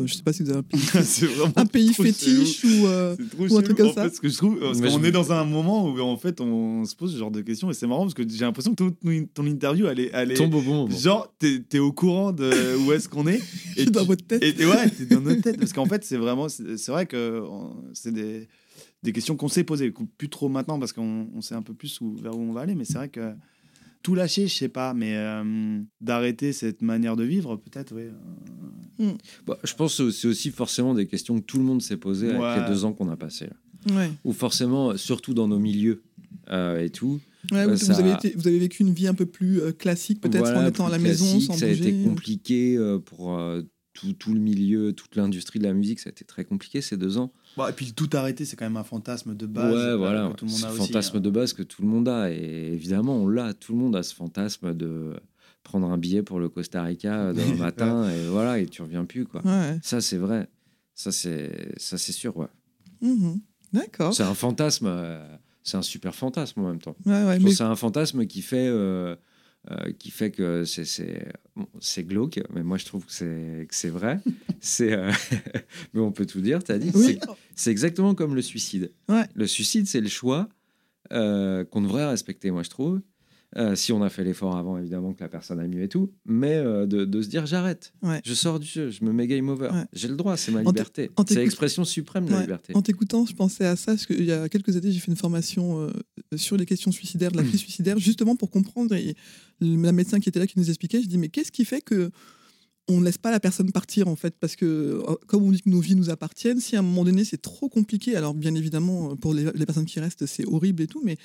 Euh, 0.00 0.06
je 0.06 0.14
sais 0.14 0.22
pas 0.22 0.32
si 0.32 0.42
vous 0.42 0.50
avez 0.50 0.58
un 0.58 0.62
pays, 0.62 0.80
un 0.94 1.92
fétiche 1.92 2.64
ou, 2.64 2.86
euh, 2.86 3.16
ou 3.38 3.56
un 3.56 3.62
truc 3.62 3.76
comme 3.76 3.88
en 3.88 3.92
ça. 3.92 4.04
fait, 4.08 4.14
ce 4.16 4.20
que 4.20 4.28
je 4.28 4.36
trouve, 4.36 4.58
parce 4.58 4.80
qu'on 4.80 5.00
je- 5.00 5.06
est 5.06 5.12
dans 5.12 5.32
un 5.32 5.44
moment 5.44 5.88
où 5.88 6.00
en 6.00 6.16
fait 6.16 6.40
on 6.40 6.84
se 6.84 6.94
pose 6.96 7.12
ce 7.12 7.18
genre 7.18 7.30
de 7.30 7.40
questions 7.42 7.70
et 7.70 7.74
c'est 7.74 7.86
marrant 7.86 8.02
parce 8.02 8.14
que 8.14 8.28
j'ai 8.28 8.44
l'impression 8.44 8.74
que 8.74 8.82
ton, 8.90 8.96
ton 9.34 9.46
interview 9.46 9.86
elle 9.86 10.00
est, 10.00 10.10
elle 10.12 10.32
est 10.32 10.34
Tombe 10.34 10.54
au 10.54 10.62
bon 10.62 10.74
moment. 10.86 10.96
genre 10.96 11.32
t'es 11.38 11.62
es 11.72 11.78
au 11.78 11.92
courant 11.92 12.32
de 12.32 12.50
où 12.86 12.92
est-ce 12.92 13.08
qu'on 13.08 13.26
est 13.26 13.40
Je 13.76 13.82
suis 13.82 13.90
dans 13.90 14.00
tu- 14.02 14.06
votre 14.08 14.26
tête. 14.26 14.42
Et, 14.42 14.60
et 14.62 14.66
ouais, 14.66 14.90
t'es 14.90 15.06
dans 15.06 15.20
notre 15.20 15.40
tête. 15.42 15.58
Parce 15.58 15.72
qu'en 15.72 15.86
fait, 15.86 16.04
c'est 16.04 16.16
vraiment. 16.16 16.48
C'est 16.48 16.76
c'est 16.76 16.92
vrai 16.92 17.06
que 17.06 17.42
c'est 17.94 18.12
des, 18.12 18.48
des 19.02 19.12
questions 19.12 19.36
qu'on 19.36 19.48
s'est 19.48 19.64
posées. 19.64 19.92
qu'on- 19.92 20.06
Plus 20.18 20.28
trop 20.28 20.48
maintenant 20.48 20.78
parce 20.78 20.92
qu'on 20.92 21.28
on 21.34 21.40
sait 21.40 21.54
un 21.54 21.62
peu 21.62 21.74
plus 21.74 22.00
où, 22.00 22.14
vers 22.16 22.36
où 22.36 22.40
on 22.40 22.52
va 22.52 22.62
aller. 22.62 22.74
Mais 22.74 22.84
c'est 22.84 22.94
vrai 22.94 23.08
que 23.08 23.32
tout 24.02 24.14
lâcher, 24.14 24.48
je 24.48 24.54
sais 24.54 24.68
pas. 24.68 24.94
Mais 24.94 25.12
euh, 25.16 25.80
d'arrêter 26.00 26.52
cette 26.52 26.82
manière 26.82 27.16
de 27.16 27.24
vivre, 27.24 27.56
peut-être, 27.56 27.94
oui. 27.94 28.04
Bah, 29.46 29.58
je 29.64 29.74
pense 29.74 29.96
que 29.98 30.10
c'est 30.10 30.28
aussi 30.28 30.50
forcément 30.50 30.94
des 30.94 31.06
questions 31.06 31.38
que 31.38 31.44
tout 31.44 31.58
le 31.58 31.64
monde 31.64 31.82
s'est 31.82 31.96
posées 31.96 32.28
Ouais. 32.36 32.44
avec 32.44 32.68
les 32.68 32.74
deux 32.74 32.84
ans 32.84 32.92
qu'on 32.92 33.08
a 33.10 33.16
passé. 33.16 33.46
Là. 33.46 33.96
Ouais. 33.96 34.10
Ou 34.24 34.32
forcément, 34.32 34.96
surtout 34.96 35.32
dans 35.34 35.48
nos 35.48 35.58
milieux 35.58 36.02
euh, 36.50 36.80
et 36.84 36.90
tout. 36.90 37.20
Ouais, 37.52 37.60
euh, 37.60 37.68
vous, 37.68 37.76
ça- 37.76 37.94
vous 37.94 38.00
avez 38.00 38.12
été- 38.12 38.34
vous 38.36 38.46
avez 38.46 38.58
vécu 38.58 38.82
une 38.82 38.92
vie 38.92 39.06
un 39.08 39.14
peu 39.14 39.24
plus 39.26 39.60
euh, 39.60 39.72
classique, 39.72 40.20
peut-être 40.20 40.40
Voilà, 40.44 40.60
en 40.60 40.66
étant 40.68 40.86
à 40.86 40.90
la 40.90 40.96
plus 40.98 41.04
maison, 41.04 41.40
sans 41.40 41.54
ça 41.54 41.66
bouger. 41.66 41.84
a 41.86 41.88
été 41.88 42.04
compliqué 42.04 42.76
euh, 42.76 42.98
pour 42.98 43.38
euh, 43.38 43.62
tout, 43.94 44.12
tout 44.12 44.34
le 44.34 44.40
milieu, 44.40 44.92
toute 44.92 45.16
l'industrie 45.16 45.58
de 45.58 45.64
la 45.64 45.72
musique. 45.72 46.00
Ça 46.00 46.10
a 46.10 46.12
été 46.12 46.24
très 46.26 46.44
compliqué 46.44 46.82
ces 46.82 46.96
deux 46.98 47.16
ans. 47.16 47.32
Bon, 47.56 47.66
et 47.66 47.72
puis 47.72 47.92
tout 47.94 48.08
arrêter, 48.12 48.44
c'est 48.44 48.56
quand 48.56 48.66
même 48.66 48.76
un 48.76 48.84
fantasme 48.84 49.34
de 49.34 49.46
base. 49.46 49.72
ouais, 49.74 49.78
euh, 49.80 49.96
voilà. 49.96 50.30
C'est 50.46 50.66
fantasme 50.68 51.16
hein. 51.16 51.20
de 51.20 51.30
base 51.30 51.54
que 51.54 51.62
tout 51.62 51.80
le 51.82 51.88
monde 51.88 52.08
a. 52.08 52.30
Et 52.30 52.70
évidemment, 52.74 53.16
on 53.16 53.26
l'a. 53.28 53.54
Tout 53.54 53.72
le 53.72 53.78
monde 53.78 53.96
a 53.96 54.02
ce 54.02 54.14
fantasme 54.14 54.74
de 54.74 55.14
prendre 55.62 55.90
un 55.90 55.98
billet 55.98 56.22
pour 56.22 56.40
le 56.40 56.48
Costa 56.48 56.82
Rica 56.82 57.32
demain 57.32 57.54
matin 57.58 58.10
et 58.10 58.26
voilà, 58.28 58.58
et 58.58 58.66
tu 58.66 58.82
reviens 58.82 59.04
plus. 59.04 59.26
Quoi. 59.26 59.42
Ouais. 59.44 59.78
Ça, 59.82 60.00
c'est 60.00 60.16
vrai. 60.16 60.48
Ça, 60.94 61.12
c'est 61.12 61.72
ça, 61.78 61.98
c'est 61.98 62.12
sûr. 62.12 62.36
Ouais. 62.36 62.48
Mhm. 63.00 63.40
D'accord. 63.72 64.14
C'est 64.14 64.22
un 64.24 64.34
fantasme. 64.34 64.86
euh, 64.88 65.36
c'est 65.62 65.76
un 65.76 65.82
super 65.82 66.14
fantasme 66.14 66.60
en 66.60 66.68
même 66.68 66.80
temps. 66.80 66.96
Ouais, 67.06 67.38
mais- 67.38 67.52
c'est 67.52 67.62
un 67.62 67.76
fantasme 67.76 68.26
qui 68.26 68.42
fait, 68.42 68.66
euh, 68.68 69.14
euh, 69.70 69.92
qui 69.98 70.10
fait 70.10 70.30
que 70.30 70.64
c'est, 70.64 70.84
c'est, 70.84 71.28
bon, 71.54 71.66
glauque, 72.08 72.40
mais 72.52 72.62
moi 72.62 72.78
je 72.78 72.86
trouve 72.86 73.04
que 73.04 73.12
c'est, 73.12 73.66
que 73.68 73.74
c'est 73.74 73.90
vrai. 73.90 74.20
c'est, 74.60 74.92
euh, 74.92 75.12
mais 75.94 76.00
on 76.00 76.12
peut 76.12 76.26
tout 76.26 76.40
dire, 76.40 76.64
t'as 76.64 76.78
dit. 76.78 76.90
Oui. 76.94 77.18
C'est, 77.54 77.70
exactement 77.70 78.14
comme 78.14 78.34
le 78.34 78.42
suicide. 78.42 78.92
Le 79.34 79.46
suicide, 79.46 79.86
c'est 79.86 80.00
le 80.00 80.08
choix 80.08 80.48
euh, 81.12 81.64
qu'on 81.64 81.82
devrait 81.82 82.06
respecter, 82.08 82.50
moi 82.50 82.62
je 82.62 82.70
trouve. 82.70 83.00
Euh, 83.56 83.74
si 83.74 83.92
on 83.92 84.00
a 84.00 84.08
fait 84.10 84.22
l'effort 84.22 84.56
avant, 84.56 84.78
évidemment, 84.78 85.12
que 85.12 85.20
la 85.24 85.28
personne 85.28 85.58
a 85.58 85.66
mieux 85.66 85.82
et 85.82 85.88
tout, 85.88 86.12
mais 86.24 86.54
euh, 86.54 86.86
de, 86.86 87.04
de 87.04 87.20
se 87.20 87.28
dire 87.28 87.46
j'arrête, 87.46 87.92
Ouais. 88.00 88.20
je 88.24 88.32
sors 88.32 88.60
du 88.60 88.66
jeu, 88.66 88.90
je 88.90 89.04
me 89.04 89.12
mets 89.12 89.26
game 89.26 89.48
over. 89.48 89.70
Ouais. 89.72 89.84
J'ai 89.92 90.06
le 90.06 90.14
droit, 90.14 90.36
c'est 90.36 90.52
ma 90.52 90.62
liberté. 90.62 91.10
C'est 91.26 91.34
l'expression 91.34 91.84
suprême 91.84 92.26
de 92.26 92.30
la 92.32 92.42
liberté. 92.42 92.72
En 92.76 92.82
t'écoutant, 92.82 93.26
je 93.26 93.34
pensais 93.34 93.64
à 93.66 93.74
ça, 93.74 93.92
parce 93.92 94.06
qu'il 94.06 94.24
y 94.24 94.30
a 94.30 94.48
quelques 94.48 94.76
années, 94.76 94.92
j'ai 94.92 95.00
fait 95.00 95.10
une 95.10 95.16
formation 95.16 95.80
euh, 95.80 95.90
sur 96.36 96.56
les 96.56 96.64
questions 96.64 96.92
suicidaires, 96.92 97.32
de 97.32 97.38
la 97.38 97.42
crise 97.48 97.58
suicidaire, 97.58 97.98
justement 97.98 98.36
pour 98.36 98.50
comprendre. 98.50 98.94
Et 98.94 99.16
la 99.60 99.90
médecin 99.90 100.20
qui 100.20 100.28
était 100.28 100.38
là, 100.38 100.46
qui 100.46 100.58
nous 100.60 100.68
expliquait, 100.68 101.02
je 101.02 101.08
dis, 101.08 101.18
mais 101.18 101.28
qu'est-ce 101.28 101.50
qui 101.50 101.64
fait 101.64 101.80
que 101.80 102.10
on 102.88 103.00
ne 103.00 103.04
laisse 103.04 103.18
pas 103.18 103.30
la 103.32 103.40
personne 103.40 103.70
partir, 103.72 104.06
en 104.08 104.16
fait? 104.16 104.34
Parce 104.38 104.54
que, 104.56 105.00
comme 105.26 105.42
on 105.44 105.50
dit 105.50 105.60
que 105.60 105.70
nos 105.70 105.80
vies 105.80 105.94
nous 105.96 106.10
appartiennent, 106.10 106.60
si 106.60 106.76
à 106.76 106.80
un 106.80 106.82
moment 106.82 107.04
donné, 107.04 107.24
c'est 107.24 107.40
trop 107.42 107.68
compliqué, 107.68 108.14
alors 108.16 108.34
bien 108.34 108.54
évidemment, 108.54 109.16
pour 109.16 109.34
les, 109.34 109.44
les 109.54 109.66
personnes 109.66 109.84
qui 109.86 109.98
restent, 110.00 110.26
c'est 110.26 110.44
horrible 110.46 110.82
et 110.82 110.86
tout, 110.88 111.00
mais 111.04 111.16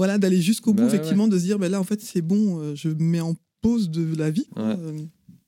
voilà, 0.00 0.16
d'aller 0.18 0.40
jusqu'au 0.40 0.72
bout, 0.72 0.82
Bah 0.84 0.88
ouais, 0.88 0.94
effectivement, 0.94 1.28
de 1.28 1.38
se 1.38 1.44
dire, 1.44 1.58
ben 1.58 1.70
là, 1.70 1.78
en 1.78 1.84
fait, 1.84 2.00
c'est 2.00 2.22
bon, 2.22 2.58
euh, 2.60 2.74
je 2.74 2.88
mets 2.88 3.20
en 3.20 3.36
pause 3.60 3.90
de 3.90 4.16
la 4.16 4.30
vie. 4.30 4.46
Ouais. 4.56 4.76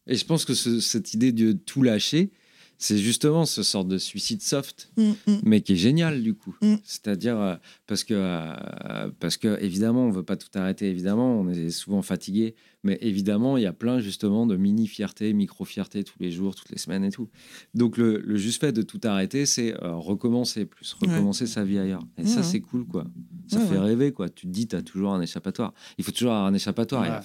Et 0.07 0.15
je 0.17 0.25
pense 0.27 0.45
que 0.45 0.53
ce- 0.53 0.79
cette 0.81 1.15
idée 1.15 1.33
de 1.33 1.53
tout 1.53 1.83
lâcher, 1.83 2.31
c'est 2.79 2.99
justement 2.99 3.45
ce 3.47 3.63
sort 3.63 3.85
de 3.85 3.99
suicide 3.99 4.43
soft, 4.43 4.91
mm, 4.97 5.03
mm. 5.27 5.39
mais 5.45 5.61
qui 5.61 5.73
est 5.75 5.77
génial 5.77 6.23
du 6.23 6.35
coup. 6.35 6.55
Mm. 6.63 6.75
C'est-à-dire 6.85 7.39
euh, 7.39 7.57
parce 7.87 8.05
que 8.05 8.15
euh, 8.15 9.11
parce 9.21 9.37
que 9.37 9.61
évidemment 9.63 10.07
on 10.07 10.11
veut 10.11 10.23
pas 10.25 10.37
tout 10.37 10.49
arrêter, 10.55 10.89
évidemment 10.89 11.39
on 11.41 11.49
est 11.49 11.71
souvent 11.71 12.03
fatigué, 12.03 12.55
mais 12.83 12.99
évidemment 13.01 13.57
il 13.57 13.63
y 13.63 13.67
a 13.67 13.73
plein 13.73 14.01
justement 14.01 14.47
de 14.47 14.57
mini 14.57 14.87
fierté, 14.87 15.33
micro 15.33 15.65
fierté 15.65 16.03
tous 16.05 16.19
les 16.21 16.31
jours, 16.33 16.55
toutes 16.55 16.71
les 16.71 16.79
semaines 16.79 17.05
et 17.05 17.11
tout. 17.11 17.29
Donc 17.75 17.97
le, 17.97 18.19
le 18.19 18.37
juste 18.37 18.61
fait 18.61 18.73
de 18.73 18.83
tout 18.83 19.01
arrêter, 19.05 19.47
c'est 19.47 19.75
euh, 19.83 19.95
recommencer 19.95 20.65
plus, 20.65 20.97
Ouais. 21.03 21.09
recommencer 21.13 21.47
sa 21.47 21.65
vie 21.65 21.79
ailleurs. 21.79 22.03
Et 22.19 22.23
Ouais, 22.23 22.27
ça 22.29 22.39
ouais. 22.39 22.43
c'est 22.43 22.61
cool 22.61 22.85
quoi. 22.87 23.05
Ça 23.49 23.59
Ouais, 23.59 23.67
fait 23.67 23.73
ouais. 23.75 23.79
rêver 23.81 24.13
quoi. 24.13 24.29
Tu 24.29 24.47
te 24.47 24.53
dis 24.53 24.67
t'as 24.67 24.83
toujours 24.83 25.13
un 25.15 25.21
échappatoire. 25.21 25.73
Il 25.99 26.05
faut 26.05 26.13
toujours 26.13 26.33
avoir 26.33 26.47
un 26.47 26.55
échappatoire. 26.55 27.23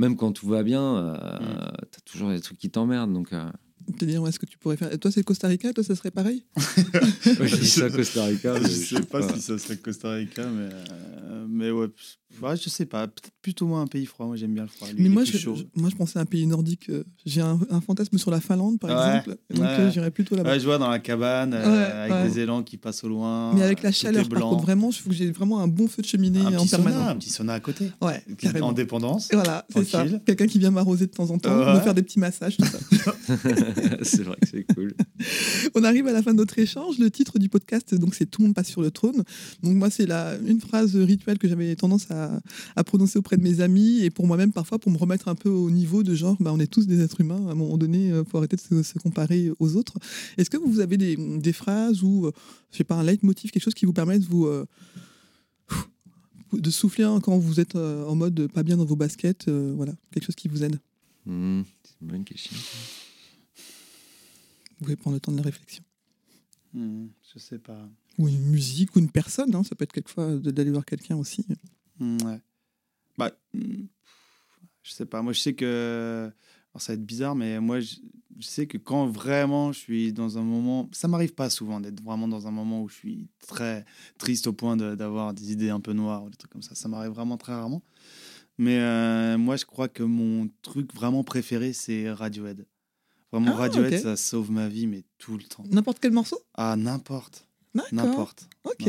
Même 0.00 0.14
quand 0.16 0.30
tout 0.30 0.46
va 0.46 0.62
bien, 0.62 0.80
euh, 0.96 1.14
Mm. 1.14 1.70
t'as 1.90 2.00
toujours 2.04 2.28
des 2.30 2.40
trucs 2.40 2.56
qui 2.58 2.70
t'emmerdent. 2.70 3.12
Donc, 3.12 3.32
euh, 3.32 3.50
te 3.96 4.04
dire, 4.04 4.22
ouais, 4.22 4.28
est-ce 4.28 4.38
que 4.38 4.46
tu 4.46 4.58
pourrais 4.58 4.76
faire. 4.76 4.92
Et 4.92 4.98
toi, 4.98 5.10
c'est 5.10 5.20
le 5.20 5.24
Costa 5.24 5.48
Rica, 5.48 5.72
toi, 5.72 5.84
ça 5.84 5.94
serait 5.94 6.10
pareil 6.10 6.44
ouais, 6.56 7.48
je 7.48 7.56
dis 7.56 7.68
ça 7.68 7.90
Costa 7.90 8.24
Rica. 8.24 8.54
mais 8.54 8.68
je 8.68 8.74
sais 8.74 9.02
pas 9.02 9.22
si 9.22 9.40
ça 9.40 9.58
serait 9.58 9.76
Costa 9.76 10.12
Rica, 10.12 10.46
mais, 10.46 10.68
euh, 10.72 11.46
mais 11.48 11.70
ouais, 11.70 11.88
ouais, 12.42 12.56
je 12.56 12.68
sais 12.68 12.86
pas. 12.86 13.06
Peut-être 13.06 13.30
plutôt 13.42 13.66
moins 13.66 13.82
un 13.82 13.86
pays 13.86 14.06
froid. 14.06 14.26
Moi, 14.26 14.36
j'aime 14.36 14.54
bien 14.54 14.62
le 14.64 14.68
froid. 14.68 14.88
Lui, 14.88 15.02
Mais 15.02 15.08
moi 15.08 15.24
je, 15.24 15.36
je- 15.38 15.48
moi, 15.74 15.88
je 15.90 15.96
pensais 15.96 16.18
à 16.18 16.22
un 16.22 16.26
pays 16.26 16.46
nordique. 16.46 16.88
euh, 16.90 17.02
J'ai 17.26 17.40
un, 17.40 17.58
un 17.70 17.80
fantasme 17.80 18.18
sur 18.18 18.30
la 18.30 18.40
Finlande, 18.40 18.78
par 18.78 18.90
Ouais, 18.90 19.18
exemple. 19.18 19.38
Donc, 19.50 19.62
ouais. 19.64 19.66
euh, 19.68 19.90
j'irais 19.90 20.10
plutôt 20.10 20.36
là-bas. 20.36 20.50
Ouais, 20.52 20.60
je 20.60 20.64
vois 20.64 20.78
dans 20.78 20.88
la 20.90 20.98
cabane 20.98 21.54
euh, 21.54 22.04
avec 22.04 22.12
ouais. 22.12 22.28
des 22.28 22.40
élans 22.40 22.62
qui 22.62 22.76
passent 22.76 23.04
au 23.04 23.08
loin. 23.08 23.54
Mais 23.54 23.62
avec 23.62 23.82
la 23.82 23.92
chaleur, 23.92 24.28
par 24.28 24.40
contre, 24.42 24.62
vraiment, 24.62 24.90
il 24.90 24.94
faut 24.96 25.08
que 25.10 25.16
j'ai 25.16 25.30
vraiment 25.30 25.60
un 25.60 25.68
bon 25.68 25.88
feu 25.88 26.02
de 26.02 26.06
cheminée 26.06 26.40
un 26.40 26.56
en 26.56 26.62
petit 26.62 26.68
permanence. 26.70 26.98
sauna, 27.00 27.10
un 27.10 27.16
petit 27.16 27.30
sauna 27.30 27.52
à 27.54 27.60
côté. 27.60 27.90
Ouais, 28.02 28.22
carrément. 28.38 28.68
En 28.68 28.72
dépendance. 28.72 29.32
Et 29.32 29.36
voilà, 29.36 29.66
c'est 29.70 29.84
ça. 29.84 30.04
Quelqu'un 30.26 30.46
qui 30.46 30.58
vient 30.58 30.70
m'arroser 30.70 31.06
de 31.06 31.12
temps 31.12 31.30
en 31.30 31.38
temps, 31.38 31.56
Ouais. 31.58 31.74
me 31.74 31.80
faire 31.80 31.94
des 31.94 32.02
petits 32.02 32.18
massages, 32.18 32.56
tout 32.56 32.64
ça. 32.66 32.78
c'est 34.02 34.22
vrai 34.22 34.36
que 34.40 34.48
c'est 34.48 34.64
cool. 34.74 34.92
On 35.74 35.84
arrive 35.84 36.06
à 36.06 36.12
la 36.12 36.22
fin 36.22 36.32
de 36.32 36.38
notre 36.38 36.58
échange. 36.58 36.98
Le 36.98 37.10
titre 37.10 37.38
du 37.38 37.48
podcast, 37.48 37.94
donc, 37.94 38.14
c'est 38.14 38.26
Tout 38.26 38.42
le 38.42 38.48
monde 38.48 38.54
passe 38.54 38.68
sur 38.68 38.82
le 38.82 38.90
trône. 38.90 39.22
Donc, 39.62 39.74
moi, 39.76 39.90
c'est 39.90 40.06
la, 40.06 40.36
une 40.46 40.60
phrase 40.60 40.94
rituelle 40.96 41.38
que 41.38 41.48
j'avais 41.48 41.74
tendance 41.76 42.10
à, 42.10 42.17
à 42.76 42.84
prononcer 42.84 43.18
auprès 43.18 43.36
de 43.36 43.42
mes 43.42 43.60
amis 43.60 44.00
et 44.00 44.10
pour 44.10 44.26
moi-même, 44.26 44.52
parfois, 44.52 44.78
pour 44.78 44.90
me 44.92 44.98
remettre 44.98 45.28
un 45.28 45.34
peu 45.34 45.48
au 45.48 45.70
niveau 45.70 46.02
de 46.02 46.14
genre, 46.14 46.36
bah, 46.40 46.52
on 46.52 46.60
est 46.60 46.66
tous 46.66 46.86
des 46.86 47.00
êtres 47.00 47.20
humains. 47.20 47.46
À 47.48 47.52
un 47.52 47.54
moment 47.54 47.78
donné, 47.78 48.08
il 48.08 48.24
faut 48.24 48.38
arrêter 48.38 48.56
de 48.56 48.60
se, 48.60 48.82
se 48.82 48.98
comparer 48.98 49.50
aux 49.58 49.76
autres. 49.76 49.94
Est-ce 50.36 50.50
que 50.50 50.56
vous 50.56 50.80
avez 50.80 50.96
des, 50.96 51.16
des 51.16 51.52
phrases 51.52 52.02
ou, 52.02 52.26
euh, 52.26 52.32
je 52.72 52.78
sais 52.78 52.84
pas, 52.84 52.96
un 52.96 53.02
leitmotiv, 53.02 53.50
quelque 53.50 53.62
chose 53.62 53.74
qui 53.74 53.86
vous 53.86 53.92
permet 53.92 54.18
de 54.18 54.24
vous. 54.24 54.46
euh, 54.46 54.66
de 56.52 56.70
souffler 56.70 57.04
hein, 57.04 57.20
quand 57.20 57.36
vous 57.38 57.60
êtes 57.60 57.76
euh, 57.76 58.06
en 58.06 58.14
mode 58.14 58.46
pas 58.48 58.62
bien 58.62 58.76
dans 58.78 58.84
vos 58.86 58.96
baskets, 58.96 59.48
euh, 59.48 59.74
voilà, 59.76 59.92
quelque 60.10 60.24
chose 60.24 60.34
qui 60.34 60.48
vous 60.48 60.64
aide? 60.64 60.78
Hmm, 61.26 61.62
c'est 61.82 61.94
une 62.00 62.08
bonne 62.08 62.24
question. 62.24 62.56
Vous 64.78 64.84
pouvez 64.84 64.96
prendre 64.96 65.14
le 65.16 65.20
temps 65.20 65.32
de 65.32 65.36
la 65.36 65.42
réflexion. 65.42 65.82
Hmm, 66.72 67.08
je 67.34 67.38
sais 67.38 67.58
pas. 67.58 67.88
Ou 68.18 68.28
une 68.28 68.46
musique 68.46 68.96
ou 68.96 68.98
une 68.98 69.10
personne, 69.10 69.54
hein, 69.54 69.62
ça 69.62 69.74
peut 69.74 69.84
être 69.84 69.92
quelquefois 69.92 70.36
d'aller 70.36 70.70
voir 70.70 70.84
quelqu'un 70.84 71.16
aussi. 71.16 71.44
Hmm, 71.98 72.18
ouais. 72.24 72.40
Bah, 73.16 73.32
hmm, 73.54 73.84
je 74.82 74.90
sais 74.92 75.06
pas. 75.06 75.22
Moi, 75.22 75.32
je 75.32 75.40
sais 75.40 75.54
que. 75.54 76.30
Alors, 76.72 76.82
ça 76.82 76.92
va 76.92 76.94
être 76.94 77.04
bizarre, 77.06 77.34
mais 77.34 77.58
moi, 77.60 77.80
je, 77.80 77.96
je 78.38 78.46
sais 78.46 78.66
que 78.66 78.78
quand 78.78 79.06
vraiment 79.06 79.72
je 79.72 79.78
suis 79.80 80.12
dans 80.12 80.38
un 80.38 80.42
moment. 80.42 80.88
Ça 80.92 81.08
m'arrive 81.08 81.34
pas 81.34 81.50
souvent 81.50 81.80
d'être 81.80 82.02
vraiment 82.02 82.28
dans 82.28 82.46
un 82.46 82.50
moment 82.52 82.82
où 82.82 82.88
je 82.88 82.94
suis 82.94 83.28
très 83.46 83.84
triste 84.18 84.46
au 84.46 84.52
point 84.52 84.76
de- 84.76 84.94
d'avoir 84.94 85.34
des 85.34 85.50
idées 85.52 85.70
un 85.70 85.80
peu 85.80 85.92
noires 85.92 86.22
ou 86.24 86.30
des 86.30 86.36
trucs 86.36 86.52
comme 86.52 86.62
ça. 86.62 86.74
Ça 86.74 86.88
m'arrive 86.88 87.10
vraiment 87.12 87.36
très 87.36 87.52
rarement. 87.52 87.82
Mais 88.58 88.78
euh, 88.80 89.38
moi, 89.38 89.56
je 89.56 89.64
crois 89.64 89.88
que 89.88 90.02
mon 90.02 90.48
truc 90.62 90.92
vraiment 90.94 91.24
préféré, 91.24 91.72
c'est 91.72 92.10
Radiohead. 92.10 92.66
Vraiment, 93.32 93.52
Ah, 93.52 93.56
Radiohead, 93.56 93.98
ça 93.98 94.16
sauve 94.16 94.50
ma 94.50 94.68
vie, 94.68 94.86
mais 94.86 95.04
tout 95.18 95.36
le 95.36 95.44
temps. 95.44 95.64
N'importe 95.70 95.98
quel 96.00 96.12
morceau? 96.12 96.38
Ah, 96.54 96.74
n'importe. 96.76 97.46
N'importe. 97.92 98.48
Ok. 98.64 98.88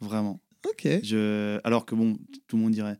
Vraiment. 0.00 0.40
Ok. 0.70 0.88
Je... 1.02 1.58
Alors 1.64 1.86
que 1.86 1.94
bon, 1.94 2.18
tout 2.46 2.56
le 2.56 2.62
monde 2.62 2.72
dirait, 2.72 2.98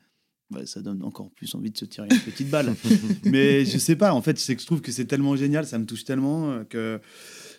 bah, 0.50 0.64
ça 0.64 0.81
donne 0.81 1.02
encore 1.02 1.31
plus 1.31 1.54
envie 1.54 1.70
de 1.70 1.76
se 1.76 1.85
tirer 1.85 2.09
une 2.11 2.18
petite 2.20 2.48
balle. 2.50 2.74
Mais 3.24 3.64
je 3.64 3.78
sais 3.78 3.96
pas, 3.96 4.12
en 4.14 4.22
fait, 4.22 4.38
c'est 4.38 4.54
que 4.57 4.62
je 4.62 4.66
trouve 4.66 4.81
que 4.81 4.92
c'est 4.92 5.04
tellement 5.04 5.37
génial, 5.37 5.66
ça 5.66 5.78
me 5.78 5.85
touche 5.87 6.04
tellement 6.04 6.50
euh, 6.50 6.64
que 6.64 7.00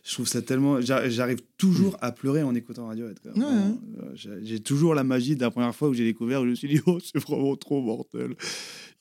je 0.04 0.14
trouve 0.14 0.28
ça 0.28 0.42
tellement. 0.42 0.82
j'a- 0.82 1.08
J'arrive 1.10 1.40
toujours 1.58 1.98
à 2.02 2.12
pleurer 2.12 2.42
en 2.42 2.56
écoutant 2.56 2.88
Radiohead. 2.88 3.20
Ouais, 3.26 3.44
euh, 3.44 4.40
j'ai- 4.44 4.60
toujours 4.62 4.96
la 4.96 5.04
magie 5.04 5.36
de 5.36 5.42
la 5.42 5.52
première 5.52 5.76
fois 5.76 5.90
où 5.90 5.94
j'ai 5.94 6.06
découvert, 6.06 6.42
où 6.42 6.46
je 6.46 6.50
me 6.52 6.56
suis 6.56 6.68
dit, 6.70 6.80
oh, 6.88 6.98
c'est 7.00 7.20
vraiment 7.20 7.56
trop 7.58 7.82
mortel. 7.82 8.34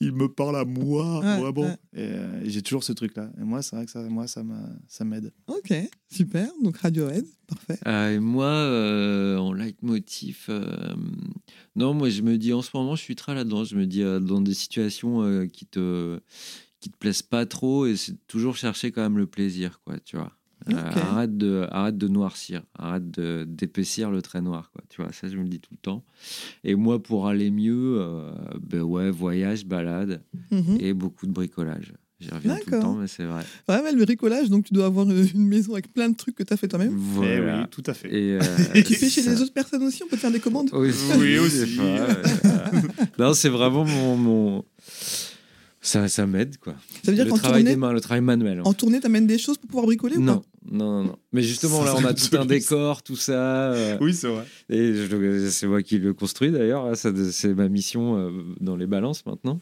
Il 0.01 0.13
me 0.13 0.29
parle 0.29 0.57
à 0.57 0.65
moi, 0.65 1.21
Ouais, 1.21 1.41
vraiment. 1.41 1.71
Et, 1.95 2.01
euh, 2.01 2.41
j'ai 2.45 2.63
toujours 2.63 2.85
ce 2.85 2.93
truc-là. 2.93 3.31
Et 3.41 3.45
moi, 3.45 3.63
c'est 3.63 3.75
vrai 3.75 3.85
que 3.87 3.91
ça, 3.91 4.01
moi, 4.03 4.27
ça 4.27 4.43
m'a- 4.43 4.69
ça 4.87 5.05
m'aide. 5.05 5.33
Ok, 5.47 5.73
super. 6.11 6.49
Donc 6.63 6.77
Radiohead, 6.79 7.25
parfait. 7.49 7.79
Euh, 7.87 8.15
et 8.15 8.19
moi, 8.21 8.47
euh, 8.47 9.39
en 9.39 9.53
euh, 10.49 10.95
non, 11.77 11.95
moi 11.95 12.09
je 12.11 12.23
me 12.23 12.37
dis 12.39 12.53
en 12.53 12.63
ce 12.63 12.71
moment, 12.75 12.97
je 12.97 13.03
suis 13.03 13.17
très 13.17 13.35
là-dedans. 13.35 13.65
Je 13.65 13.77
me 13.77 13.87
dis 13.87 14.03
euh, 14.03 14.21
dans 14.21 14.41
des 14.41 14.55
situations 14.55 15.23
euh, 15.23 15.47
qui 15.47 15.67
te 15.67 16.21
qui 16.81 16.91
te 16.91 16.97
plaisent 16.97 17.23
pas 17.23 17.45
trop, 17.47 17.87
et 17.87 17.97
c'est 17.97 18.17
toujours 18.29 18.57
chercher 18.57 18.93
quand 18.93 19.03
même 19.03 19.19
le 19.19 19.27
plaisir, 19.27 19.81
quoi, 19.85 19.99
tu 20.01 20.17
vois. 20.17 20.33
Euh, 20.69 20.75
arrête 20.75 21.37
de 21.39 21.67
arrête 21.71 21.97
de 21.97 22.09
noircir, 22.09 22.63
arrête 22.75 23.11
de 23.11 23.45
d'épaissir 23.49 24.11
le 24.11 24.21
trait 24.23 24.43
noir, 24.43 24.71
quoi. 24.73 24.83
Tu 24.89 25.01
vois, 25.03 25.13
ça 25.13 25.29
je 25.29 25.37
me 25.37 25.43
le 25.43 25.49
dis 25.49 25.61
tout 25.61 25.73
le 25.73 25.79
temps. 25.79 26.05
Et 26.65 26.75
moi, 26.75 27.03
pour 27.03 27.27
aller 27.29 27.51
mieux, 27.51 27.97
euh, 28.01 28.33
ben 28.61 28.83
ouais, 28.83 29.11
voyage, 29.11 29.65
balade 29.67 30.23
Mhm. 30.51 30.77
et 30.81 30.95
beaucoup 30.95 31.27
de 31.27 31.33
bricolage. 31.33 31.95
J'y 32.21 32.31
reviens 32.31 32.55
tout 32.57 32.63
le 32.67 32.71
D'accord. 32.73 32.83
temps, 32.83 32.95
mais 32.95 33.07
c'est 33.07 33.25
vrai. 33.25 33.43
Ouais, 33.69 33.81
ouais, 33.81 33.93
le 33.93 34.05
bricolage, 34.05 34.51
donc 34.51 34.65
tu 34.65 34.75
dois 34.75 34.87
avoir 34.87 35.09
euh, 35.09 35.25
une 35.35 35.47
maison 35.47 35.73
avec 35.75 35.93
plein 35.93 36.09
de 36.09 36.17
trucs 36.17 36.35
que 36.35 36.43
tu 36.43 36.53
as 36.53 36.57
fait 36.57 36.67
toi-même. 36.67 36.93
Voilà. 36.97 37.59
Eh 37.59 37.61
oui, 37.63 37.67
tout 37.71 37.83
à 37.87 37.95
fait. 37.95 38.09
Et, 38.09 38.33
euh, 38.33 38.41
Et 38.75 38.83
tu 38.83 38.95
fais 38.95 39.09
chez 39.09 39.23
ça- 39.23 39.31
les 39.31 39.41
autres 39.41 39.53
personnes 39.53 39.85
aussi, 39.85 40.03
on 40.03 40.09
peut 40.09 40.17
te 40.17 40.23
faire 40.23 40.33
des 40.33 40.41
commandes 40.41 40.69
Oui, 40.73 40.91
Oui, 41.17 41.39
aussi. 41.39 41.79
ouais. 41.79 42.09
non, 43.19 43.35
c'est 43.35 43.49
vraiment 43.49 43.85
mon. 43.85 44.17
mon- 44.17 44.65
Ça, 45.81 46.09
ça 46.09 46.27
m'aide, 46.27 46.59
quoi. 46.59 46.75
Ça 47.05 47.13
veut 47.13 47.15
dire 47.15 47.25
le 47.25 47.31
qu'en 47.31 47.37
travail 47.39 47.63
tournée, 47.63 47.71
des 47.71 47.77
mains, 47.81 47.93
le 47.93 48.01
travail 48.01 48.21
manuel. 48.21 48.63
en 48.65 48.73
tournée, 48.75 48.99
t'amènes 49.01 49.29
des 49.29 49.39
choses 49.39 49.57
pour 49.59 49.69
pouvoir 49.69 49.87
bricoler 49.87 50.17
ou 50.17 50.21
Non, 50.21 50.39
pas? 50.39 50.43
non, 50.73 50.91
non, 50.91 51.05
non. 51.05 51.17
Mais 51.33 51.43
justement, 51.43 51.79
Ça, 51.87 51.93
là, 51.93 51.95
on 51.97 52.05
a 52.05 52.15
tout 52.15 52.37
un 52.37 52.45
décor, 52.45 53.03
tout 53.05 53.15
ça. 53.17 53.73
euh, 53.73 53.97
Oui, 54.01 54.13
c'est 54.13 54.27
vrai. 54.27 54.45
Et 54.69 54.93
c'est 55.51 55.69
moi 55.69 55.83
qui 55.85 55.99
le 55.99 56.13
construis 56.15 56.51
d'ailleurs. 56.51 56.85
hein, 56.85 56.97
ça, 56.97 57.11
C'est 57.31 57.55
ma 57.55 57.69
mission 57.69 58.19
euh, 58.19 58.31
dans 58.61 58.75
les 58.75 58.87
balances 58.89 59.25
maintenant. 59.25 59.61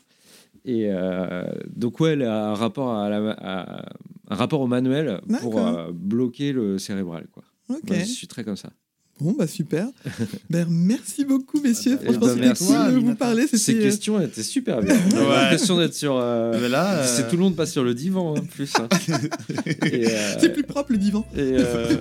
Et 0.66 0.88
euh, 0.90 1.44
donc, 1.74 2.00
ouais, 2.00 2.10
elle 2.14 2.22
a 2.24 2.48
un 2.50 2.54
rapport, 2.54 2.92
à 2.94 3.08
la- 3.08 3.30
à- 3.38 3.84
un 4.28 4.34
rapport 4.34 4.60
au 4.60 4.66
manuel 4.66 5.20
pour 5.40 5.58
euh, 5.64 5.92
bloquer 5.94 6.52
le 6.52 6.76
cérébral, 6.78 7.26
quoi. 7.32 7.44
Moi, 7.68 7.78
je 7.90 8.04
suis 8.04 8.26
très 8.26 8.42
comme 8.44 8.56
ça. 8.56 8.70
Bon, 9.18 9.32
bah 9.38 9.46
super. 9.46 9.86
ben, 10.50 10.66
merci 10.68 11.24
beaucoup, 11.24 11.58
messieurs. 11.62 11.96
Eh 12.02 12.04
Franchement, 12.04 12.26
ben, 12.26 12.32
c'était 12.34 12.46
merci. 12.46 12.66
cool 12.66 12.94
de 12.94 12.98
vous 13.06 13.14
parler. 13.14 13.46
Ces 13.46 13.74
euh, 13.78 13.80
questions 13.82 14.20
étaient 14.20 14.42
super 14.42 14.82
bien. 14.82 14.94
J'ai 15.10 15.16
Ouais. 15.16 15.28
l'impression 15.28 15.78
d'être 15.78 15.94
sur. 15.94 16.16
euh, 16.18 16.58
Mais 16.60 16.68
là, 16.68 16.96
euh, 16.98 17.04
C'est 17.06 17.26
tout 17.28 17.36
le 17.36 17.42
monde 17.42 17.56
passe 17.56 17.72
sur 17.72 17.82
le 17.82 17.94
divan 17.94 18.34
en 18.34 18.40
plus. 18.42 18.72
hein. 18.76 18.88
euh, 19.08 20.34
C'est 20.38 20.52
plus 20.52 20.64
propre 20.64 20.92
le 20.92 20.98
divan. 20.98 21.24
et, 21.34 21.38
euh, 21.40 21.96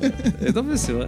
et 0.45 0.51
non 0.51 0.63
mais 0.63 0.75
c'est 0.75 0.91
vrai. 0.91 1.07